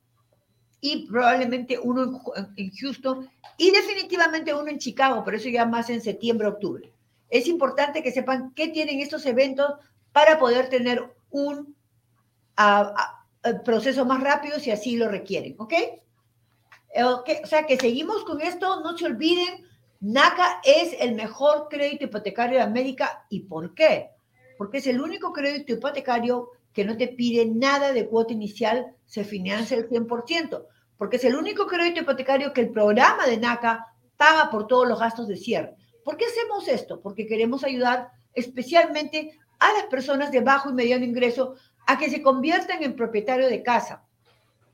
y 0.81 1.07
probablemente 1.07 1.79
uno 1.79 2.21
en, 2.57 2.71
Houston 2.73 3.31
y 3.57 3.71
definitivamente 3.71 4.53
uno 4.53 4.69
en 4.69 4.79
Chicago, 4.79 5.23
pero 5.25 5.39
eso 5.39 5.49
ya 5.49 5.64
más 5.64 5.89
en 5.89 6.03
septiembre, 6.03 6.49
octubre. 6.49 6.93
Es 7.31 7.49
importante 7.49 8.03
que 8.03 8.12
sepan 8.12 8.53
qué 8.55 8.69
tienen 8.69 9.01
estos 9.01 9.25
eventos 9.27 9.73
para 10.12 10.39
poder 10.39 10.69
tener 10.69 11.14
un 11.31 11.75
proceso 13.64 14.05
más 14.05 14.22
rápido 14.22 14.59
si 14.59 14.70
así 14.70 14.97
lo 14.97 15.09
requieren, 15.09 15.55
¿ok? 15.59 15.74
Okay, 17.05 17.36
o 17.42 17.47
sea 17.47 17.66
que 17.66 17.76
seguimos 17.76 18.24
con 18.24 18.40
esto, 18.40 18.80
no 18.80 18.97
se 18.97 19.05
olviden, 19.05 19.66
NACA 20.01 20.61
es 20.64 20.97
el 21.01 21.14
mejor 21.14 21.68
crédito 21.68 22.05
hipotecario 22.05 22.59
de 22.59 22.64
América. 22.64 23.26
¿Y 23.28 23.40
por 23.40 23.74
qué? 23.74 24.11
Porque 24.57 24.78
es 24.78 24.86
el 24.86 25.01
único 25.01 25.32
crédito 25.32 25.74
hipotecario 25.74 26.51
que 26.72 26.84
no 26.84 26.97
te 26.97 27.09
pide 27.09 27.47
nada 27.47 27.92
de 27.92 28.07
cuota 28.07 28.32
inicial, 28.32 28.94
se 29.07 29.24
financia 29.24 29.76
el 29.76 29.88
100%, 29.88 30.66
porque 30.97 31.16
es 31.16 31.24
el 31.24 31.36
único 31.36 31.66
crédito 31.66 32.01
hipotecario 32.01 32.53
que 32.53 32.62
el 32.62 32.70
programa 32.70 33.26
de 33.26 33.38
NACA 33.38 33.86
paga 34.16 34.51
por 34.51 34.66
todos 34.66 34.86
los 34.86 34.99
gastos 34.99 35.28
de 35.28 35.36
cierre. 35.36 35.74
¿Por 36.05 36.16
qué 36.16 36.26
hacemos 36.26 36.68
esto? 36.68 37.01
Porque 37.01 37.26
queremos 37.26 37.64
ayudar 37.64 38.11
especialmente 38.34 39.38
a 39.59 39.72
las 39.72 39.84
personas 39.86 40.30
de 40.30 40.40
bajo 40.40 40.70
y 40.70 40.74
mediano 40.74 41.05
ingreso 41.05 41.57
a 41.87 41.99
que 41.99 42.11
se 42.11 42.22
conviertan 42.22 42.82
en 42.82 42.97
propietario 42.97 43.49
de 43.49 43.62
casa. 43.62 44.03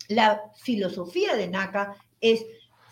La 0.08 0.42
filosofía 0.56 1.36
de 1.36 1.48
NACA 1.48 1.94
es 2.20 2.44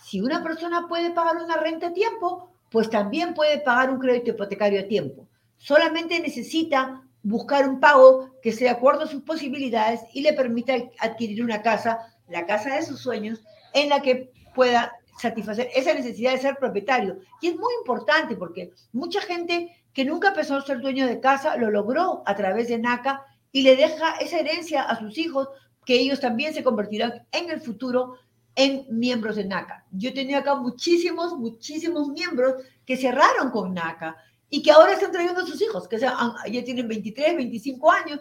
si 0.05 0.21
una 0.21 0.43
persona 0.43 0.87
puede 0.89 1.11
pagar 1.11 1.37
una 1.37 1.57
renta 1.57 1.89
a 1.89 1.93
tiempo, 1.93 2.51
pues 2.71 2.89
también 2.89 3.35
puede 3.35 3.59
pagar 3.59 3.91
un 3.91 3.99
crédito 3.99 4.31
hipotecario 4.31 4.81
a 4.81 4.89
tiempo. 4.89 5.27
Solamente 5.59 6.21
necesita 6.21 7.03
buscar 7.23 7.69
un 7.69 7.81
pago 7.81 8.31
que 8.43 8.53
sea 8.53 8.73
de 8.73 8.79
acuerdo 8.79 9.03
a 9.03 9.09
sus 9.09 9.23
posibilidades 9.23 10.01
y 10.13 10.23
le 10.23 10.33
permita 10.33 10.75
adquirir 11.01 11.45
una 11.45 11.63
casa, 11.63 11.99
la 12.29 12.47
casa 12.47 12.77
de 12.77 12.83
sus 12.83 13.01
sueños, 13.01 13.43
en 13.75 13.89
la 13.89 14.01
que 14.01 14.33
pueda 14.55 14.93
satisfacer 15.19 15.69
esa 15.75 15.93
necesidad 15.93 16.33
de 16.33 16.39
ser 16.39 16.57
propietario. 16.57 17.19
Y 17.43 17.49
es 17.49 17.57
muy 17.57 17.73
importante 17.81 18.37
porque 18.37 18.73
mucha 18.93 19.21
gente 19.21 19.77
que 19.93 20.05
nunca 20.05 20.33
pensó 20.33 20.61
ser 20.63 20.81
dueño 20.81 21.07
de 21.07 21.21
casa 21.21 21.57
lo 21.57 21.71
logró 21.71 22.23
a 22.25 22.35
través 22.35 22.69
de 22.69 22.79
NACA 22.79 23.27
y 23.53 23.63
le 23.63 23.77
deja 23.77 24.17
esa 24.17 24.39
herencia 24.39 24.83
a 24.83 24.99
sus 24.99 25.17
hijos 25.19 25.49
que 25.85 25.99
ellos 25.99 26.21
también 26.21 26.55
se 26.55 26.63
convertirán 26.63 27.27
en 27.33 27.51
el 27.51 27.61
futuro 27.61 28.17
en 28.55 28.87
miembros 28.91 29.37
de 29.37 29.45
NACA. 29.45 29.87
Yo 29.91 30.13
tenido 30.13 30.39
acá 30.39 30.55
muchísimos, 30.55 31.37
muchísimos 31.37 32.09
miembros 32.09 32.55
que 32.85 32.97
cerraron 32.97 33.51
con 33.51 33.75
NACA 33.75 34.17
y 34.49 34.63
que 34.63 34.71
ahora 34.71 34.93
están 34.93 35.13
trayendo 35.13 35.41
a 35.41 35.47
sus 35.47 35.61
hijos, 35.63 35.89
que 35.89 35.99
ya 35.99 36.65
tienen 36.65 36.89
23, 36.89 37.37
25 37.37 37.93
años 37.93 38.21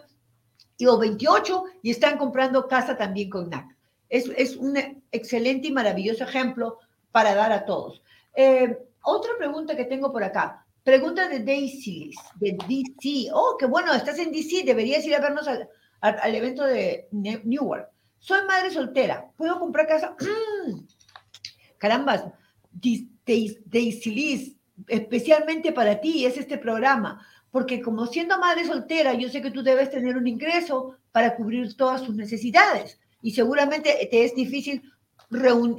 o 0.86 0.98
28 0.98 1.64
y 1.82 1.90
están 1.90 2.16
comprando 2.16 2.66
casa 2.66 2.96
también 2.96 3.28
con 3.28 3.50
NACA. 3.50 3.76
Es, 4.08 4.30
es 4.36 4.56
un 4.56 4.76
excelente 5.12 5.68
y 5.68 5.72
maravilloso 5.72 6.24
ejemplo 6.24 6.78
para 7.12 7.34
dar 7.34 7.52
a 7.52 7.64
todos. 7.64 8.02
Eh, 8.34 8.78
otra 9.02 9.32
pregunta 9.38 9.76
que 9.76 9.84
tengo 9.84 10.12
por 10.12 10.22
acá. 10.22 10.64
Pregunta 10.84 11.28
de 11.28 11.40
Daisy, 11.40 12.10
de 12.36 12.56
DC. 12.66 13.30
Oh, 13.32 13.56
qué 13.58 13.66
bueno, 13.66 13.92
estás 13.92 14.18
en 14.18 14.32
DC, 14.32 14.64
deberías 14.64 15.04
ir 15.04 15.14
a 15.14 15.20
vernos 15.20 15.46
al, 15.46 16.34
evento 16.34 16.64
de 16.64 17.08
Newark. 17.12 17.90
Soy 18.18 18.40
madre 18.46 18.70
soltera. 18.70 19.30
¿Puedo 19.36 19.58
comprar 19.58 19.86
casa? 19.86 20.16
Mm. 20.20 20.86
Caramba, 21.78 22.34
Daisy 22.72 24.10
Liz, 24.10 24.56
especialmente 24.88 25.72
para 25.72 26.00
ti 26.00 26.24
es 26.24 26.36
este 26.38 26.58
programa. 26.58 27.26
Porque 27.50 27.82
como 27.82 28.06
siendo 28.06 28.38
madre 28.38 28.64
soltera, 28.64 29.14
yo 29.14 29.28
sé 29.28 29.42
que 29.42 29.50
tú 29.50 29.62
debes 29.62 29.90
tener 29.90 30.16
un 30.16 30.26
ingreso 30.26 30.96
para 31.12 31.34
cubrir 31.36 31.76
todas 31.76 32.02
tus 32.02 32.14
necesidades. 32.14 32.98
Y 33.22 33.32
seguramente 33.32 34.08
te 34.10 34.24
es 34.24 34.34
difícil 34.34 34.82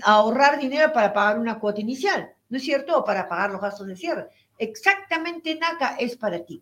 ahorrar 0.04 0.60
dinero 0.60 0.92
para 0.94 1.14
pagar 1.14 1.40
una 1.40 1.60
cuota 1.60 1.82
inicial, 1.82 2.30
¿no 2.50 2.58
es 2.58 2.64
cierto? 2.64 2.98
O 2.98 3.06
para 3.06 3.28
pagar 3.28 3.52
los 3.52 3.62
gastos 3.62 3.88
de 3.88 3.96
cierre. 3.96 4.28
Exactamente 4.62 5.56
NACA 5.56 5.96
es 5.96 6.16
para 6.16 6.46
ti. 6.46 6.62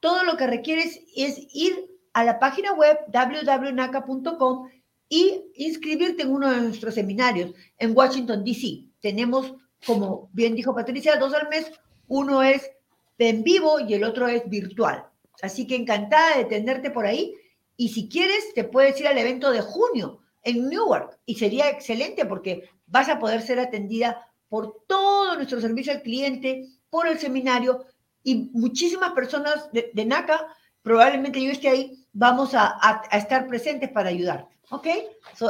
Todo 0.00 0.24
lo 0.24 0.36
que 0.36 0.46
requieres 0.46 1.00
es 1.16 1.46
ir 1.54 1.86
a 2.12 2.22
la 2.22 2.38
página 2.38 2.74
web 2.74 2.98
www.naca.com 3.06 4.68
y 5.08 5.42
inscribirte 5.54 6.24
en 6.24 6.32
uno 6.32 6.50
de 6.50 6.60
nuestros 6.60 6.94
seminarios 6.94 7.54
en 7.78 7.96
Washington, 7.96 8.44
D.C. 8.44 8.84
Tenemos, 9.00 9.54
como 9.86 10.28
bien 10.34 10.54
dijo 10.54 10.74
Patricia, 10.74 11.16
dos 11.16 11.32
al 11.32 11.48
mes. 11.48 11.72
Uno 12.08 12.42
es 12.42 12.70
en 13.16 13.42
vivo 13.42 13.80
y 13.80 13.94
el 13.94 14.04
otro 14.04 14.28
es 14.28 14.46
virtual. 14.46 15.06
Así 15.40 15.66
que 15.66 15.76
encantada 15.76 16.36
de 16.36 16.44
tenerte 16.44 16.90
por 16.90 17.06
ahí. 17.06 17.34
Y 17.78 17.88
si 17.88 18.06
quieres, 18.10 18.52
te 18.54 18.64
puedes 18.64 19.00
ir 19.00 19.08
al 19.08 19.16
evento 19.16 19.50
de 19.50 19.62
junio 19.62 20.20
en 20.42 20.68
Newark 20.68 21.18
y 21.24 21.36
sería 21.36 21.70
excelente 21.70 22.26
porque 22.26 22.68
vas 22.86 23.08
a 23.08 23.18
poder 23.18 23.40
ser 23.40 23.58
atendida 23.60 24.26
por 24.50 24.84
todo 24.86 25.36
nuestro 25.36 25.58
servicio 25.58 25.92
al 25.92 26.02
cliente, 26.02 26.68
por 26.90 27.06
el 27.06 27.18
seminario 27.18 27.86
y 28.22 28.50
muchísimas 28.52 29.12
personas 29.12 29.70
de, 29.72 30.04
NACA, 30.04 30.46
probablemente 30.82 31.42
yo 31.42 31.50
esté 31.50 31.68
ahí, 31.68 32.06
vamos 32.12 32.54
a, 32.54 32.76
a 32.82 33.16
estar 33.16 33.46
presentes 33.46 33.90
para 33.90 34.10
ayudarte. 34.10 34.60
¿Ok? 34.70 34.86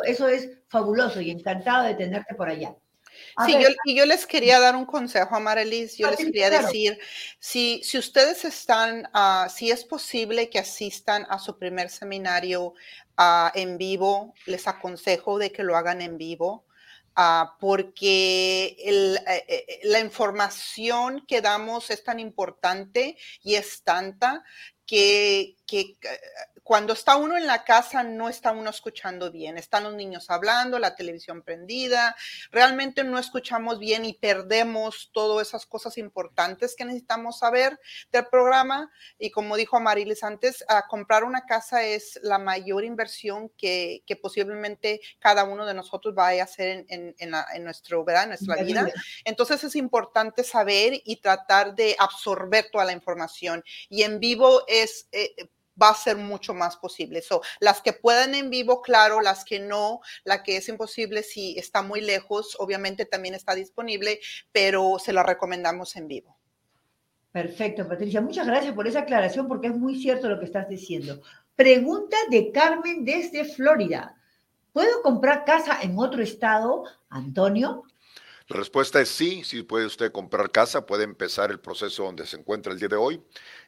eso 0.05 0.29
es 0.29 0.49
fabuloso 0.69 1.21
y 1.21 1.31
encantado 1.31 1.85
de 1.85 1.95
tenerte 1.95 2.35
por 2.35 2.49
allá. 2.49 2.75
sí, 3.45 3.53
yo, 3.53 3.69
y 3.85 3.95
yo 3.95 4.07
les 4.07 4.27
quería 4.27 4.59
dar 4.59 4.75
un 4.75 4.87
consejo 4.87 5.37
a 5.37 5.41
Marelis, 5.41 5.97
yo 5.99 6.11
les 6.11 6.19
quería 6.19 6.49
decir, 6.49 6.99
si, 7.39 7.83
si 7.85 7.99
ustedes 7.99 8.47
están, 8.47 9.07
uh, 9.15 9.49
si 9.51 9.71
es 9.71 9.85
posible 9.85 10.49
que 10.49 10.59
asistan 10.59 11.27
a 11.29 11.39
su 11.39 11.59
primer 11.59 11.91
seminario 11.91 12.73
uh, 13.19 13.51
en 13.55 13.77
vivo, 13.77 14.33
les 14.47 14.67
aconsejo 14.67 15.39
de 15.39 15.53
que 15.53 15.65
lo 15.65 15.77
hagan 15.77 16.01
en 16.01 16.17
vivo. 16.17 16.65
Uh, 17.21 17.51
porque 17.59 18.77
el, 18.83 19.19
eh, 19.27 19.45
eh, 19.47 19.81
la 19.83 20.01
información 20.01 21.27
que 21.29 21.43
damos 21.43 21.91
es 21.91 22.03
tan 22.03 22.19
importante 22.19 23.19
y 23.43 23.57
es 23.57 23.83
tanta 23.83 24.43
que, 24.91 25.55
que 25.69 25.97
cuando 26.71 26.93
está 26.93 27.17
uno 27.17 27.37
en 27.37 27.47
la 27.49 27.65
casa 27.65 28.05
no 28.05 28.29
está 28.29 28.53
uno 28.53 28.71
escuchando 28.71 29.33
bien, 29.33 29.59
están 29.59 29.85
los 29.85 29.95
niños 29.95 30.31
hablando, 30.31 30.79
la 30.79 30.95
televisión 30.95 31.43
prendida, 31.43 32.15
realmente 32.53 33.03
no 33.03 33.19
escuchamos 33.19 33.79
bien 33.79 34.05
y 34.05 34.13
perdemos 34.15 35.11
todas 35.13 35.49
esas 35.49 35.67
cosas 35.67 35.99
importantes 35.99 36.77
que 36.77 36.85
necesitamos 36.85 37.39
saber 37.39 37.81
del 38.13 38.27
programa. 38.27 38.91
Y 39.19 39.31
como 39.31 39.57
dijo 39.57 39.77
Amarilis 39.77 40.23
antes, 40.23 40.65
a 40.69 40.87
comprar 40.87 41.25
una 41.25 41.45
casa 41.45 41.85
es 41.85 42.21
la 42.23 42.39
mayor 42.39 42.85
inversión 42.85 43.49
que, 43.57 44.05
posiblemente 44.23 45.01
cada 45.19 45.45
uno 45.45 45.67
de 45.67 45.75
nosotros 45.75 46.15
vaya 46.15 46.43
a 46.43 46.45
hacer 46.45 46.85
en, 46.89 47.15
nuestro, 47.65 48.05
¿verdad? 48.05 48.29
nuestra 48.29 48.63
vida. 48.63 48.89
Entonces 49.25 49.65
es 49.65 49.75
importante 49.75 50.45
saber 50.45 51.01
y 51.05 51.17
tratar 51.17 51.75
de 51.75 51.97
absorber 51.99 52.71
toda 52.71 52.85
la 52.85 52.93
información. 52.93 53.65
Y 53.89 54.03
en 54.03 54.21
vivo 54.21 54.63
es... 54.69 54.80
Eh, 55.13 55.35
va 55.81 55.91
a 55.91 55.95
ser 55.95 56.17
mucho 56.17 56.55
más 56.55 56.77
posible. 56.77 57.23
So, 57.23 57.43
las 57.61 57.81
que 57.81 57.93
puedan 57.93 58.35
en 58.35 58.51
vivo, 58.51 58.83
claro, 58.83 59.21
las 59.21 59.45
que 59.45 59.61
no, 59.61 60.01
la 60.25 60.43
que 60.43 60.57
es 60.57 60.69
imposible 60.69 61.23
si 61.23 61.59
está 61.59 61.83
muy 61.83 62.01
lejos, 62.01 62.57
obviamente 62.59 63.07
también 63.07 63.35
está 63.35 63.55
disponible, 63.55 64.21
pero 64.53 64.99
se 64.99 65.13
la 65.13 65.23
recomendamos 65.23 65.97
en 65.97 66.09
vivo. 66.09 66.37
Perfecto, 67.33 67.87
Patricia. 67.87 68.21
Muchas 68.21 68.47
gracias 68.47 68.75
por 68.75 68.89
esa 68.89 69.01
aclaración 69.01 69.47
porque 69.47 69.69
es 69.69 69.77
muy 69.77 70.01
cierto 70.01 70.29
lo 70.29 70.39
que 70.39 70.47
estás 70.47 70.69
diciendo. 70.69 71.23
Pregunta 71.55 72.17
de 72.29 72.51
Carmen 72.51 73.05
desde 73.05 73.45
Florida. 73.45 74.17
¿Puedo 74.73 75.03
comprar 75.03 75.45
casa 75.45 75.81
en 75.83 75.99
otro 75.99 76.23
estado, 76.23 76.85
Antonio? 77.09 77.85
La 78.49 78.57
respuesta 78.57 79.01
es 79.01 79.09
sí, 79.09 79.45
si 79.45 79.63
puede 79.63 79.87
usted 79.87 80.11
comprar 80.11 80.51
casa, 80.51 80.85
puede 80.85 81.05
empezar 81.05 81.53
el 81.53 81.61
proceso 81.61 82.05
donde 82.05 82.27
se 82.27 82.37
encuentra 82.37 82.73
el 82.73 82.81
día 82.81 82.89
de 82.89 82.97
hoy 82.97 83.23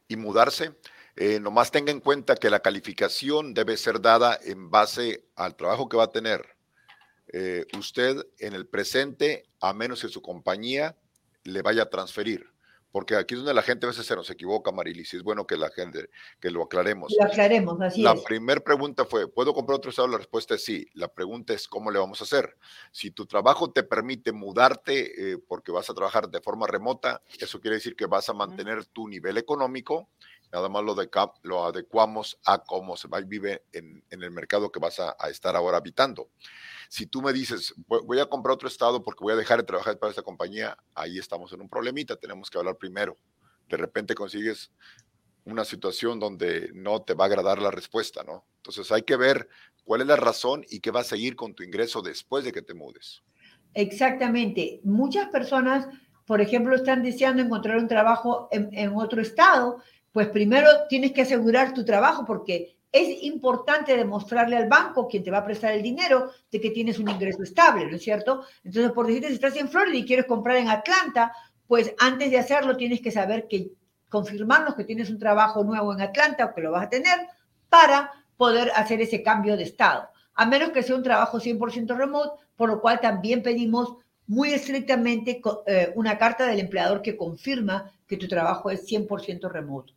y 0.08 0.16
mudarse. 0.16 0.74
Eh, 1.16 1.40
nomás 1.40 1.70
tenga 1.70 1.92
en 1.92 2.00
cuenta 2.00 2.36
que 2.36 2.50
la 2.50 2.60
calificación 2.60 3.52
debe 3.52 3.76
ser 3.76 4.00
dada 4.00 4.38
en 4.42 4.70
base 4.70 5.26
al 5.36 5.56
trabajo 5.56 5.88
que 5.88 5.96
va 5.96 6.04
a 6.04 6.10
tener 6.12 6.44
eh, 7.32 7.66
usted 7.78 8.26
en 8.38 8.54
el 8.54 8.66
presente, 8.66 9.44
a 9.60 9.72
menos 9.74 10.00
que 10.02 10.08
su 10.08 10.22
compañía 10.22 10.96
le 11.44 11.62
vaya 11.62 11.82
a 11.82 11.90
transferir. 11.90 12.50
Porque 12.90 13.16
aquí 13.16 13.32
es 13.32 13.38
donde 13.38 13.54
la 13.54 13.62
gente 13.62 13.86
a 13.86 13.88
veces 13.88 14.04
se 14.04 14.14
nos 14.14 14.28
equivoca, 14.28 14.70
Marilis, 14.70 15.14
y 15.14 15.16
es 15.16 15.22
bueno 15.22 15.46
que 15.46 15.56
la 15.56 15.70
gente, 15.70 16.10
que 16.38 16.50
lo 16.50 16.62
aclaremos. 16.62 17.10
Lo 17.18 17.24
aclaremos, 17.24 17.80
así 17.80 18.02
La 18.02 18.12
es. 18.12 18.20
primera 18.22 18.60
pregunta 18.60 19.06
fue, 19.06 19.28
¿puedo 19.28 19.54
comprar 19.54 19.78
otro 19.78 19.88
estado? 19.88 20.08
La 20.08 20.18
respuesta 20.18 20.56
es 20.56 20.64
sí. 20.64 20.86
La 20.92 21.08
pregunta 21.08 21.54
es, 21.54 21.68
¿cómo 21.68 21.90
le 21.90 21.98
vamos 21.98 22.20
a 22.20 22.24
hacer? 22.24 22.54
Si 22.90 23.10
tu 23.10 23.24
trabajo 23.24 23.72
te 23.72 23.82
permite 23.82 24.32
mudarte 24.32 25.32
eh, 25.32 25.38
porque 25.38 25.72
vas 25.72 25.88
a 25.88 25.94
trabajar 25.94 26.28
de 26.28 26.42
forma 26.42 26.66
remota, 26.66 27.22
eso 27.38 27.60
quiere 27.62 27.76
decir 27.76 27.96
que 27.96 28.04
vas 28.04 28.28
a 28.28 28.34
mantener 28.34 28.84
tu 28.84 29.08
nivel 29.08 29.38
económico, 29.38 30.10
nada 30.52 30.68
más 30.68 30.84
lo, 30.84 30.94
de, 30.94 31.08
lo 31.42 31.64
adecuamos 31.64 32.38
a 32.44 32.58
cómo 32.58 32.96
se 32.96 33.08
va 33.08 33.20
y 33.20 33.24
vive 33.24 33.64
en, 33.72 34.04
el 34.10 34.30
mercado 34.30 34.70
que 34.70 34.78
vas 34.78 35.00
a, 35.00 35.16
estar 35.30 35.56
ahora 35.56 35.78
habitando. 35.78 36.28
Si 36.88 37.06
tú 37.06 37.22
me 37.22 37.32
dices, 37.32 37.74
voy 37.86 38.20
a 38.20 38.26
comprar 38.26 38.54
otro 38.54 38.68
estado 38.68 39.02
porque 39.02 39.24
voy 39.24 39.32
a 39.32 39.36
dejar 39.36 39.60
de 39.60 39.64
trabajar 39.64 39.98
para 39.98 40.10
esta 40.10 40.22
compañía, 40.22 40.76
ahí 40.94 41.18
estamos 41.18 41.52
en 41.54 41.62
un 41.62 41.68
problemita, 41.68 42.16
tenemos 42.16 42.50
que 42.50 42.58
hablar 42.58 42.76
primero. 42.76 43.16
De 43.68 43.78
repente 43.78 44.14
consigues 44.14 44.70
una 45.46 45.64
situación 45.64 46.20
donde 46.20 46.70
no 46.74 47.00
te 47.02 47.14
va 47.14 47.24
a 47.24 47.28
agradar 47.28 47.60
la 47.60 47.70
respuesta, 47.70 48.22
¿no? 48.22 48.44
Entonces 48.56 48.92
hay 48.92 49.02
que 49.02 49.16
ver 49.16 49.48
cuál 49.84 50.02
es 50.02 50.06
la 50.06 50.16
razón 50.16 50.64
y 50.68 50.80
qué 50.80 50.90
va 50.90 51.00
a 51.00 51.04
seguir 51.04 51.34
con 51.34 51.54
tu 51.54 51.62
ingreso 51.62 52.02
después 52.02 52.44
de 52.44 52.52
que 52.52 52.62
te 52.62 52.74
mudes. 52.74 53.22
Exactamente. 53.72 54.80
Muchas 54.84 55.28
personas, 55.30 55.88
por 56.26 56.42
ejemplo, 56.42 56.76
están 56.76 57.02
deseando 57.02 57.42
encontrar 57.42 57.78
un 57.78 57.88
trabajo 57.88 58.48
en 58.52 58.92
otro 58.94 59.22
estado, 59.22 59.82
pues 60.12 60.28
primero 60.28 60.68
tienes 60.88 61.12
que 61.12 61.22
asegurar 61.22 61.74
tu 61.74 61.84
trabajo 61.84 62.24
porque 62.24 62.76
es 62.92 63.22
importante 63.22 63.96
demostrarle 63.96 64.56
al 64.56 64.68
banco, 64.68 65.08
quien 65.08 65.24
te 65.24 65.30
va 65.30 65.38
a 65.38 65.44
prestar 65.44 65.72
el 65.72 65.82
dinero, 65.82 66.30
de 66.50 66.60
que 66.60 66.70
tienes 66.70 66.98
un 66.98 67.08
ingreso 67.08 67.42
estable, 67.42 67.86
¿no 67.86 67.96
es 67.96 68.02
cierto? 68.02 68.44
Entonces, 68.62 68.92
por 68.92 69.06
decirte, 69.06 69.28
si 69.28 69.34
estás 69.34 69.56
en 69.56 69.68
Florida 69.68 69.96
y 69.96 70.04
quieres 70.04 70.26
comprar 70.26 70.58
en 70.58 70.68
Atlanta, 70.68 71.32
pues 71.66 71.94
antes 71.98 72.30
de 72.30 72.38
hacerlo 72.38 72.76
tienes 72.76 73.00
que 73.00 73.10
saber 73.10 73.48
que 73.48 73.72
confirmarnos 74.10 74.74
que 74.74 74.84
tienes 74.84 75.08
un 75.08 75.18
trabajo 75.18 75.64
nuevo 75.64 75.94
en 75.94 76.02
Atlanta 76.02 76.44
o 76.44 76.54
que 76.54 76.60
lo 76.60 76.70
vas 76.70 76.84
a 76.84 76.90
tener 76.90 77.18
para 77.70 78.12
poder 78.36 78.70
hacer 78.76 79.00
ese 79.00 79.22
cambio 79.22 79.56
de 79.56 79.62
estado. 79.62 80.10
A 80.34 80.44
menos 80.44 80.70
que 80.70 80.82
sea 80.82 80.96
un 80.96 81.02
trabajo 81.02 81.40
100% 81.40 81.96
remote, 81.96 82.42
por 82.56 82.68
lo 82.68 82.82
cual 82.82 83.00
también 83.00 83.42
pedimos 83.42 83.96
muy 84.26 84.52
estrictamente 84.52 85.40
eh, 85.66 85.92
una 85.94 86.18
carta 86.18 86.46
del 86.46 86.60
empleador 86.60 87.00
que 87.00 87.16
confirma 87.16 87.90
que 88.06 88.18
tu 88.18 88.28
trabajo 88.28 88.70
es 88.70 88.86
100% 88.86 89.50
remoto. 89.50 89.94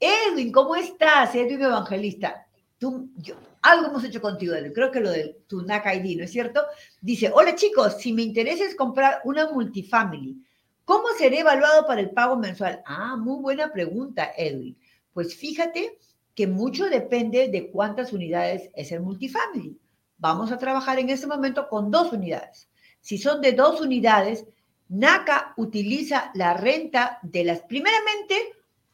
Edwin, 0.00 0.52
¿cómo 0.52 0.76
estás? 0.76 1.34
Edwin 1.34 1.62
Evangelista. 1.62 2.46
Tú, 2.78 3.10
yo, 3.16 3.34
algo 3.62 3.88
hemos 3.88 4.04
hecho 4.04 4.20
contigo, 4.20 4.54
Edwin. 4.54 4.72
Creo 4.72 4.90
que 4.90 5.00
lo 5.00 5.10
de 5.10 5.42
tu 5.46 5.62
NAC 5.62 5.86
ID, 5.96 6.18
¿no 6.18 6.24
es 6.24 6.30
cierto? 6.30 6.62
Dice, 7.00 7.30
hola 7.34 7.54
chicos, 7.54 7.96
si 7.98 8.12
me 8.12 8.22
interesa 8.22 8.64
es 8.64 8.76
comprar 8.76 9.20
una 9.24 9.50
multifamily, 9.50 10.36
¿cómo 10.84 11.08
seré 11.16 11.40
evaluado 11.40 11.86
para 11.86 12.00
el 12.00 12.10
pago 12.10 12.36
mensual? 12.36 12.82
Ah, 12.86 13.16
muy 13.16 13.42
buena 13.42 13.72
pregunta, 13.72 14.32
Edwin. 14.36 14.78
Pues 15.12 15.34
fíjate 15.34 15.98
que 16.34 16.46
mucho 16.46 16.88
depende 16.88 17.48
de 17.48 17.70
cuántas 17.70 18.12
unidades 18.12 18.70
es 18.74 18.92
el 18.92 19.00
multifamily. 19.00 19.76
Vamos 20.18 20.52
a 20.52 20.58
trabajar 20.58 20.98
en 20.98 21.10
este 21.10 21.26
momento 21.26 21.68
con 21.68 21.90
dos 21.90 22.12
unidades. 22.12 22.68
Si 23.00 23.18
son 23.18 23.40
de 23.40 23.52
dos 23.52 23.80
unidades, 23.80 24.44
NACA 24.88 25.54
utiliza 25.56 26.30
la 26.34 26.54
renta 26.54 27.18
de 27.22 27.44
las, 27.44 27.62
primeramente, 27.62 28.36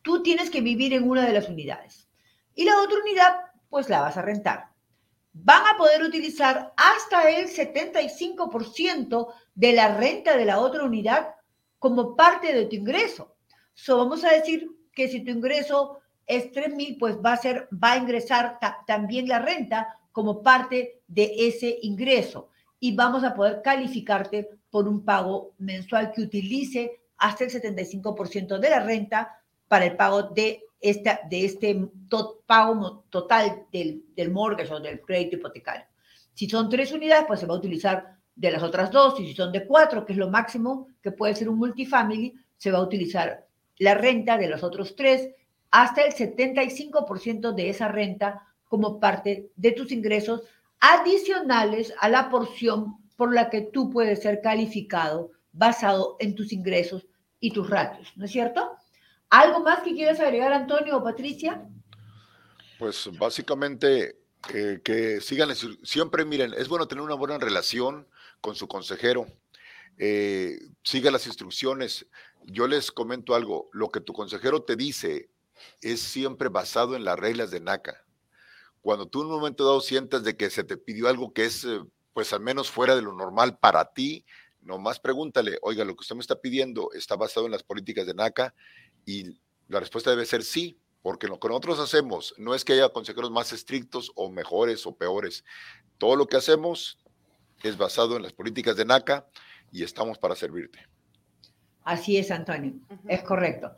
tú 0.05 0.23
tienes 0.23 0.51
que 0.51 0.61
vivir 0.61 0.93
en 0.93 1.09
una 1.09 1.27
de 1.27 1.33
las 1.33 1.49
unidades. 1.49 2.09
Y 2.55 2.65
la 2.65 2.81
otra 2.81 2.99
unidad, 3.03 3.37
pues 3.71 3.89
la 3.89 4.03
vas 4.03 4.17
a 4.17 4.23
rentar. 4.23 4.69
Van 5.33 5.63
a 5.67 5.77
poder 5.77 6.03
utilizar 6.03 6.73
hasta 6.77 7.29
el 7.31 7.49
75% 7.49 9.33
de 9.55 9.73
la 9.73 9.97
renta 9.97 10.37
de 10.37 10.45
la 10.45 10.61
otra 10.61 10.85
unidad 10.85 11.35
como 11.81 12.15
parte 12.15 12.55
de 12.55 12.67
tu 12.67 12.77
ingreso. 12.77 13.35
So, 13.73 13.97
vamos 13.97 14.23
a 14.25 14.31
decir 14.31 14.69
que 14.93 15.09
si 15.09 15.25
tu 15.25 15.31
ingreso 15.31 15.99
es 16.27 16.53
3 16.53 16.75
mil, 16.75 16.97
pues 16.99 17.17
va 17.17 17.33
a, 17.33 17.37
ser, 17.39 17.69
va 17.73 17.93
a 17.93 17.97
ingresar 17.97 18.59
también 18.87 19.27
la 19.27 19.41
renta 19.41 19.99
como 20.13 20.43
parte 20.43 21.03
de 21.09 21.35
ese 21.39 21.79
ingreso. 21.83 22.51
Y 22.79 22.95
vamos 22.95 23.25
a 23.25 23.35
poder 23.35 23.63
calificarte 23.63 24.51
por 24.71 24.87
un 24.87 25.03
pago 25.03 25.55
mensual 25.59 26.13
que 26.13 26.21
utilice 26.21 27.01
hasta 27.17 27.45
el 27.45 27.51
75% 27.51 28.59
de 28.59 28.71
la 28.71 28.81
renta 28.81 29.41
para 29.75 29.87
el 29.87 29.97
pago 29.97 30.23
de, 30.23 30.63
esta, 30.81 31.19
de 31.29 31.47
este 31.47 31.77
pago 32.47 33.05
total 33.11 33.67
del, 33.73 34.05
del 34.15 34.31
mortgage 34.31 34.73
o 34.73 34.79
del 34.79 35.01
crédito 35.01 35.35
hipotecario. 35.35 35.85
Si 36.33 36.49
son 36.49 36.69
tres 36.69 36.93
unidades, 36.93 37.25
pues 37.27 37.41
se 37.41 37.47
va 37.47 37.55
a 37.55 37.59
utilizar 37.59 38.19
de 38.37 38.53
las 38.53 38.63
otras 38.63 38.93
dos, 38.93 39.19
y 39.19 39.27
si 39.27 39.35
son 39.35 39.51
de 39.51 39.67
cuatro, 39.67 40.07
que 40.07 40.13
es 40.13 40.19
lo 40.21 40.31
máximo 40.31 40.87
que 41.03 41.11
puede 41.11 41.35
ser 41.35 41.49
un 41.49 41.59
multifamily, 41.59 42.35
se 42.57 42.71
va 42.71 42.79
a 42.79 42.83
utilizar 42.83 43.49
la 43.79 43.95
renta 43.97 44.39
de 44.39 44.47
los 44.47 44.63
otros 44.63 44.95
tres 44.95 45.29
hasta 45.73 46.03
el 46.03 46.15
75% 46.15 47.53
de 47.53 47.69
esa 47.69 47.89
renta 47.89 48.47
como 48.69 49.01
parte 49.01 49.51
de 49.57 49.73
tus 49.73 49.91
ingresos 49.91 50.43
adicionales 50.79 51.93
a 51.99 52.09
la 52.09 52.31
porción 52.31 52.99
por 53.17 53.35
la 53.35 53.51
que 53.51 53.63
tú 53.63 53.91
puedes 53.91 54.23
ser 54.23 54.41
calificado 54.41 55.33
basado 55.51 56.15
en 56.21 56.37
tus 56.37 56.53
ingresos 56.53 57.09
y 57.41 57.51
tus 57.51 57.69
ratios, 57.69 58.13
¿no 58.15 58.27
es 58.27 58.31
cierto? 58.31 58.71
¿Algo 59.35 59.59
más 59.59 59.81
que 59.81 59.95
quieras 59.95 60.21
agregar, 60.21 60.53
Antonio 60.53 60.97
o 60.97 61.03
Patricia? 61.03 61.61
Pues 62.79 63.11
básicamente 63.19 64.17
eh, 64.55 64.81
que 64.85 65.21
sigan, 65.21 65.53
siempre 65.83 66.25
miren, 66.25 66.55
es 66.55 66.69
bueno 66.69 66.87
tener 66.87 67.03
una 67.03 67.17
buena 67.17 67.37
relación 67.39 68.07
con 68.41 68.55
su 68.55 68.69
consejero. 68.69 69.27
Eh, 69.99 70.57
siga 70.85 71.11
las 71.11 71.27
instrucciones. 71.27 72.07
Yo 72.45 72.69
les 72.69 72.93
comento 72.93 73.35
algo, 73.35 73.69
lo 73.73 73.89
que 73.89 74.01
tu 74.01 74.13
consejero 74.13 74.63
te 74.63 74.77
dice 74.77 75.29
es 75.81 75.99
siempre 76.01 76.49
basado 76.49 76.95
en 76.95 77.05
las 77.05 77.19
reglas 77.19 77.51
de 77.51 77.59
NACA. 77.59 78.05
Cuando 78.83 79.07
tú 79.07 79.23
en 79.23 79.27
un 79.27 79.33
momento 79.33 79.65
dado 79.65 79.81
sientas 79.81 80.23
de 80.23 80.37
que 80.37 80.49
se 80.49 80.63
te 80.63 80.77
pidió 80.77 81.09
algo 81.09 81.33
que 81.33 81.47
es, 81.47 81.65
eh, 81.65 81.81
pues 82.13 82.33
al 82.33 82.41
menos 82.41 82.71
fuera 82.71 82.95
de 82.95 83.03
lo 83.03 83.13
normal 83.13 83.59
para 83.59 83.95
ti, 83.95 84.25
nomás 84.61 85.01
pregúntale, 85.01 85.59
oiga, 85.63 85.85
lo 85.85 85.97
que 85.97 86.03
usted 86.03 86.15
me 86.15 86.21
está 86.21 86.41
pidiendo 86.41 86.91
está 86.93 87.17
basado 87.17 87.47
en 87.47 87.53
las 87.53 87.65
políticas 87.65 88.07
de 88.07 88.15
NACA 88.15 88.55
y 89.07 89.39
la 89.69 89.81
respuesta 89.81 90.11
debe 90.11 90.27
ser 90.27 90.43
sí, 90.43 90.79
porque 91.03 91.29
lo 91.29 91.39
que 91.39 91.49
nosotros 91.49 91.79
hacemos 91.81 92.35
no 92.39 92.55
es 92.55 92.65
que 92.65 92.73
haya 92.73 92.89
consejeros 92.89 93.31
más 93.31 93.53
estrictos 93.53 94.11
o 94.15 94.31
mejores 94.31 94.87
o 94.87 94.97
peores. 94.97 95.45
Todo 95.99 96.17
lo 96.17 96.27
que 96.27 96.37
hacemos 96.37 96.99
es 97.63 97.77
basado 97.77 98.17
en 98.17 98.23
las 98.23 98.33
políticas 98.33 98.77
de 98.77 98.85
NACA 98.85 99.27
y 99.71 99.83
estamos 99.83 100.19
para 100.19 100.35
servirte. 100.35 100.79
Así 101.83 102.17
es, 102.17 102.31
Antonio, 102.31 102.75
es 103.07 103.23
correcto. 103.23 103.73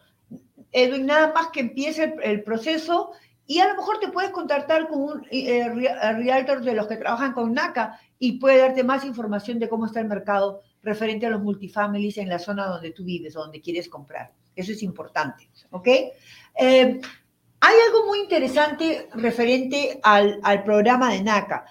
Edwin, 0.73 1.07
nada 1.07 1.33
más 1.33 1.49
que 1.49 1.61
empiece 1.61 2.15
el, 2.23 2.43
proceso 2.43 3.13
y 3.47 3.59
a 3.59 3.69
lo 3.69 3.75
mejor 3.75 3.99
te 3.99 4.09
puedes 4.09 4.31
contactar 4.31 4.89
con 4.89 5.03
un 5.03 5.27
eh, 5.31 5.69
realtor 5.69 6.63
de 6.63 6.75
los 6.75 6.87
que 6.87 6.97
trabajan 6.97 7.33
con 7.33 7.53
NACA 7.53 7.99
y 8.19 8.39
puede 8.39 8.59
darte 8.59 8.85
más 8.85 9.05
información 9.05 9.59
de 9.59 9.69
cómo 9.69 9.87
está 9.87 10.01
el 10.01 10.09
mercado 10.09 10.63
referente 10.83 11.27
a 11.27 11.31
los 11.31 11.43
multifamilies 11.43 12.19
en 12.19 12.29
la 12.29 12.39
zona 12.39 12.67
donde 12.67 12.93
tú 12.93 13.05
vives 13.05 13.37
o 13.37 13.41
donde 13.41 13.61
quieres 13.61 13.89
comprar. 13.89 14.33
Eso 14.57 14.73
es 14.73 14.83
importante, 14.83 15.49
¿ok? 15.71 15.87
Eh, 15.87 17.01
hay 17.61 17.75
algo 17.87 18.07
muy 18.07 18.21
interesante 18.21 19.09
referente 19.15 20.01
al, 20.03 20.41
al 20.43 20.65
programa 20.65 21.13
de 21.13 21.23
NACA. 21.23 21.67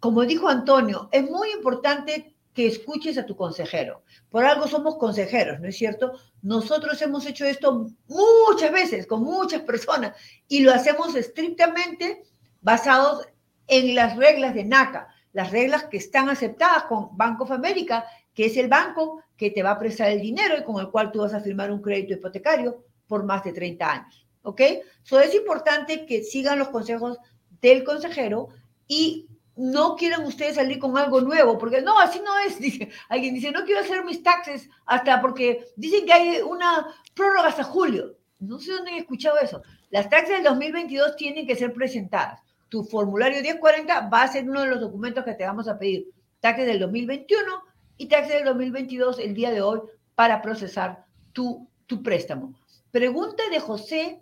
Como 0.00 0.26
dijo 0.26 0.48
Antonio, 0.48 1.08
es 1.12 1.22
muy 1.22 1.50
importante 1.52 2.36
que 2.56 2.66
escuches 2.66 3.18
a 3.18 3.26
tu 3.26 3.36
consejero. 3.36 4.02
Por 4.30 4.44
algo 4.44 4.66
somos 4.66 4.96
consejeros, 4.96 5.60
¿no 5.60 5.68
es 5.68 5.76
cierto? 5.76 6.18
Nosotros 6.40 7.00
hemos 7.02 7.26
hecho 7.26 7.44
esto 7.44 7.90
muchas 8.08 8.72
veces 8.72 9.06
con 9.06 9.22
muchas 9.22 9.60
personas 9.60 10.16
y 10.48 10.60
lo 10.60 10.72
hacemos 10.72 11.14
estrictamente 11.14 12.22
basados 12.62 13.28
en 13.66 13.94
las 13.94 14.16
reglas 14.16 14.54
de 14.54 14.64
NACA, 14.64 15.08
las 15.34 15.50
reglas 15.50 15.84
que 15.84 15.98
están 15.98 16.30
aceptadas 16.30 16.84
con 16.84 17.14
Bank 17.14 17.42
of 17.42 17.50
America 17.50 18.06
que 18.36 18.46
es 18.46 18.56
el 18.58 18.68
banco 18.68 19.22
que 19.36 19.50
te 19.50 19.62
va 19.62 19.72
a 19.72 19.78
prestar 19.78 20.10
el 20.10 20.20
dinero 20.20 20.56
y 20.58 20.62
con 20.62 20.78
el 20.78 20.90
cual 20.90 21.10
tú 21.10 21.20
vas 21.20 21.32
a 21.32 21.40
firmar 21.40 21.72
un 21.72 21.80
crédito 21.80 22.12
hipotecario 22.12 22.84
por 23.08 23.24
más 23.24 23.42
de 23.42 23.52
30 23.52 23.90
años. 23.90 24.26
¿Ok? 24.42 24.60
So 25.02 25.18
es 25.18 25.34
importante 25.34 26.04
que 26.04 26.22
sigan 26.22 26.58
los 26.58 26.68
consejos 26.68 27.18
del 27.62 27.82
consejero 27.82 28.48
y 28.86 29.26
no 29.56 29.96
quieran 29.96 30.24
ustedes 30.24 30.56
salir 30.56 30.78
con 30.78 30.98
algo 30.98 31.22
nuevo, 31.22 31.56
porque 31.56 31.80
no, 31.80 31.98
así 31.98 32.20
no 32.20 32.38
es. 32.38 32.58
Dice, 32.60 32.90
alguien 33.08 33.34
dice, 33.34 33.50
no 33.50 33.64
quiero 33.64 33.80
hacer 33.80 34.04
mis 34.04 34.22
taxes 34.22 34.68
hasta 34.84 35.20
porque 35.22 35.68
dicen 35.74 36.04
que 36.04 36.12
hay 36.12 36.42
una 36.42 36.86
prórroga 37.14 37.48
hasta 37.48 37.64
julio. 37.64 38.18
No 38.38 38.58
sé 38.58 38.72
dónde 38.72 38.92
he 38.92 38.98
escuchado 38.98 39.38
eso. 39.38 39.62
Las 39.88 40.10
taxes 40.10 40.36
del 40.36 40.44
2022 40.44 41.16
tienen 41.16 41.46
que 41.46 41.56
ser 41.56 41.72
presentadas. 41.72 42.42
Tu 42.68 42.84
formulario 42.84 43.40
1040 43.40 44.10
va 44.10 44.22
a 44.22 44.28
ser 44.28 44.48
uno 44.48 44.60
de 44.60 44.68
los 44.68 44.80
documentos 44.80 45.24
que 45.24 45.32
te 45.32 45.46
vamos 45.46 45.68
a 45.68 45.78
pedir. 45.78 46.10
Taxes 46.40 46.66
del 46.66 46.80
2021 46.80 47.66
y 47.96 48.06
taxes 48.06 48.34
del 48.34 48.44
2022 48.44 49.18
el 49.18 49.34
día 49.34 49.50
de 49.50 49.62
hoy 49.62 49.80
para 50.14 50.42
procesar 50.42 51.04
tu, 51.32 51.68
tu 51.86 52.02
préstamo. 52.02 52.54
Pregunta 52.90 53.42
de 53.50 53.60
José 53.60 54.20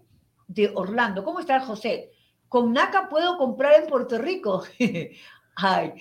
de 0.49 0.71
Orlando. 0.75 1.25
¿Cómo 1.25 1.41
está 1.41 1.61
José? 1.61 2.11
¿Con 2.49 2.73
NACA 2.73 3.09
puedo 3.09 3.39
comprar 3.39 3.81
en 3.81 3.89
Puerto 3.89 4.19
Rico? 4.19 4.65
Ay, 5.57 5.95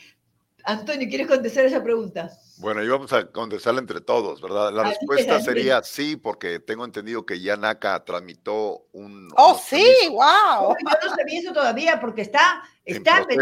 Antonio, 0.66 1.08
¿quieres 1.10 1.28
contestar 1.28 1.66
esa 1.66 1.84
pregunta? 1.84 2.30
Bueno, 2.58 2.84
íbamos 2.84 3.12
a 3.12 3.30
contestarla 3.32 3.82
entre 3.82 4.00
todos, 4.00 4.42
¿verdad? 4.42 4.72
La 4.72 4.84
respuesta 4.84 5.40
sería 5.42 5.84
sí, 5.84 6.16
porque 6.16 6.60
tengo 6.60 6.86
entendido 6.86 7.26
que 7.26 7.42
ya 7.42 7.58
NACA 7.58 8.06
tramitó 8.06 8.86
un... 8.94 9.30
¡Oh, 9.36 9.56
sí! 9.56 9.86
¡Wow! 10.10 10.76
Yo 10.80 11.10
no 11.10 11.16
sabía 11.16 11.40
eso 11.40 11.54
todavía 11.54 12.00
porque 12.00 12.22
está, 12.22 12.64
está 12.86 13.26
en, 13.30 13.40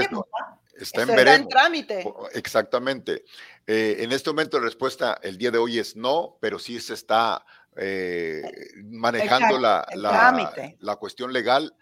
Está 0.77 1.03
en, 1.03 1.47
trámite. 1.47 2.03
Exactamente. 2.33 3.23
Eh, 3.67 3.97
en 3.99 4.11
este 4.11 4.29
momento 4.29 4.59
la 4.59 4.65
respuesta 4.65 5.19
el 5.21 5.37
día 5.37 5.51
de 5.51 5.57
hoy 5.57 5.79
es 5.79 5.95
no, 5.95 6.37
pero 6.39 6.59
sí 6.59 6.79
se 6.79 6.93
está 6.93 7.45
eh, 7.77 8.41
manejando 8.83 9.57
la, 9.57 9.87
la, 10.79 10.95
cuestión 10.97 11.31
legal. 11.31 11.73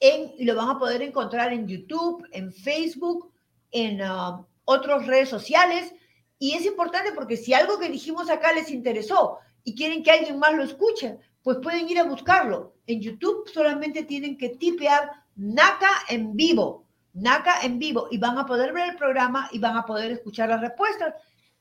en, 0.00 0.32
y 0.36 0.44
lo 0.44 0.54
van 0.54 0.70
a 0.70 0.78
poder 0.78 1.02
encontrar 1.02 1.52
en 1.52 1.66
YouTube, 1.66 2.26
en 2.32 2.52
Facebook, 2.52 3.32
en 3.70 4.02
uh, 4.02 4.46
otras 4.64 5.06
redes 5.06 5.28
sociales. 5.28 5.94
Y 6.38 6.52
es 6.52 6.66
importante 6.66 7.12
porque 7.12 7.36
si 7.36 7.54
algo 7.54 7.78
que 7.78 7.88
dijimos 7.88 8.28
acá 8.28 8.52
les 8.52 8.70
interesó 8.70 9.38
y 9.64 9.74
quieren 9.74 10.02
que 10.02 10.10
alguien 10.10 10.38
más 10.38 10.54
lo 10.54 10.62
escuche, 10.62 11.18
pues 11.42 11.58
pueden 11.62 11.88
ir 11.88 11.98
a 11.98 12.04
buscarlo. 12.04 12.74
En 12.86 13.00
YouTube 13.00 13.48
solamente 13.48 14.02
tienen 14.02 14.36
que 14.36 14.50
tipear 14.50 15.10
NACA 15.36 15.90
en 16.08 16.36
vivo, 16.36 16.86
NACA 17.14 17.62
en 17.62 17.78
vivo, 17.78 18.08
y 18.10 18.18
van 18.18 18.38
a 18.38 18.46
poder 18.46 18.72
ver 18.72 18.90
el 18.90 18.96
programa 18.96 19.48
y 19.52 19.58
van 19.58 19.76
a 19.76 19.86
poder 19.86 20.10
escuchar 20.12 20.48
las 20.48 20.60
respuestas. 20.60 21.14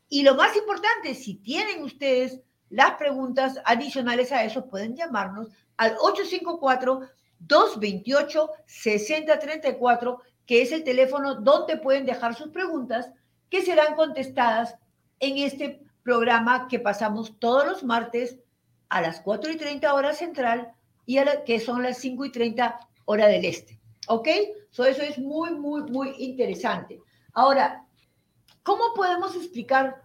Y 0.10 0.24
lo 0.24 0.36
más 0.36 0.56
importante, 0.56 1.14
si 1.16 1.36
tienen 1.36 1.84
ustedes 1.84 2.42
las 2.76 2.96
preguntas 2.96 3.62
adicionales 3.64 4.34
a 4.34 4.44
eso, 4.44 4.68
pueden 4.68 4.98
llamarnos 4.98 5.48
al 5.78 5.96
854-228-6034, 7.40 10.20
que 10.46 10.62
es 10.62 10.74
el 10.74 10.84
teléfono 10.84 11.36
donde 11.36 11.78
pueden 11.78 12.06
dejar 12.06 12.36
sus 12.36 12.50
preguntas, 12.50 13.10
que 13.50 13.62
serán 13.62 13.96
contestadas 13.96 14.76
en 15.22 15.38
este 15.38 15.80
programa 16.04 16.68
que 16.68 16.80
pasamos 16.80 17.40
todos 17.40 17.66
los 17.66 17.86
martes 17.86 18.40
a 18.90 19.02
las 19.02 19.22
4 19.22 19.54
y 19.54 19.56
30 19.56 19.94
horas 19.94 20.18
central 20.18 20.74
y 21.06 21.20
a 21.20 21.46
que 21.46 21.62
son 21.62 21.82
las 21.82 22.00
5 22.00 22.26
y 22.26 22.32
30 22.34 22.78
hora 23.06 23.28
del 23.28 23.46
este. 23.46 23.80
¿Ok? 24.08 24.28
eso 24.28 24.84
es 24.84 25.18
muy, 25.18 25.54
muy, 25.54 25.84
muy 25.84 26.14
interesante. 26.18 27.00
Ahora, 27.32 27.86
¿cómo 28.64 28.94
podemos 28.94 29.34
explicar 29.38 30.05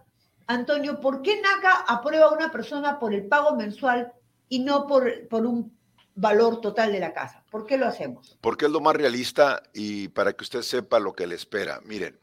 Antonio, 0.51 0.99
¿por 0.99 1.21
qué 1.21 1.41
NACA 1.41 1.85
aprueba 1.87 2.25
a 2.25 2.33
una 2.33 2.51
persona 2.51 2.99
por 2.99 3.13
el 3.13 3.25
pago 3.27 3.55
mensual 3.55 4.13
y 4.49 4.59
no 4.59 4.85
por, 4.87 5.27
por 5.27 5.45
un 5.45 5.77
valor 6.15 6.61
total 6.61 6.91
de 6.91 6.99
la 6.99 7.13
casa? 7.13 7.43
¿Por 7.49 7.65
qué 7.65 7.77
lo 7.77 7.87
hacemos? 7.87 8.37
Porque 8.41 8.65
es 8.65 8.71
lo 8.71 8.81
más 8.81 8.95
realista 8.95 9.63
y 9.73 10.09
para 10.09 10.33
que 10.33 10.43
usted 10.43 10.61
sepa 10.61 10.99
lo 10.99 11.13
que 11.13 11.27
le 11.27 11.35
espera. 11.35 11.79
Miren, 11.85 12.19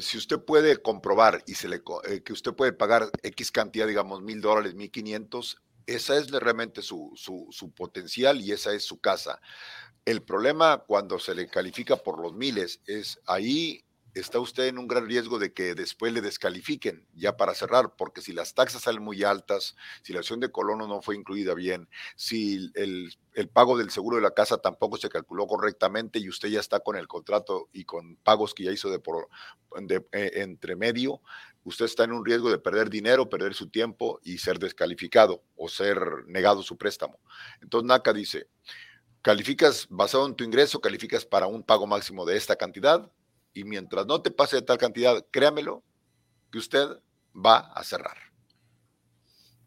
si 0.00 0.18
usted 0.18 0.38
puede 0.38 0.76
comprobar 0.76 1.42
y 1.46 1.54
se 1.54 1.68
le, 1.68 1.82
eh, 2.04 2.22
que 2.22 2.32
usted 2.32 2.52
puede 2.52 2.72
pagar 2.72 3.10
X 3.22 3.50
cantidad, 3.50 3.86
digamos, 3.86 4.22
mil 4.22 4.40
dólares, 4.40 4.74
mil 4.74 4.90
quinientos, 4.90 5.60
esa 5.86 6.16
es 6.16 6.30
realmente 6.30 6.82
su, 6.82 7.12
su, 7.16 7.48
su, 7.50 7.72
potencial 7.72 8.40
y 8.40 8.52
esa 8.52 8.72
es 8.72 8.84
su 8.84 9.00
casa. 9.00 9.40
El 10.04 10.22
problema 10.22 10.84
cuando 10.86 11.18
se 11.18 11.34
le 11.34 11.48
califica 11.48 11.96
por 11.96 12.20
los 12.20 12.34
miles 12.34 12.80
es 12.86 13.18
ahí 13.26 13.84
está 14.14 14.38
usted 14.40 14.66
en 14.66 14.78
un 14.78 14.86
gran 14.86 15.06
riesgo 15.06 15.38
de 15.38 15.52
que 15.52 15.74
después 15.74 16.12
le 16.12 16.20
descalifiquen, 16.20 17.06
ya 17.14 17.36
para 17.36 17.54
cerrar, 17.54 17.94
porque 17.96 18.20
si 18.20 18.32
las 18.32 18.54
taxas 18.54 18.82
salen 18.82 19.02
muy 19.02 19.24
altas, 19.24 19.76
si 20.02 20.12
la 20.12 20.20
acción 20.20 20.40
de 20.40 20.50
colono 20.50 20.86
no 20.86 21.00
fue 21.00 21.16
incluida 21.16 21.54
bien, 21.54 21.88
si 22.14 22.70
el, 22.74 23.16
pago 23.52 23.78
del 23.78 23.90
seguro 23.90 24.16
de 24.16 24.22
la 24.22 24.34
casa 24.34 24.58
tampoco 24.58 24.98
se 24.98 25.08
calculó 25.08 25.46
correctamente 25.46 26.18
y 26.18 26.28
usted 26.28 26.48
ya 26.48 26.60
está 26.60 26.80
con 26.80 26.96
el 26.96 27.08
contrato 27.08 27.68
y 27.72 27.84
con 27.84 28.16
pagos 28.16 28.54
que 28.54 28.64
ya 28.64 28.72
hizo 28.72 28.90
de 28.90 28.98
por 28.98 29.28
de, 29.80 30.06
eh, 30.12 30.30
entre 30.36 30.76
medio, 30.76 31.22
usted 31.64 31.86
está 31.86 32.04
en 32.04 32.12
un 32.12 32.24
riesgo 32.24 32.50
de 32.50 32.58
perder 32.58 32.90
dinero, 32.90 33.30
perder 33.30 33.54
su 33.54 33.68
tiempo 33.68 34.20
y 34.22 34.38
ser 34.38 34.58
descalificado 34.58 35.42
o 35.56 35.68
ser 35.68 35.98
negado 36.26 36.62
su 36.62 36.76
préstamo. 36.76 37.18
Entonces 37.60 37.86
NACA 37.86 38.12
dice, 38.12 38.48
calificas 39.22 39.86
basado 39.88 40.26
en 40.26 40.34
tu 40.34 40.44
ingreso, 40.44 40.80
calificas 40.80 41.24
para 41.24 41.46
un 41.46 41.62
pago 41.62 41.86
máximo 41.86 42.26
de 42.26 42.36
esta 42.36 42.56
cantidad, 42.56 43.10
y 43.54 43.64
mientras 43.64 44.06
no 44.06 44.22
te 44.22 44.30
pase 44.30 44.56
de 44.56 44.62
tal 44.62 44.78
cantidad, 44.78 45.24
créamelo, 45.30 45.82
que 46.50 46.58
usted 46.58 46.86
va 47.34 47.72
a 47.72 47.82
cerrar. 47.84 48.16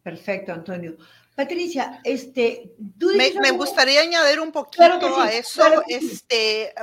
Perfecto, 0.04 0.54
Antonio. 0.54 0.98
Patricia, 1.36 2.00
este, 2.04 2.72
me, 2.98 3.52
gustaría 3.52 4.02
añadir 4.02 4.40
un 4.40 4.52
poquito 4.52 4.84
a 4.84 5.32
eso. 5.32 5.84
este, 5.88 6.74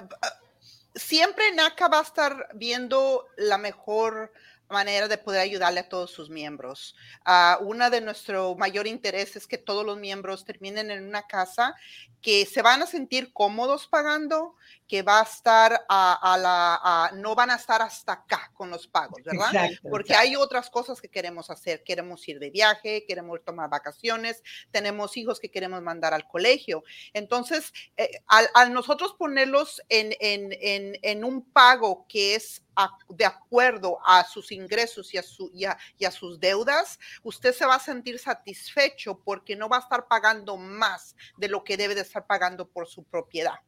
siempre 0.94 1.52
NACA 1.52 1.88
va 1.88 2.00
a 2.00 2.02
estar 2.02 2.48
viendo 2.54 3.26
la 3.36 3.56
mejor 3.56 4.32
manera 4.68 5.06
de 5.06 5.18
poder 5.18 5.40
ayudarle 5.40 5.80
a 5.80 5.88
todos 5.88 6.10
sus 6.10 6.30
miembros. 6.30 6.96
Uh, 7.26 7.64
una 7.64 7.90
de 7.90 8.00
nuestro 8.00 8.56
mayor 8.56 8.86
interés 8.86 9.36
es 9.36 9.46
que 9.46 9.58
todos 9.58 9.86
los 9.86 9.98
miembros 9.98 10.44
terminen 10.44 10.90
en 10.90 11.06
una 11.06 11.26
casa 11.26 11.74
que 12.20 12.46
se 12.46 12.62
van 12.62 12.82
a 12.82 12.86
sentir 12.86 13.32
cómodos 13.32 13.86
pagando, 13.86 14.56
que 14.92 15.00
va 15.00 15.20
a 15.20 15.22
estar 15.22 15.86
a, 15.88 16.36
la, 16.38 17.12
no 17.14 17.34
van 17.34 17.48
a 17.48 17.54
estar 17.54 17.80
hasta 17.80 18.12
acá 18.12 18.50
con 18.52 18.68
los 18.68 18.86
pagos, 18.86 19.22
¿verdad? 19.24 19.70
Porque 19.88 20.14
hay 20.14 20.36
otras 20.36 20.68
cosas 20.68 21.00
que 21.00 21.08
queremos 21.08 21.48
hacer. 21.48 21.82
Queremos 21.82 22.28
ir 22.28 22.38
de 22.38 22.50
viaje, 22.50 23.06
queremos 23.08 23.42
tomar 23.42 23.70
vacaciones, 23.70 24.42
tenemos 24.70 25.16
hijos 25.16 25.40
que 25.40 25.50
queremos 25.50 25.80
mandar 25.80 26.12
al 26.12 26.28
colegio. 26.28 26.84
Entonces, 27.14 27.72
eh, 27.96 28.22
al, 28.26 28.74
nosotros 28.74 29.14
ponerlos 29.18 29.80
en, 29.88 30.14
en, 30.20 30.98
en, 31.00 31.24
un 31.24 31.42
pago 31.42 32.04
que 32.06 32.34
es 32.34 32.62
de 33.08 33.24
acuerdo 33.24 33.98
a 34.04 34.24
sus 34.24 34.52
ingresos 34.52 35.14
y 35.14 35.16
a, 35.16 35.22
su, 35.22 35.50
y 35.54 35.64
a, 36.04 36.10
sus 36.10 36.38
deudas, 36.38 36.98
usted 37.22 37.54
se 37.54 37.64
va 37.64 37.76
a 37.76 37.80
sentir 37.80 38.18
satisfecho 38.18 39.18
porque 39.24 39.56
no 39.56 39.70
va 39.70 39.78
a 39.78 39.80
estar 39.80 40.06
pagando 40.06 40.58
más 40.58 41.16
de 41.38 41.48
lo 41.48 41.64
que 41.64 41.78
debe 41.78 41.94
de 41.94 42.02
estar 42.02 42.26
pagando 42.26 42.68
por 42.68 42.86
su 42.86 43.04
propiedad. 43.04 43.58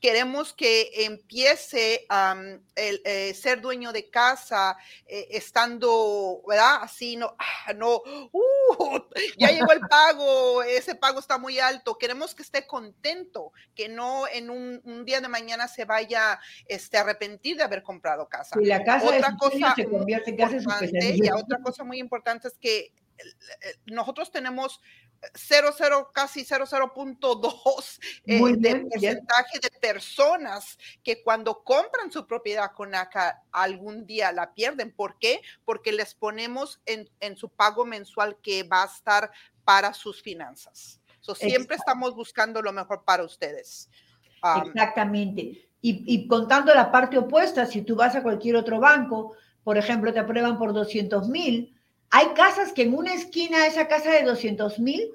Queremos 0.00 0.52
que 0.52 0.90
empiece 1.04 2.06
el 2.74 3.02
eh, 3.04 3.34
ser 3.34 3.60
dueño 3.60 3.92
de 3.92 4.10
casa 4.10 4.76
eh, 5.06 5.28
estando, 5.30 6.42
¿verdad? 6.46 6.80
Así, 6.82 7.16
no, 7.16 7.34
ah, 7.38 7.72
no, 7.72 8.02
uh, 8.32 9.00
ya 9.38 9.50
llegó 9.50 9.72
el 9.72 9.80
pago, 9.80 10.62
ese 10.62 10.94
pago 10.94 11.20
está 11.20 11.38
muy 11.38 11.58
alto. 11.58 11.98
Queremos 11.98 12.34
que 12.34 12.42
esté 12.42 12.66
contento, 12.66 13.52
que 13.74 13.88
no 13.88 14.26
en 14.28 14.50
un, 14.50 15.04
día 15.04 15.20
de 15.20 15.28
mañana 15.28 15.68
se 15.68 15.84
vaya 15.84 16.38
este, 16.66 16.98
a 16.98 17.02
arrepentir 17.02 17.56
de 17.56 17.62
haber 17.62 17.82
comprado 17.82 18.28
casa. 18.28 18.56
Y 18.60 18.66
la 18.66 18.82
casa 18.84 19.06
otra 19.06 19.36
cosa 19.36 19.74
se 19.74 19.84
convierte 19.84 20.30
en 20.30 20.36
casa 20.36 20.56
y 20.82 21.30
otra 21.30 21.58
cosa 21.62 21.84
muy 21.84 21.98
importante 21.98 22.48
es 22.48 22.58
que 22.58 22.92
nosotros 23.86 24.30
tenemos 24.30 24.80
00, 25.34 26.12
casi 26.12 26.44
00.2 26.44 27.98
eh, 28.26 28.56
de 28.56 28.76
porcentaje 28.80 29.58
de 29.60 29.70
personas 29.80 30.78
que 31.02 31.22
cuando 31.22 31.62
compran 31.64 32.12
su 32.12 32.26
propiedad 32.26 32.70
con 32.72 32.94
ACA 32.94 33.42
algún 33.50 34.06
día 34.06 34.32
la 34.32 34.54
pierden. 34.54 34.92
¿Por 34.92 35.18
qué? 35.18 35.40
Porque 35.64 35.92
les 35.92 36.14
ponemos 36.14 36.80
en, 36.86 37.08
en 37.20 37.36
su 37.36 37.48
pago 37.48 37.84
mensual 37.84 38.36
que 38.42 38.62
va 38.62 38.84
a 38.84 38.86
estar 38.86 39.30
para 39.64 39.92
sus 39.92 40.22
finanzas. 40.22 41.00
siempre 41.34 41.76
estamos 41.76 42.14
buscando 42.14 42.62
lo 42.62 42.72
mejor 42.72 43.04
para 43.04 43.24
ustedes. 43.24 43.90
Exactamente. 44.64 45.68
Y, 45.80 46.04
y 46.06 46.28
contando 46.28 46.74
la 46.74 46.90
parte 46.90 47.18
opuesta, 47.18 47.66
si 47.66 47.82
tú 47.82 47.96
vas 47.96 48.14
a 48.14 48.22
cualquier 48.22 48.56
otro 48.56 48.80
banco, 48.80 49.36
por 49.64 49.76
ejemplo, 49.76 50.12
te 50.12 50.20
aprueban 50.20 50.58
por 50.58 50.72
200 50.72 51.28
mil, 51.28 51.77
hay 52.10 52.28
casas 52.28 52.72
que 52.72 52.82
en 52.82 52.94
una 52.94 53.14
esquina, 53.14 53.66
esa 53.66 53.88
casa 53.88 54.10
de 54.10 54.22
200 54.22 54.78
mil, 54.78 55.10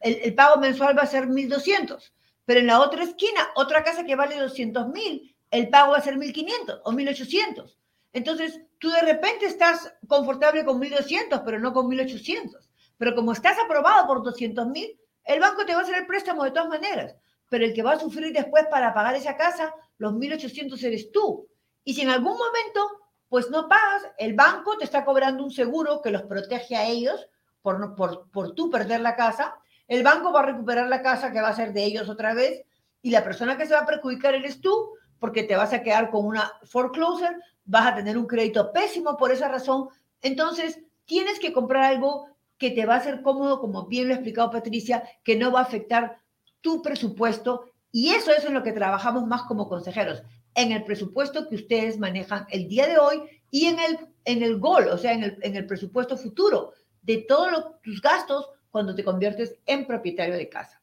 el, 0.00 0.34
pago 0.34 0.60
mensual 0.60 0.96
va 0.96 1.02
a 1.02 1.06
ser 1.06 1.26
1.200, 1.26 2.12
pero 2.44 2.60
en 2.60 2.66
la 2.66 2.80
otra 2.80 3.04
esquina, 3.04 3.48
otra 3.56 3.82
casa 3.84 4.04
que 4.04 4.16
vale 4.16 4.36
200 4.36 4.88
mil, 4.88 5.34
el 5.50 5.68
pago 5.68 5.92
va 5.92 5.98
a 5.98 6.02
ser 6.02 6.16
1.500 6.16 6.80
o 6.84 6.92
1.800. 6.92 7.76
Entonces, 8.12 8.60
tú 8.78 8.90
de 8.90 9.02
repente 9.02 9.46
estás 9.46 9.92
confortable 10.08 10.64
con 10.64 10.80
1.200, 10.80 11.42
pero 11.44 11.58
no 11.58 11.72
con 11.72 11.86
1.800. 11.86 12.56
Pero 12.98 13.14
como 13.14 13.32
estás 13.32 13.58
aprobado 13.58 14.06
por 14.06 14.22
200 14.22 14.68
mil, 14.68 14.98
el 15.24 15.40
banco 15.40 15.66
te 15.66 15.74
va 15.74 15.80
a 15.80 15.82
hacer 15.82 15.96
el 15.96 16.06
préstamo 16.06 16.44
de 16.44 16.50
todas 16.50 16.68
maneras. 16.68 17.16
Pero 17.48 17.64
el 17.64 17.74
que 17.74 17.82
va 17.82 17.92
a 17.92 18.00
sufrir 18.00 18.32
después 18.32 18.66
para 18.70 18.94
pagar 18.94 19.14
esa 19.14 19.36
casa, 19.36 19.74
los 19.98 20.14
1.800 20.14 20.82
eres 20.84 21.12
tú. 21.12 21.46
Y 21.84 21.94
si 21.94 22.02
en 22.02 22.10
algún 22.10 22.36
momento, 22.38 23.05
pues 23.28 23.50
no 23.50 23.68
pagas, 23.68 24.02
el 24.18 24.34
banco 24.34 24.76
te 24.78 24.84
está 24.84 25.04
cobrando 25.04 25.44
un 25.44 25.50
seguro 25.50 26.00
que 26.02 26.10
los 26.10 26.22
protege 26.22 26.76
a 26.76 26.86
ellos 26.86 27.28
por, 27.62 27.94
por, 27.94 28.30
por 28.30 28.54
tú 28.54 28.70
perder 28.70 29.00
la 29.00 29.16
casa. 29.16 29.56
El 29.88 30.02
banco 30.02 30.32
va 30.32 30.40
a 30.40 30.46
recuperar 30.46 30.88
la 30.88 31.02
casa 31.02 31.32
que 31.32 31.40
va 31.40 31.48
a 31.48 31.56
ser 31.56 31.72
de 31.72 31.84
ellos 31.84 32.08
otra 32.08 32.34
vez 32.34 32.64
y 33.02 33.10
la 33.10 33.24
persona 33.24 33.56
que 33.56 33.66
se 33.66 33.74
va 33.74 33.80
a 33.80 33.86
perjudicar 33.86 34.34
eres 34.34 34.60
tú 34.60 34.90
porque 35.18 35.42
te 35.42 35.56
vas 35.56 35.72
a 35.72 35.82
quedar 35.82 36.10
con 36.10 36.24
una 36.24 36.52
foreclosure, 36.64 37.36
vas 37.64 37.86
a 37.86 37.94
tener 37.94 38.18
un 38.18 38.26
crédito 38.26 38.72
pésimo 38.72 39.16
por 39.16 39.32
esa 39.32 39.48
razón. 39.48 39.88
Entonces, 40.20 40.80
tienes 41.04 41.38
que 41.38 41.52
comprar 41.52 41.84
algo 41.84 42.28
que 42.58 42.70
te 42.70 42.86
va 42.86 42.94
a 42.94 42.98
hacer 42.98 43.22
cómodo, 43.22 43.60
como 43.60 43.86
bien 43.86 44.08
lo 44.08 44.14
ha 44.14 44.16
explicado 44.16 44.50
Patricia, 44.50 45.02
que 45.22 45.36
no 45.36 45.52
va 45.52 45.60
a 45.60 45.64
afectar 45.64 46.18
tu 46.60 46.82
presupuesto. 46.82 47.66
Y 47.92 48.10
eso, 48.10 48.30
es 48.32 48.48
lo 48.50 48.62
que 48.62 48.72
trabajamos 48.72 49.26
más 49.26 49.42
como 49.42 49.68
consejeros, 49.68 50.22
en 50.56 50.72
el 50.72 50.82
presupuesto 50.84 51.48
que 51.48 51.54
ustedes 51.54 51.98
manejan 51.98 52.46
el 52.50 52.66
día 52.66 52.88
de 52.88 52.98
hoy 52.98 53.22
y 53.50 53.66
en 53.66 53.78
el, 53.78 53.98
en 54.24 54.42
el 54.42 54.58
goal, 54.58 54.88
o 54.88 54.98
sea, 54.98 55.12
en 55.12 55.22
el, 55.22 55.38
en 55.42 55.54
el 55.54 55.66
presupuesto 55.66 56.16
futuro 56.16 56.72
de 57.02 57.18
todos 57.18 57.80
tus 57.82 58.00
gastos 58.00 58.48
cuando 58.70 58.94
te 58.94 59.04
conviertes 59.04 59.54
en 59.66 59.86
propietario 59.86 60.34
de 60.34 60.48
casa. 60.48 60.82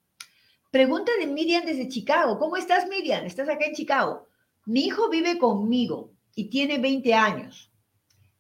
Pregunta 0.71 1.11
de 1.19 1.28
Miriam 1.28 1.65
desde 1.65 1.89
Chicago. 1.89 2.39
¿Cómo 2.39 2.55
estás, 2.55 2.88
Miriam? 2.88 3.26
Estás 3.26 3.49
acá 3.49 3.65
en 3.65 3.76
Chicago. 3.76 4.28
Mi 4.65 4.86
hijo 4.86 5.09
vive 5.09 5.38
conmigo 5.38 6.11
y 6.36 6.49
tiene 6.49 6.78
20 6.78 7.13
años. 7.13 7.71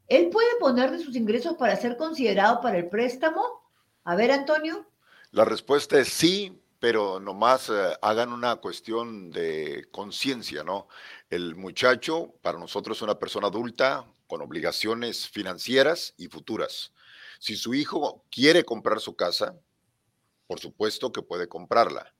¿Él 0.07 0.29
puede 0.29 0.55
poner 0.59 0.91
de 0.91 0.99
sus 0.99 1.15
ingresos 1.15 1.55
para 1.57 1.75
ser 1.75 1.97
considerado 1.97 2.61
para 2.61 2.77
el 2.77 2.89
préstamo? 2.89 3.43
A 4.03 4.15
ver, 4.15 4.31
Antonio. 4.31 4.85
La 5.31 5.45
respuesta 5.45 5.99
es 5.99 6.09
sí, 6.09 6.62
pero 6.83 7.17
nomás 7.17 7.69
eh, 7.69 7.97
hagan 8.01 8.33
una 8.33 8.57
cuestión 8.57 9.31
de 9.31 9.87
conciencia, 9.89 10.65
¿no? 10.65 10.89
El 11.29 11.55
muchacho 11.55 12.33
para 12.41 12.59
nosotros 12.59 12.97
es 12.97 13.01
una 13.01 13.17
persona 13.17 13.47
adulta 13.47 14.05
con 14.27 14.41
obligaciones 14.41 15.29
financieras 15.29 16.13
y 16.17 16.27
futuras. 16.27 16.91
Si 17.39 17.55
su 17.55 17.73
hijo 17.73 18.25
quiere 18.29 18.65
comprar 18.65 18.99
su 18.99 19.15
casa, 19.15 19.57
por 20.45 20.59
supuesto 20.59 21.13
que 21.13 21.21
puede 21.21 21.47
comprarla. 21.47 22.13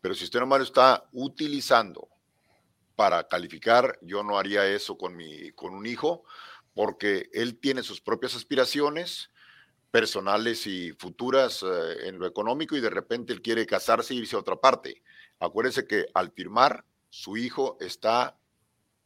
Pero 0.00 0.16
si 0.16 0.24
usted 0.24 0.40
nomás 0.40 0.58
lo 0.58 0.64
está 0.64 1.08
utilizando 1.12 2.08
para 2.96 3.28
calificar, 3.28 4.00
yo 4.02 4.24
no 4.24 4.36
haría 4.36 4.66
eso 4.66 4.98
con, 4.98 5.14
mi, 5.14 5.52
con 5.52 5.72
un 5.72 5.86
hijo, 5.86 6.24
porque 6.74 7.30
él 7.32 7.60
tiene 7.60 7.84
sus 7.84 8.00
propias 8.00 8.34
aspiraciones, 8.34 9.30
personales 9.90 10.66
y 10.66 10.92
futuras 10.92 11.62
eh, 11.62 12.08
en 12.08 12.18
lo 12.18 12.26
económico 12.26 12.76
y 12.76 12.80
de 12.80 12.90
repente 12.90 13.32
él 13.32 13.42
quiere 13.42 13.66
casarse 13.66 14.14
e 14.14 14.18
irse 14.18 14.36
a 14.36 14.40
otra 14.40 14.56
parte. 14.56 15.02
Acuérdese 15.38 15.86
que 15.86 16.06
al 16.14 16.32
firmar, 16.32 16.84
su 17.10 17.36
hijo 17.36 17.78
está 17.80 18.38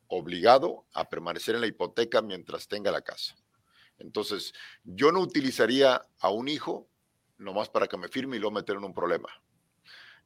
obligado 0.09 0.87
a 0.93 1.09
permanecer 1.09 1.55
en 1.55 1.61
la 1.61 1.66
hipoteca 1.66 2.20
mientras 2.20 2.68
tenga 2.68 2.91
la 2.91 3.03
casa. 3.03 3.37
Entonces, 3.99 4.53
yo 4.85 5.12
no 5.12 5.20
utilizaría 5.20 6.03
a 6.18 6.30
un 6.30 6.49
hijo 6.49 6.89
nomás 7.39 7.68
para 7.68 7.87
que 7.87 7.97
me 7.97 8.09
firme 8.09 8.37
y 8.37 8.41
luego 8.41 8.55
meter 8.55 8.76
en 8.76 8.85
un 8.85 8.95
problema. 8.95 9.28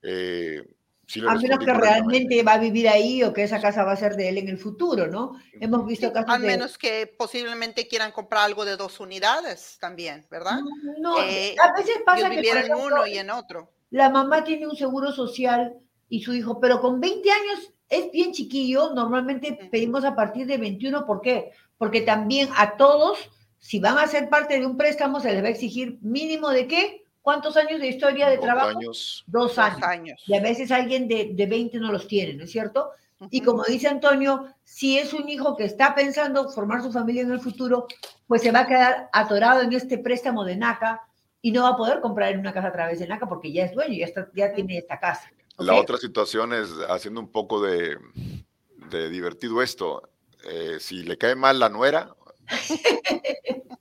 Eh, 0.03 0.65
sí 1.07 1.21
A 1.27 1.35
menos 1.37 1.59
que 1.65 1.73
realmente 1.73 2.43
va 2.43 2.55
a 2.55 2.59
vivir 2.59 2.89
ahí 2.89 3.23
o 3.23 3.33
que 3.33 3.45
esa 3.45 3.61
casa 3.61 3.85
va 3.85 3.93
a 3.93 3.97
ser 3.97 4.17
de 4.17 4.29
él 4.29 4.39
en 4.39 4.49
el 4.49 4.59
futuro, 4.59 5.07
¿no? 5.07 5.33
Hemos 5.61 5.87
visto 5.87 6.13
casos 6.13 6.35
Al 6.35 6.43
de... 6.43 6.47
menos 6.49 6.79
que 6.79 7.07
posiblemente 7.07 7.87
quieran 7.89 8.13
comprar 8.13 8.45
algo 8.45 8.65
de 8.65 8.77
dos 8.77 9.01
unidades 9.01 9.79
también, 9.81 10.27
¿verdad? 10.31 10.59
No, 10.99 11.23
Eh, 11.23 11.55
a 11.63 11.73
veces 11.79 11.97
pasa 12.05 12.29
que, 12.31 12.37
viviera 12.37 12.61
por 12.63 12.71
en 12.71 12.73
ejemplo, 12.73 12.97
uno 12.99 13.07
y 13.07 13.19
en 13.19 13.31
otro. 13.31 13.73
la 13.91 14.11
mamá 14.11 14.45
tiene 14.45 14.67
un 14.67 14.77
seguro 14.77 15.13
social 15.13 15.75
y 16.09 16.23
su 16.23 16.35
hijo, 16.35 16.61
pero 16.61 16.81
con 16.81 17.01
20 17.01 17.31
años 17.31 17.73
es 17.89 18.11
bien 18.13 18.33
chiquillo, 18.33 18.93
normalmente 18.95 19.53
pedimos 19.71 20.05
a 20.05 20.15
partir 20.17 20.47
de 20.47 20.59
21, 20.59 21.07
¿por 21.07 21.21
qué? 21.21 21.53
Porque 21.79 22.01
también 22.01 22.49
a 22.57 22.77
todos, 22.77 23.31
si 23.59 23.79
van 23.81 23.99
a 23.99 24.07
ser 24.09 24.29
parte 24.29 24.59
de 24.59 24.67
un 24.67 24.77
préstamo, 24.77 25.21
se 25.21 25.33
les 25.33 25.43
va 25.43 25.49
a 25.49 25.51
exigir 25.51 25.99
mínimo 26.03 26.51
de 26.51 26.67
qué? 26.67 27.06
¿Cuántos 27.27 27.57
años 27.57 27.81
de 27.81 27.89
historia 27.89 28.29
de 28.29 28.37
Dos 28.37 28.45
trabajo? 28.45 28.69
años. 28.79 29.25
Dos 29.27 29.57
Dos 29.57 29.59
años. 29.59 29.83
años. 29.83 30.23
Y 30.29 30.37
a 30.37 30.41
veces 30.41 30.71
alguien 30.71 31.09
de, 31.09 31.31
de 31.35 31.47
20 31.47 31.77
no 31.81 31.91
los 31.91 32.07
tiene, 32.07 32.35
¿no 32.35 32.45
es 32.45 32.53
cierto? 32.53 32.93
Y 33.33 33.41
como 33.41 33.65
dice 33.65 33.89
Antonio, 33.89 34.47
si 34.63 34.97
es 34.97 35.13
un 35.13 35.29
hijo 35.29 35.57
que 35.57 35.65
está 35.65 35.93
pensando 35.97 36.49
formar 36.51 36.83
su 36.85 36.93
familia 36.93 37.23
en 37.23 37.33
el 37.33 37.41
futuro, 37.41 37.89
pues 38.29 38.43
se 38.43 38.53
va 38.53 38.61
a 38.61 38.67
quedar 38.69 39.09
atorado 39.13 39.63
en 39.63 39.73
este 39.73 39.99
préstamo 39.99 40.45
de 40.45 40.55
NACA 40.55 41.01
y 41.43 41.51
no 41.51 41.65
va 41.65 41.71
a 41.71 41.77
poder 41.77 42.01
comprar 42.01 42.31
en 42.33 42.39
una 42.39 42.53
casa 42.53 42.69
a 42.69 42.73
través 42.73 43.01
de 43.01 43.09
NACA 43.09 43.27
porque 43.29 43.51
ya 43.53 43.65
es 43.65 43.73
dueño, 43.75 43.95
ya, 43.99 44.05
está, 44.07 44.29
ya 44.33 44.53
tiene 44.53 44.79
esta 44.79 45.01
casa. 45.01 45.29
La 45.59 45.73
¿ok? 45.75 45.81
otra 45.81 45.97
situación 45.97 46.53
es 46.53 46.69
haciendo 46.89 47.19
un 47.21 47.33
poco 47.33 47.61
de, 47.61 47.99
de 48.89 49.09
divertido 49.11 49.63
esto. 49.63 50.09
eh, 50.49 50.77
si 50.79 51.03
le 51.03 51.19
cae 51.19 51.35
mal 51.35 51.59
la 51.59 51.71
nuera, 51.71 52.15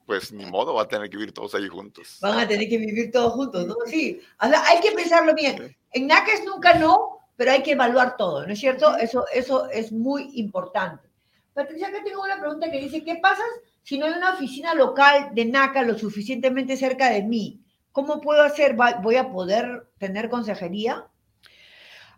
pues 0.05 0.31
ni 0.31 0.45
modo, 0.45 0.73
va 0.73 0.83
a 0.83 0.87
tener 0.87 1.09
que 1.09 1.17
vivir 1.17 1.33
todos 1.33 1.55
ahí 1.55 1.67
juntos. 1.67 2.17
Van 2.21 2.39
a 2.39 2.47
tener 2.47 2.69
que 2.69 2.77
vivir 2.77 3.11
todos 3.11 3.33
juntos, 3.33 3.65
¿no? 3.65 3.75
Sí, 3.85 4.21
o 4.41 4.47
sea, 4.47 4.63
hay 4.65 4.79
que 4.79 4.91
pensarlo 4.91 5.33
bien. 5.33 5.75
En 5.91 6.07
NACA 6.07 6.33
es 6.33 6.45
nunca 6.45 6.75
no, 6.75 7.19
pero 7.35 7.51
hay 7.51 7.63
que 7.63 7.71
evaluar 7.71 8.17
todo, 8.17 8.45
¿no 8.45 8.53
es 8.53 8.59
cierto? 8.59 8.95
Eso, 8.97 9.25
eso 9.33 9.69
es 9.69 9.91
muy 9.91 10.29
importante. 10.35 11.09
Patricia, 11.53 11.87
acá 11.87 12.03
tengo 12.03 12.21
una 12.21 12.39
pregunta 12.39 12.69
que 12.69 12.79
dice, 12.79 13.03
¿qué 13.03 13.15
pasa 13.15 13.43
si 13.81 13.97
no 13.97 14.05
hay 14.05 14.13
una 14.13 14.33
oficina 14.33 14.73
local 14.73 15.29
de 15.33 15.45
NACA 15.45 15.83
lo 15.83 15.97
suficientemente 15.97 16.75
cerca 16.77 17.09
de 17.09 17.23
mí? 17.23 17.61
¿Cómo 17.91 18.19
puedo 18.19 18.41
hacer? 18.41 18.75
¿Voy 18.75 19.15
a 19.15 19.31
poder 19.31 19.87
tener 19.97 20.29
consejería? 20.29 21.07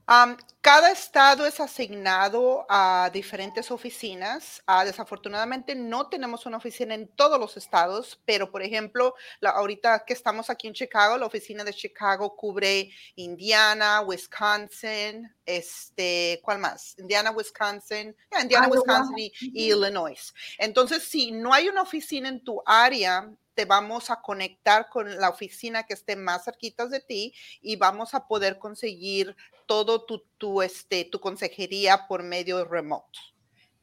Am, 0.09 0.37
cada 0.61 0.89
estado 0.89 1.45
es 1.45 1.59
asignado 1.59 2.65
a 2.69 3.09
diferentes 3.11 3.69
oficinas. 3.71 4.63
Ah, 4.65 4.85
desafortunadamente 4.85 5.75
no 5.75 6.07
tenemos 6.07 6.45
una 6.45 6.57
oficina 6.57 6.93
en 6.93 7.09
todos 7.09 7.37
los 7.37 7.57
estados, 7.57 8.21
pero 8.25 8.49
por 8.49 8.61
ejemplo, 8.63 9.15
la- 9.41 9.49
ahorita 9.49 10.05
que 10.05 10.13
estamos 10.13 10.49
aquí 10.49 10.67
en 10.67 10.73
Chicago, 10.73 11.17
la 11.17 11.25
oficina 11.25 11.65
de 11.65 11.73
Chicago 11.73 12.37
cubre 12.37 12.89
Indiana, 13.15 13.99
Wisconsin, 14.01 15.29
este, 15.45 16.39
¿cuál 16.41 16.59
más? 16.59 16.95
Indiana, 16.97 17.31
Wisconsin, 17.31 18.15
Indiana. 18.41 18.67
Wisconsin 18.69 19.17
y, 19.19 19.33
y 19.41 19.73
Illinois. 19.73 20.33
Entonces, 20.57 21.03
si 21.03 21.31
no 21.33 21.53
hay 21.53 21.67
una 21.67 21.81
oficina 21.81 22.29
en 22.29 22.41
tu 22.43 22.61
área, 22.65 23.29
te 23.57 23.65
vamos 23.65 24.11
a 24.11 24.21
conectar 24.21 24.87
con 24.87 25.17
la 25.17 25.29
oficina 25.29 25.81
que 25.81 25.95
esté 25.95 26.15
más 26.15 26.45
cerquita 26.45 26.85
de 26.85 26.99
ti 26.99 27.33
y 27.59 27.75
vamos 27.75 28.13
a 28.13 28.27
poder 28.27 28.59
conseguir 28.59 29.35
todo 29.65 30.05
tu, 30.05 30.23
tu, 30.37 30.61
este, 30.61 31.05
tu 31.05 31.19
consejería 31.19 32.05
por 32.07 32.21
medio 32.21 32.63
remoto. 32.65 33.19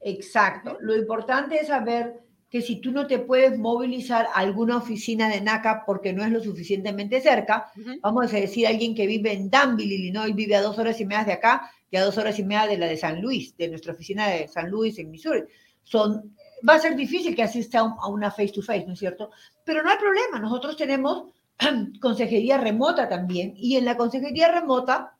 Exacto. 0.00 0.78
Lo 0.80 0.96
importante 0.96 1.56
es 1.56 1.66
saber 1.66 2.20
que 2.48 2.62
si 2.62 2.76
tú 2.76 2.92
no 2.92 3.08
te 3.08 3.18
puedes 3.18 3.58
movilizar 3.58 4.26
a 4.26 4.38
alguna 4.38 4.76
oficina 4.76 5.28
de 5.28 5.40
NACA 5.40 5.82
porque 5.84 6.12
no 6.12 6.22
es 6.24 6.30
lo 6.30 6.40
suficientemente 6.40 7.20
cerca, 7.20 7.72
vamos 8.00 8.32
a 8.32 8.36
decir 8.36 8.68
alguien 8.68 8.94
que 8.94 9.08
vive 9.08 9.32
en 9.32 9.50
Danville, 9.50 9.96
Illinois, 9.96 10.32
vive 10.36 10.54
a 10.54 10.62
dos 10.62 10.78
horas 10.78 11.00
y 11.00 11.04
media 11.04 11.24
de 11.24 11.32
acá 11.32 11.68
y 11.90 11.96
a 11.96 12.04
dos 12.04 12.16
horas 12.16 12.38
y 12.38 12.44
media 12.44 12.68
de 12.68 12.78
la 12.78 12.86
de 12.86 12.96
San 12.96 13.20
Luis, 13.20 13.56
de 13.56 13.66
nuestra 13.66 13.92
oficina 13.92 14.28
de 14.28 14.46
San 14.46 14.70
Luis 14.70 14.96
en 15.00 15.10
Missouri. 15.10 15.42
Son, 15.82 16.36
va 16.66 16.74
a 16.74 16.78
ser 16.78 16.96
difícil 16.96 17.34
que 17.36 17.42
asista 17.42 17.80
a 17.80 17.84
un- 17.84 17.96
a 18.00 18.08
una 18.08 18.30
face 18.30 18.52
to 18.52 18.62
face, 18.62 18.86
¿no 18.86 18.92
es 18.94 18.98
cierto? 18.98 19.30
Pero 19.64 19.82
no 19.82 19.90
hay 19.90 19.98
problema, 19.98 20.38
nosotros 20.38 20.76
tenemos 20.76 21.24
consejería 22.00 22.58
remota 22.58 23.08
también 23.08 23.54
y 23.56 23.76
en 23.76 23.84
la 23.84 23.96
consejería 23.96 24.48
remota 24.50 25.16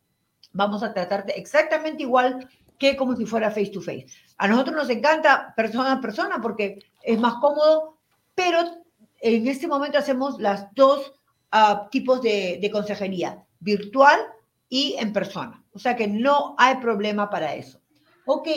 vamos 0.52 0.82
a 0.82 0.92
tratarte 0.92 1.38
exactamente 1.38 2.02
igual 2.02 2.48
que 2.78 2.96
como 2.96 3.14
si 3.16 3.24
fuera 3.26 3.50
face 3.50 3.70
to 3.70 3.80
face. 3.80 4.06
A 4.38 4.48
nosotros 4.48 4.74
nos 4.76 4.90
encanta 4.90 5.52
persona 5.56 5.92
a 5.92 6.00
persona 6.00 6.40
porque 6.40 6.78
es 7.02 7.18
más 7.20 7.34
cómodo, 7.34 7.98
pero 8.34 8.58
en 9.20 9.46
este 9.46 9.66
momento 9.68 9.98
hacemos 9.98 10.40
las 10.40 10.66
dos 10.74 11.12
ah, 11.52 11.88
tipos 11.90 12.20
de, 12.20 12.58
de 12.60 12.70
consejería, 12.70 13.44
virtual 13.60 14.18
y 14.68 14.96
en 14.98 15.12
persona. 15.12 15.62
O 15.72 15.78
sea 15.78 15.94
que 15.96 16.08
no 16.08 16.54
hay 16.58 16.76
problema 16.76 17.30
para 17.30 17.54
eso. 17.54 17.80
Ok, 18.26 18.48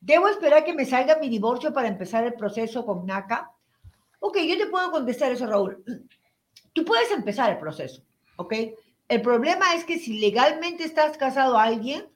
¿Debo 0.00 0.28
esperar 0.28 0.64
que 0.64 0.72
me 0.72 0.84
salga 0.84 1.18
mi 1.18 1.28
divorcio 1.28 1.72
para 1.72 1.88
empezar 1.88 2.22
el 2.22 2.34
proceso 2.34 2.86
con 2.86 3.04
NACA? 3.04 3.50
Ok, 4.20 4.38
yo 4.46 4.56
te 4.56 4.66
puedo 4.66 4.92
contestar 4.92 5.32
eso, 5.32 5.48
Raúl. 5.48 5.82
Tú 6.72 6.84
puedes 6.84 7.10
empezar 7.10 7.50
el 7.50 7.58
proceso, 7.58 8.04
¿ok? 8.36 8.54
El 9.10 9.22
problema 9.22 9.74
es 9.74 9.82
que 9.82 9.98
si 9.98 10.20
legalmente 10.20 10.84
estás 10.84 11.16
casado 11.16 11.58
a 11.58 11.64
alguien, 11.64 12.06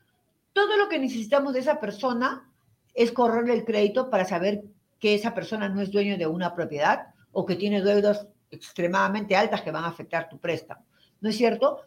todo 0.53 0.76
lo 0.76 0.88
que 0.88 1.01
necesitamos 1.01 1.53
de 1.53 1.59
esa 1.59 1.80
persona 1.80 2.49
es 2.95 3.11
correrle 3.11 3.55
el 3.55 3.64
crédito 3.64 4.09
para 4.09 4.24
saber 4.24 4.62
que 5.01 5.16
esa 5.16 5.34
persona 5.34 5.68
no 5.68 5.80
es 5.80 5.90
dueño 5.90 6.16
de 6.16 6.28
una 6.28 6.55
propiedad 6.55 7.09
o 7.32 7.45
que 7.45 7.57
tiene 7.57 7.82
deudas 7.82 8.28
extremadamente 8.49 9.34
altas 9.34 9.62
que 9.62 9.72
van 9.72 9.82
a 9.82 9.88
afectar 9.88 10.28
tu 10.28 10.38
préstamo. 10.38 10.86
¿No 11.20 11.30
es 11.30 11.36
cierto? 11.36 11.80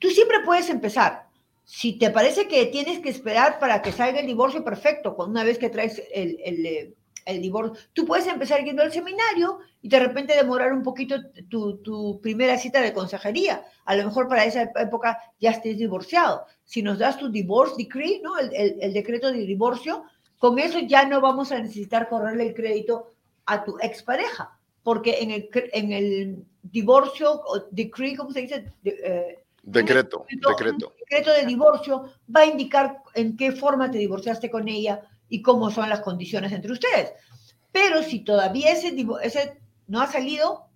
Tú 0.00 0.10
siempre 0.10 0.40
puedes 0.44 0.68
empezar. 0.70 1.28
Si 1.62 1.92
te 1.92 2.10
parece 2.10 2.48
que 2.48 2.66
tienes 2.66 2.98
que 2.98 3.10
esperar 3.10 3.60
para 3.60 3.80
que 3.80 3.92
salga 3.92 4.18
el 4.18 4.26
divorcio, 4.26 4.64
perfecto, 4.64 5.14
una 5.20 5.44
vez 5.44 5.56
que 5.56 5.70
traes 5.70 6.02
el, 6.12 6.40
el, 6.44 6.96
el 7.26 7.40
divorcio, 7.40 7.82
tú 7.92 8.04
puedes 8.06 8.26
empezar 8.26 8.64
yendo 8.64 8.82
al 8.82 8.92
seminario 8.92 9.60
y 9.80 9.88
de 9.88 9.98
repente 9.98 10.36
demorar 10.36 10.72
un 10.72 10.82
poquito 10.82 11.16
tu, 11.48 11.78
tu, 11.78 12.20
primera 12.20 12.58
cita 12.58 12.80
de 12.80 12.92
consejería. 12.92 13.64
A 13.84 13.96
lo 13.96 14.04
mejor 14.04 14.28
para 14.28 14.44
esa 14.44 14.70
época 14.76 15.18
ya 15.40 15.50
estés 15.50 15.78
divorciado. 15.78 16.46
Si 16.64 16.82
nos 16.82 16.98
das 16.98 17.18
tu 17.18 17.30
divorce 17.30 17.74
decree, 17.76 18.20
¿no? 18.22 18.38
El, 18.38 18.54
el, 18.54 18.76
el, 18.80 18.92
decreto 18.92 19.30
de 19.32 19.46
divorcio, 19.46 20.04
con 20.38 20.58
eso 20.58 20.78
ya 20.80 21.06
no 21.06 21.20
vamos 21.20 21.52
a 21.52 21.58
necesitar 21.58 22.08
correrle 22.08 22.48
el 22.48 22.54
crédito 22.54 23.12
a 23.46 23.64
tu 23.64 23.78
expareja, 23.80 24.58
porque 24.82 25.18
en 25.20 25.30
el, 25.30 25.48
en 25.72 25.92
el 25.92 26.44
divorcio, 26.62 27.42
o 27.44 27.68
decree, 27.70 28.16
¿cómo 28.16 28.32
se 28.32 28.42
dice? 28.42 28.72
De, 28.82 28.90
eh, 29.04 29.44
decreto, 29.62 30.26
decreto, 30.28 30.48
decreto. 30.50 30.92
decreto 30.98 31.32
de 31.32 31.46
divorcio 31.46 32.12
va 32.34 32.40
a 32.40 32.46
indicar 32.46 33.02
en 33.14 33.36
qué 33.36 33.52
forma 33.52 33.90
te 33.90 33.98
divorciaste 33.98 34.50
con 34.50 34.68
ella 34.68 35.00
y 35.32 35.40
cómo 35.40 35.70
son 35.70 35.88
las 35.88 36.00
condiciones 36.00 36.52
entre 36.52 36.72
ustedes. 36.72 37.14
Pero 37.72 38.02
si 38.02 38.20
todavía 38.20 38.70
ese, 38.70 38.94
ese 39.22 39.62
no 39.86 40.02
ha 40.02 40.06
salido, 40.06 40.66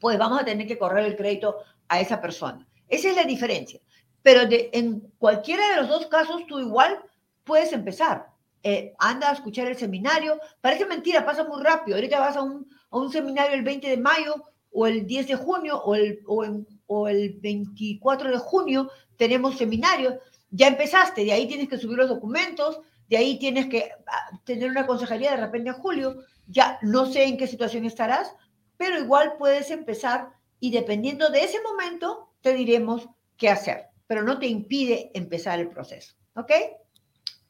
pues 0.00 0.18
vamos 0.18 0.40
a 0.40 0.44
tener 0.44 0.66
que 0.66 0.76
correr 0.76 1.04
el 1.04 1.16
crédito 1.16 1.58
a 1.86 2.00
esa 2.00 2.20
persona. 2.20 2.66
Esa 2.88 3.10
es 3.10 3.14
la 3.14 3.22
diferencia. 3.22 3.80
Pero 4.20 4.46
de, 4.46 4.68
en 4.72 5.00
cualquiera 5.16 5.70
de 5.70 5.76
los 5.76 5.88
dos 5.88 6.06
casos, 6.06 6.44
tú 6.48 6.58
igual 6.58 6.98
puedes 7.44 7.72
empezar. 7.72 8.26
Eh, 8.64 8.94
anda 8.98 9.30
a 9.30 9.34
escuchar 9.34 9.68
el 9.68 9.76
seminario. 9.76 10.40
Parece 10.60 10.86
mentira, 10.86 11.24
pasa 11.24 11.44
muy 11.44 11.62
rápido. 11.62 11.96
Ahorita 11.96 12.18
vas 12.18 12.36
a 12.36 12.42
un, 12.42 12.66
a 12.90 12.98
un 12.98 13.12
seminario 13.12 13.54
el 13.54 13.62
20 13.62 13.88
de 13.88 13.96
mayo 13.96 14.34
o 14.72 14.88
el 14.88 15.06
10 15.06 15.28
de 15.28 15.36
junio 15.36 15.80
o 15.84 15.94
el, 15.94 16.20
o, 16.26 16.44
en, 16.44 16.66
o 16.88 17.06
el 17.06 17.34
24 17.34 18.32
de 18.32 18.38
junio 18.38 18.90
tenemos 19.16 19.56
seminario. 19.56 20.18
Ya 20.50 20.66
empezaste, 20.66 21.24
de 21.24 21.32
ahí 21.32 21.46
tienes 21.46 21.68
que 21.68 21.78
subir 21.78 21.98
los 21.98 22.08
documentos, 22.08 22.80
de 23.08 23.16
ahí 23.16 23.38
tienes 23.38 23.66
que 23.66 23.90
ah, 24.06 24.40
tener 24.44 24.70
una 24.70 24.86
consejería 24.86 25.32
de 25.32 25.38
repente 25.38 25.70
en 25.70 25.76
julio, 25.76 26.24
ya 26.46 26.78
no 26.82 27.06
sé 27.06 27.24
en 27.24 27.36
qué 27.36 27.46
situación 27.46 27.84
estarás, 27.84 28.34
pero 28.76 28.98
igual 28.98 29.34
puedes 29.38 29.70
empezar 29.70 30.30
y 30.60 30.70
dependiendo 30.70 31.30
de 31.30 31.44
ese 31.44 31.60
momento 31.62 32.30
te 32.40 32.54
diremos 32.54 33.08
qué 33.36 33.50
hacer, 33.50 33.86
pero 34.06 34.22
no 34.22 34.38
te 34.38 34.46
impide 34.46 35.10
empezar 35.14 35.60
el 35.60 35.68
proceso, 35.68 36.14
¿ok? 36.34 36.52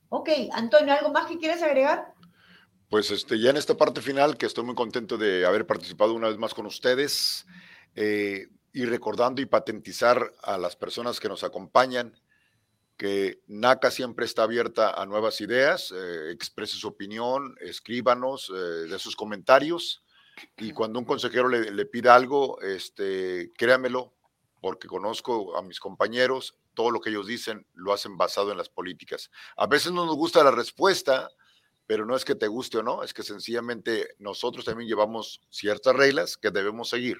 Ok, 0.08 0.28
Antonio, 0.52 0.94
¿algo 0.94 1.12
más 1.12 1.26
que 1.26 1.38
quieres 1.38 1.62
agregar? 1.62 2.14
Pues 2.88 3.10
este, 3.10 3.40
ya 3.40 3.50
en 3.50 3.56
esta 3.56 3.76
parte 3.76 4.00
final, 4.00 4.36
que 4.36 4.46
estoy 4.46 4.64
muy 4.64 4.74
contento 4.74 5.18
de 5.18 5.44
haber 5.46 5.66
participado 5.66 6.14
una 6.14 6.28
vez 6.28 6.38
más 6.38 6.54
con 6.54 6.66
ustedes 6.66 7.46
eh, 7.96 8.46
y 8.72 8.84
recordando 8.84 9.42
y 9.42 9.46
patentizar 9.46 10.32
a 10.42 10.58
las 10.58 10.76
personas 10.76 11.18
que 11.18 11.28
nos 11.28 11.42
acompañan 11.42 12.14
que 12.96 13.42
NACA 13.48 13.90
siempre 13.90 14.24
está 14.24 14.44
abierta 14.44 14.90
a 14.90 15.06
nuevas 15.06 15.40
ideas, 15.40 15.92
eh, 15.92 16.30
exprese 16.30 16.76
su 16.76 16.88
opinión, 16.88 17.56
escríbanos 17.60 18.50
eh, 18.50 18.88
de 18.88 18.98
sus 18.98 19.16
comentarios 19.16 20.04
y 20.56 20.72
cuando 20.72 20.98
un 20.98 21.04
consejero 21.04 21.48
le, 21.48 21.70
le, 21.70 21.86
pida 21.86 22.14
algo, 22.14 22.60
este, 22.60 23.52
créamelo, 23.56 24.14
porque 24.60 24.88
conozco 24.88 25.56
a 25.56 25.62
mis 25.62 25.80
compañeros, 25.80 26.56
todo 26.74 26.90
lo 26.90 27.00
que 27.00 27.10
ellos 27.10 27.26
dicen 27.26 27.66
lo 27.74 27.92
hacen 27.92 28.16
basado 28.16 28.50
en 28.50 28.58
las 28.58 28.68
políticas. 28.68 29.30
A 29.56 29.66
veces 29.66 29.92
no 29.92 30.06
nos 30.06 30.16
gusta 30.16 30.44
la 30.44 30.50
respuesta, 30.50 31.30
pero 31.86 32.06
no 32.06 32.16
es 32.16 32.24
que 32.24 32.34
te 32.34 32.48
guste 32.48 32.78
o 32.78 32.82
no, 32.82 33.02
es 33.02 33.12
que 33.12 33.22
sencillamente 33.22 34.14
nosotros 34.18 34.64
también 34.64 34.88
llevamos 34.88 35.40
ciertas 35.50 35.94
reglas 35.94 36.36
que 36.36 36.50
debemos 36.50 36.88
seguir. 36.88 37.18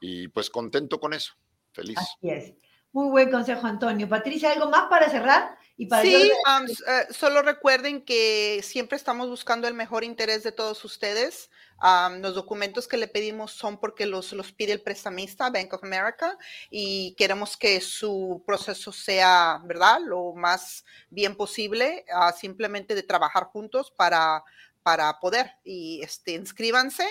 Y 0.00 0.28
pues 0.28 0.50
contento 0.50 1.00
con 1.00 1.14
eso, 1.14 1.34
feliz. 1.72 1.98
Así 1.98 2.30
es. 2.30 2.54
Muy 2.92 3.10
buen 3.10 3.30
consejo, 3.30 3.66
Antonio. 3.66 4.08
Patricia, 4.08 4.52
¿algo 4.52 4.70
más 4.70 4.88
para 4.88 5.10
cerrar? 5.10 5.58
Y 5.76 5.86
para 5.86 6.02
sí, 6.02 6.32
um, 6.46 6.64
uh, 6.64 7.12
solo 7.12 7.42
recuerden 7.42 8.02
que 8.02 8.60
siempre 8.62 8.96
estamos 8.96 9.28
buscando 9.28 9.68
el 9.68 9.74
mejor 9.74 10.04
interés 10.04 10.42
de 10.42 10.52
todos 10.52 10.82
ustedes. 10.84 11.50
Um, 11.82 12.22
los 12.22 12.34
documentos 12.34 12.88
que 12.88 12.96
le 12.96 13.08
pedimos 13.08 13.52
son 13.52 13.78
porque 13.78 14.06
los, 14.06 14.32
los 14.32 14.52
pide 14.52 14.72
el 14.72 14.80
prestamista, 14.80 15.50
Bank 15.50 15.74
of 15.74 15.84
America, 15.84 16.38
y 16.70 17.14
queremos 17.18 17.58
que 17.58 17.82
su 17.82 18.42
proceso 18.46 18.90
sea, 18.92 19.60
¿verdad?, 19.64 20.00
lo 20.02 20.32
más 20.32 20.86
bien 21.10 21.36
posible, 21.36 22.06
uh, 22.14 22.34
simplemente 22.34 22.94
de 22.94 23.02
trabajar 23.02 23.44
juntos 23.44 23.90
para, 23.90 24.42
para 24.82 25.20
poder. 25.20 25.52
Y 25.62 26.00
este, 26.02 26.32
inscríbanse 26.32 27.06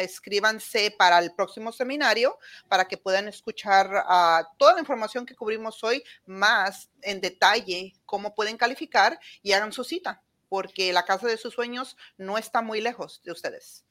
escríbanse 0.00 0.94
para 0.96 1.18
el 1.18 1.32
próximo 1.32 1.72
seminario 1.72 2.38
para 2.68 2.86
que 2.86 2.96
puedan 2.96 3.28
escuchar 3.28 3.86
uh, 3.86 4.44
toda 4.56 4.74
la 4.74 4.80
información 4.80 5.26
que 5.26 5.34
cubrimos 5.34 5.82
hoy, 5.84 6.02
más 6.26 6.90
en 7.02 7.20
detalle 7.20 7.94
cómo 8.06 8.34
pueden 8.34 8.56
calificar 8.56 9.18
y 9.42 9.52
hagan 9.52 9.72
su 9.72 9.84
cita, 9.84 10.22
porque 10.48 10.92
la 10.92 11.04
casa 11.04 11.26
de 11.26 11.36
sus 11.36 11.54
sueños 11.54 11.96
no 12.16 12.38
está 12.38 12.62
muy 12.62 12.80
lejos 12.80 13.20
de 13.24 13.32
ustedes. 13.32 13.84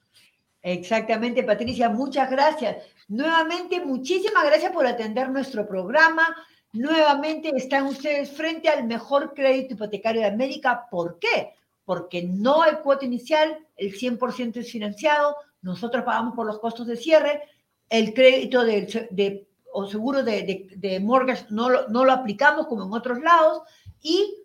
Exactamente, 0.61 1.43
Patricia, 1.43 1.89
muchas 1.89 2.29
gracias. 2.29 2.77
Nuevamente, 3.07 3.79
muchísimas 3.79 4.43
gracias 4.45 4.71
por 4.71 4.85
atender 4.85 5.29
nuestro 5.29 5.67
programa. 5.67 6.35
Nuevamente 6.73 7.51
están 7.55 7.85
ustedes 7.85 8.31
frente 8.31 8.67
al 8.67 8.85
mejor 8.85 9.33
crédito 9.33 9.75
hipotecario 9.75 10.21
de 10.21 10.27
América. 10.27 10.87
¿Por 10.91 11.19
qué? 11.19 11.53
Porque 11.87 12.21
no 12.21 12.63
hay 12.63 12.75
cuota 12.83 13.05
inicial, 13.05 13.65
el 13.77 13.93
100% 13.93 14.57
es 14.57 14.69
financiado, 14.69 15.37
nosotros 15.61 16.03
pagamos 16.03 16.35
por 16.35 16.45
los 16.45 16.59
costos 16.59 16.85
de 16.85 16.97
cierre, 16.97 17.43
el 17.89 18.13
crédito 18.13 18.65
de, 18.65 19.07
de 19.09 19.47
o 19.71 19.87
seguro 19.87 20.21
de, 20.21 20.43
de, 20.43 20.67
de 20.75 20.99
mortgage 20.99 21.45
no 21.49 21.69
lo, 21.69 21.87
no 21.87 22.03
lo 22.03 22.11
aplicamos 22.11 22.67
como 22.67 22.83
en 22.83 22.91
otros 22.91 23.21
lados 23.21 23.61
y 24.01 24.35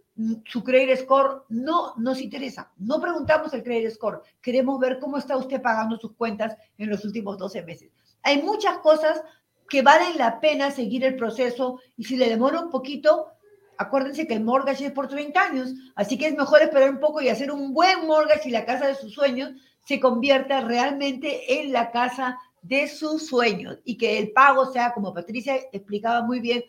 su 0.45 0.63
credit 0.63 1.01
score 1.01 1.43
no 1.49 1.95
nos 1.97 2.21
interesa. 2.21 2.71
No 2.77 3.01
preguntamos 3.01 3.53
el 3.55 3.65
credit 3.65 3.91
score, 3.91 4.23
queremos 4.41 4.79
ver 4.79 5.01
cómo 5.01 5.19
está 5.19 5.37
usted 5.37 5.61
pagando 5.61 5.99
sus 5.99 6.13
cuentas 6.13 6.57
en 6.79 6.91
los 6.91 7.05
últimos 7.05 7.39
12 7.39 7.65
meses. 7.65 7.91
Hay 8.23 8.41
muchas 8.41 8.79
cosas 8.79 9.21
que 9.69 9.83
valen 9.83 10.17
la 10.17 10.39
pena 10.39 10.71
seguir 10.71 11.05
el 11.05 11.17
proceso 11.17 11.81
y 11.97 12.05
si 12.05 12.17
le 12.17 12.29
demora 12.29 12.61
un 12.61 12.71
poquito, 12.71 13.32
acuérdense 13.83 14.27
que 14.27 14.35
el 14.35 14.45
mortgage 14.45 14.87
es 14.87 14.93
por 14.93 15.09
30 15.09 15.41
años, 15.41 15.75
así 15.95 16.19
que 16.19 16.27
es 16.27 16.37
mejor 16.37 16.63
esperar 16.63 16.91
un 16.91 17.01
poco 17.01 17.21
y 17.21 17.29
hacer 17.29 17.51
un 17.53 17.73
buen 17.73 18.07
mortgage 18.07 18.49
y 18.49 18.53
la 18.53 18.65
casa 18.65 18.87
de 18.87 18.95
sus 18.95 19.13
sueños 19.13 19.53
se 19.85 20.01
convierta 20.01 20.61
realmente 20.61 21.61
en 21.61 21.73
la 21.73 21.91
casa 21.91 22.39
de 22.63 22.89
sus 22.89 23.27
sueños 23.27 23.79
y 23.85 23.99
que 23.99 24.19
el 24.19 24.33
pago 24.33 24.67
sea, 24.73 24.93
como 24.93 25.13
Patricia 25.13 25.57
explicaba 25.73 26.23
muy 26.23 26.41
bien, 26.41 26.65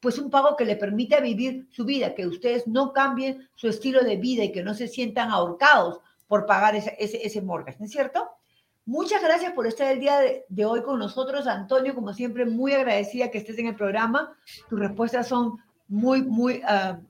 pues 0.00 0.18
un 0.18 0.30
pago 0.30 0.56
que 0.56 0.64
le 0.64 0.76
permita 0.76 1.20
vivir 1.20 1.68
su 1.70 1.84
vida, 1.84 2.14
que 2.14 2.26
ustedes 2.26 2.66
no 2.66 2.92
cambien 2.92 3.48
su 3.54 3.68
estilo 3.68 4.02
de 4.02 4.16
vida 4.16 4.44
y 4.44 4.52
que 4.52 4.62
no 4.62 4.74
se 4.74 4.88
sientan 4.88 5.30
ahorcados 5.30 6.00
por 6.26 6.46
pagar 6.46 6.74
ese, 6.74 6.96
ese, 6.98 7.24
ese 7.24 7.42
mortgage, 7.42 7.78
¿no 7.78 7.86
es 7.86 7.92
cierto? 7.92 8.28
Muchas 8.84 9.22
gracias 9.22 9.52
por 9.52 9.66
estar 9.66 9.92
el 9.92 10.00
día 10.00 10.18
de, 10.18 10.44
de, 10.48 10.64
hoy 10.64 10.82
con 10.82 10.98
nosotros, 10.98 11.46
Antonio, 11.46 11.94
como 11.94 12.12
siempre, 12.14 12.46
muy 12.46 12.72
agradecida 12.72 13.30
que 13.30 13.38
estés 13.38 13.58
en 13.58 13.68
el 13.68 13.76
programa. 13.76 14.36
Tus 14.68 14.80
respuestas 14.80 15.28
son 15.28 15.58
muy, 15.88 16.22
muy 16.22 16.62
uh, 16.64 17.02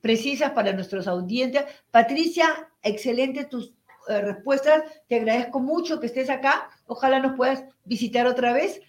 precisas 0.00 0.52
para 0.52 0.72
nuestros 0.72 1.06
audientes. 1.06 1.64
Patricia, 1.90 2.70
excelente 2.82 3.44
tus 3.44 3.70
uh, 4.08 4.20
respuestas. 4.22 4.82
Te 5.08 5.16
agradezco 5.16 5.60
mucho 5.60 6.00
que 6.00 6.06
estés 6.06 6.30
acá. 6.30 6.70
Ojalá 6.86 7.20
nos 7.20 7.36
puedas 7.36 7.64
visitar 7.84 8.26
otra 8.26 8.52
vez. 8.52 8.80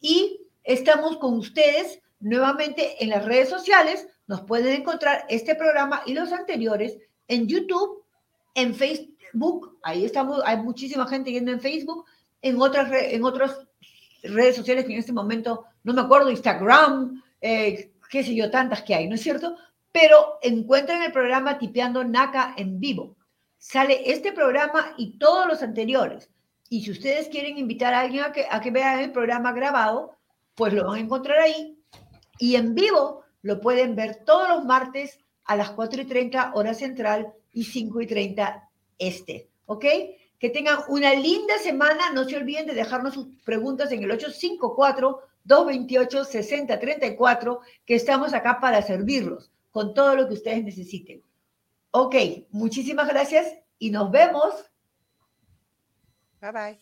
Y 0.00 0.40
estamos 0.64 1.16
con 1.16 1.34
ustedes 1.38 2.00
nuevamente 2.20 3.02
en 3.02 3.10
las 3.10 3.24
redes 3.24 3.48
sociales. 3.48 4.06
Nos 4.26 4.42
pueden 4.42 4.80
encontrar 4.80 5.24
este 5.28 5.54
programa 5.54 6.02
y 6.06 6.14
los 6.14 6.32
anteriores 6.32 6.98
en 7.28 7.46
YouTube, 7.46 8.04
en 8.54 8.74
Facebook. 8.74 9.78
Ahí 9.82 10.04
estamos. 10.04 10.42
Hay 10.44 10.58
muchísima 10.58 11.06
gente 11.06 11.32
yendo 11.32 11.52
en 11.52 11.60
Facebook. 11.60 12.04
En 12.40 12.60
otras, 12.60 12.90
en 12.92 13.24
otras 13.24 13.66
redes 14.22 14.56
sociales 14.56 14.84
que 14.84 14.92
en 14.92 14.98
este 14.98 15.12
momento 15.12 15.64
no 15.84 15.92
me 15.92 16.02
acuerdo, 16.02 16.30
Instagram, 16.30 17.22
eh, 17.40 17.92
qué 18.08 18.24
sé 18.24 18.34
yo, 18.34 18.50
tantas 18.50 18.82
que 18.82 18.94
hay, 18.94 19.08
¿no 19.08 19.14
es 19.14 19.22
cierto? 19.22 19.56
Pero 19.92 20.38
encuentren 20.42 21.02
el 21.02 21.12
programa 21.12 21.58
Tipeando 21.58 22.04
NACA 22.04 22.54
en 22.56 22.80
vivo. 22.80 23.16
Sale 23.58 24.10
este 24.10 24.32
programa 24.32 24.94
y 24.96 25.18
todos 25.18 25.46
los 25.46 25.62
anteriores. 25.62 26.30
Y 26.68 26.82
si 26.82 26.90
ustedes 26.90 27.28
quieren 27.28 27.58
invitar 27.58 27.94
a 27.94 28.00
alguien 28.00 28.24
a 28.24 28.32
que, 28.32 28.46
a 28.48 28.60
vea 28.60 29.02
el 29.02 29.12
programa 29.12 29.52
grabado, 29.52 30.16
pues 30.54 30.72
lo 30.72 30.86
van 30.86 30.96
a 30.96 31.00
encontrar 31.00 31.38
ahí. 31.38 31.78
Y 32.38 32.56
en 32.56 32.74
vivo 32.74 33.24
lo 33.42 33.60
pueden 33.60 33.96
ver 33.96 34.24
todos 34.24 34.48
los 34.48 34.64
martes 34.64 35.18
a 35.44 35.56
las 35.56 35.70
4 35.70 36.02
y 36.02 36.04
30 36.04 36.52
hora 36.54 36.74
central 36.74 37.32
y 37.52 37.64
5 37.64 38.02
y 38.02 38.06
30 38.06 38.68
este. 38.98 39.50
¿Ok? 39.66 39.84
Que 40.38 40.50
tengan 40.50 40.80
una 40.88 41.14
linda 41.14 41.58
semana. 41.58 42.12
No 42.12 42.24
se 42.24 42.36
olviden 42.36 42.66
de 42.66 42.74
dejarnos 42.74 43.14
sus 43.14 43.28
preguntas 43.44 43.90
en 43.92 44.02
el 44.02 44.10
854 44.10 45.20
228-6034, 45.48 47.60
que 47.84 47.94
estamos 47.94 48.34
acá 48.34 48.60
para 48.60 48.82
servirlos 48.82 49.50
con 49.70 49.94
todo 49.94 50.14
lo 50.14 50.28
que 50.28 50.34
ustedes 50.34 50.62
necesiten. 50.62 51.22
Ok, 51.90 52.14
muchísimas 52.50 53.08
gracias 53.08 53.54
y 53.78 53.90
nos 53.90 54.10
vemos. 54.10 54.52
Bye 56.40 56.52
bye. 56.52 56.78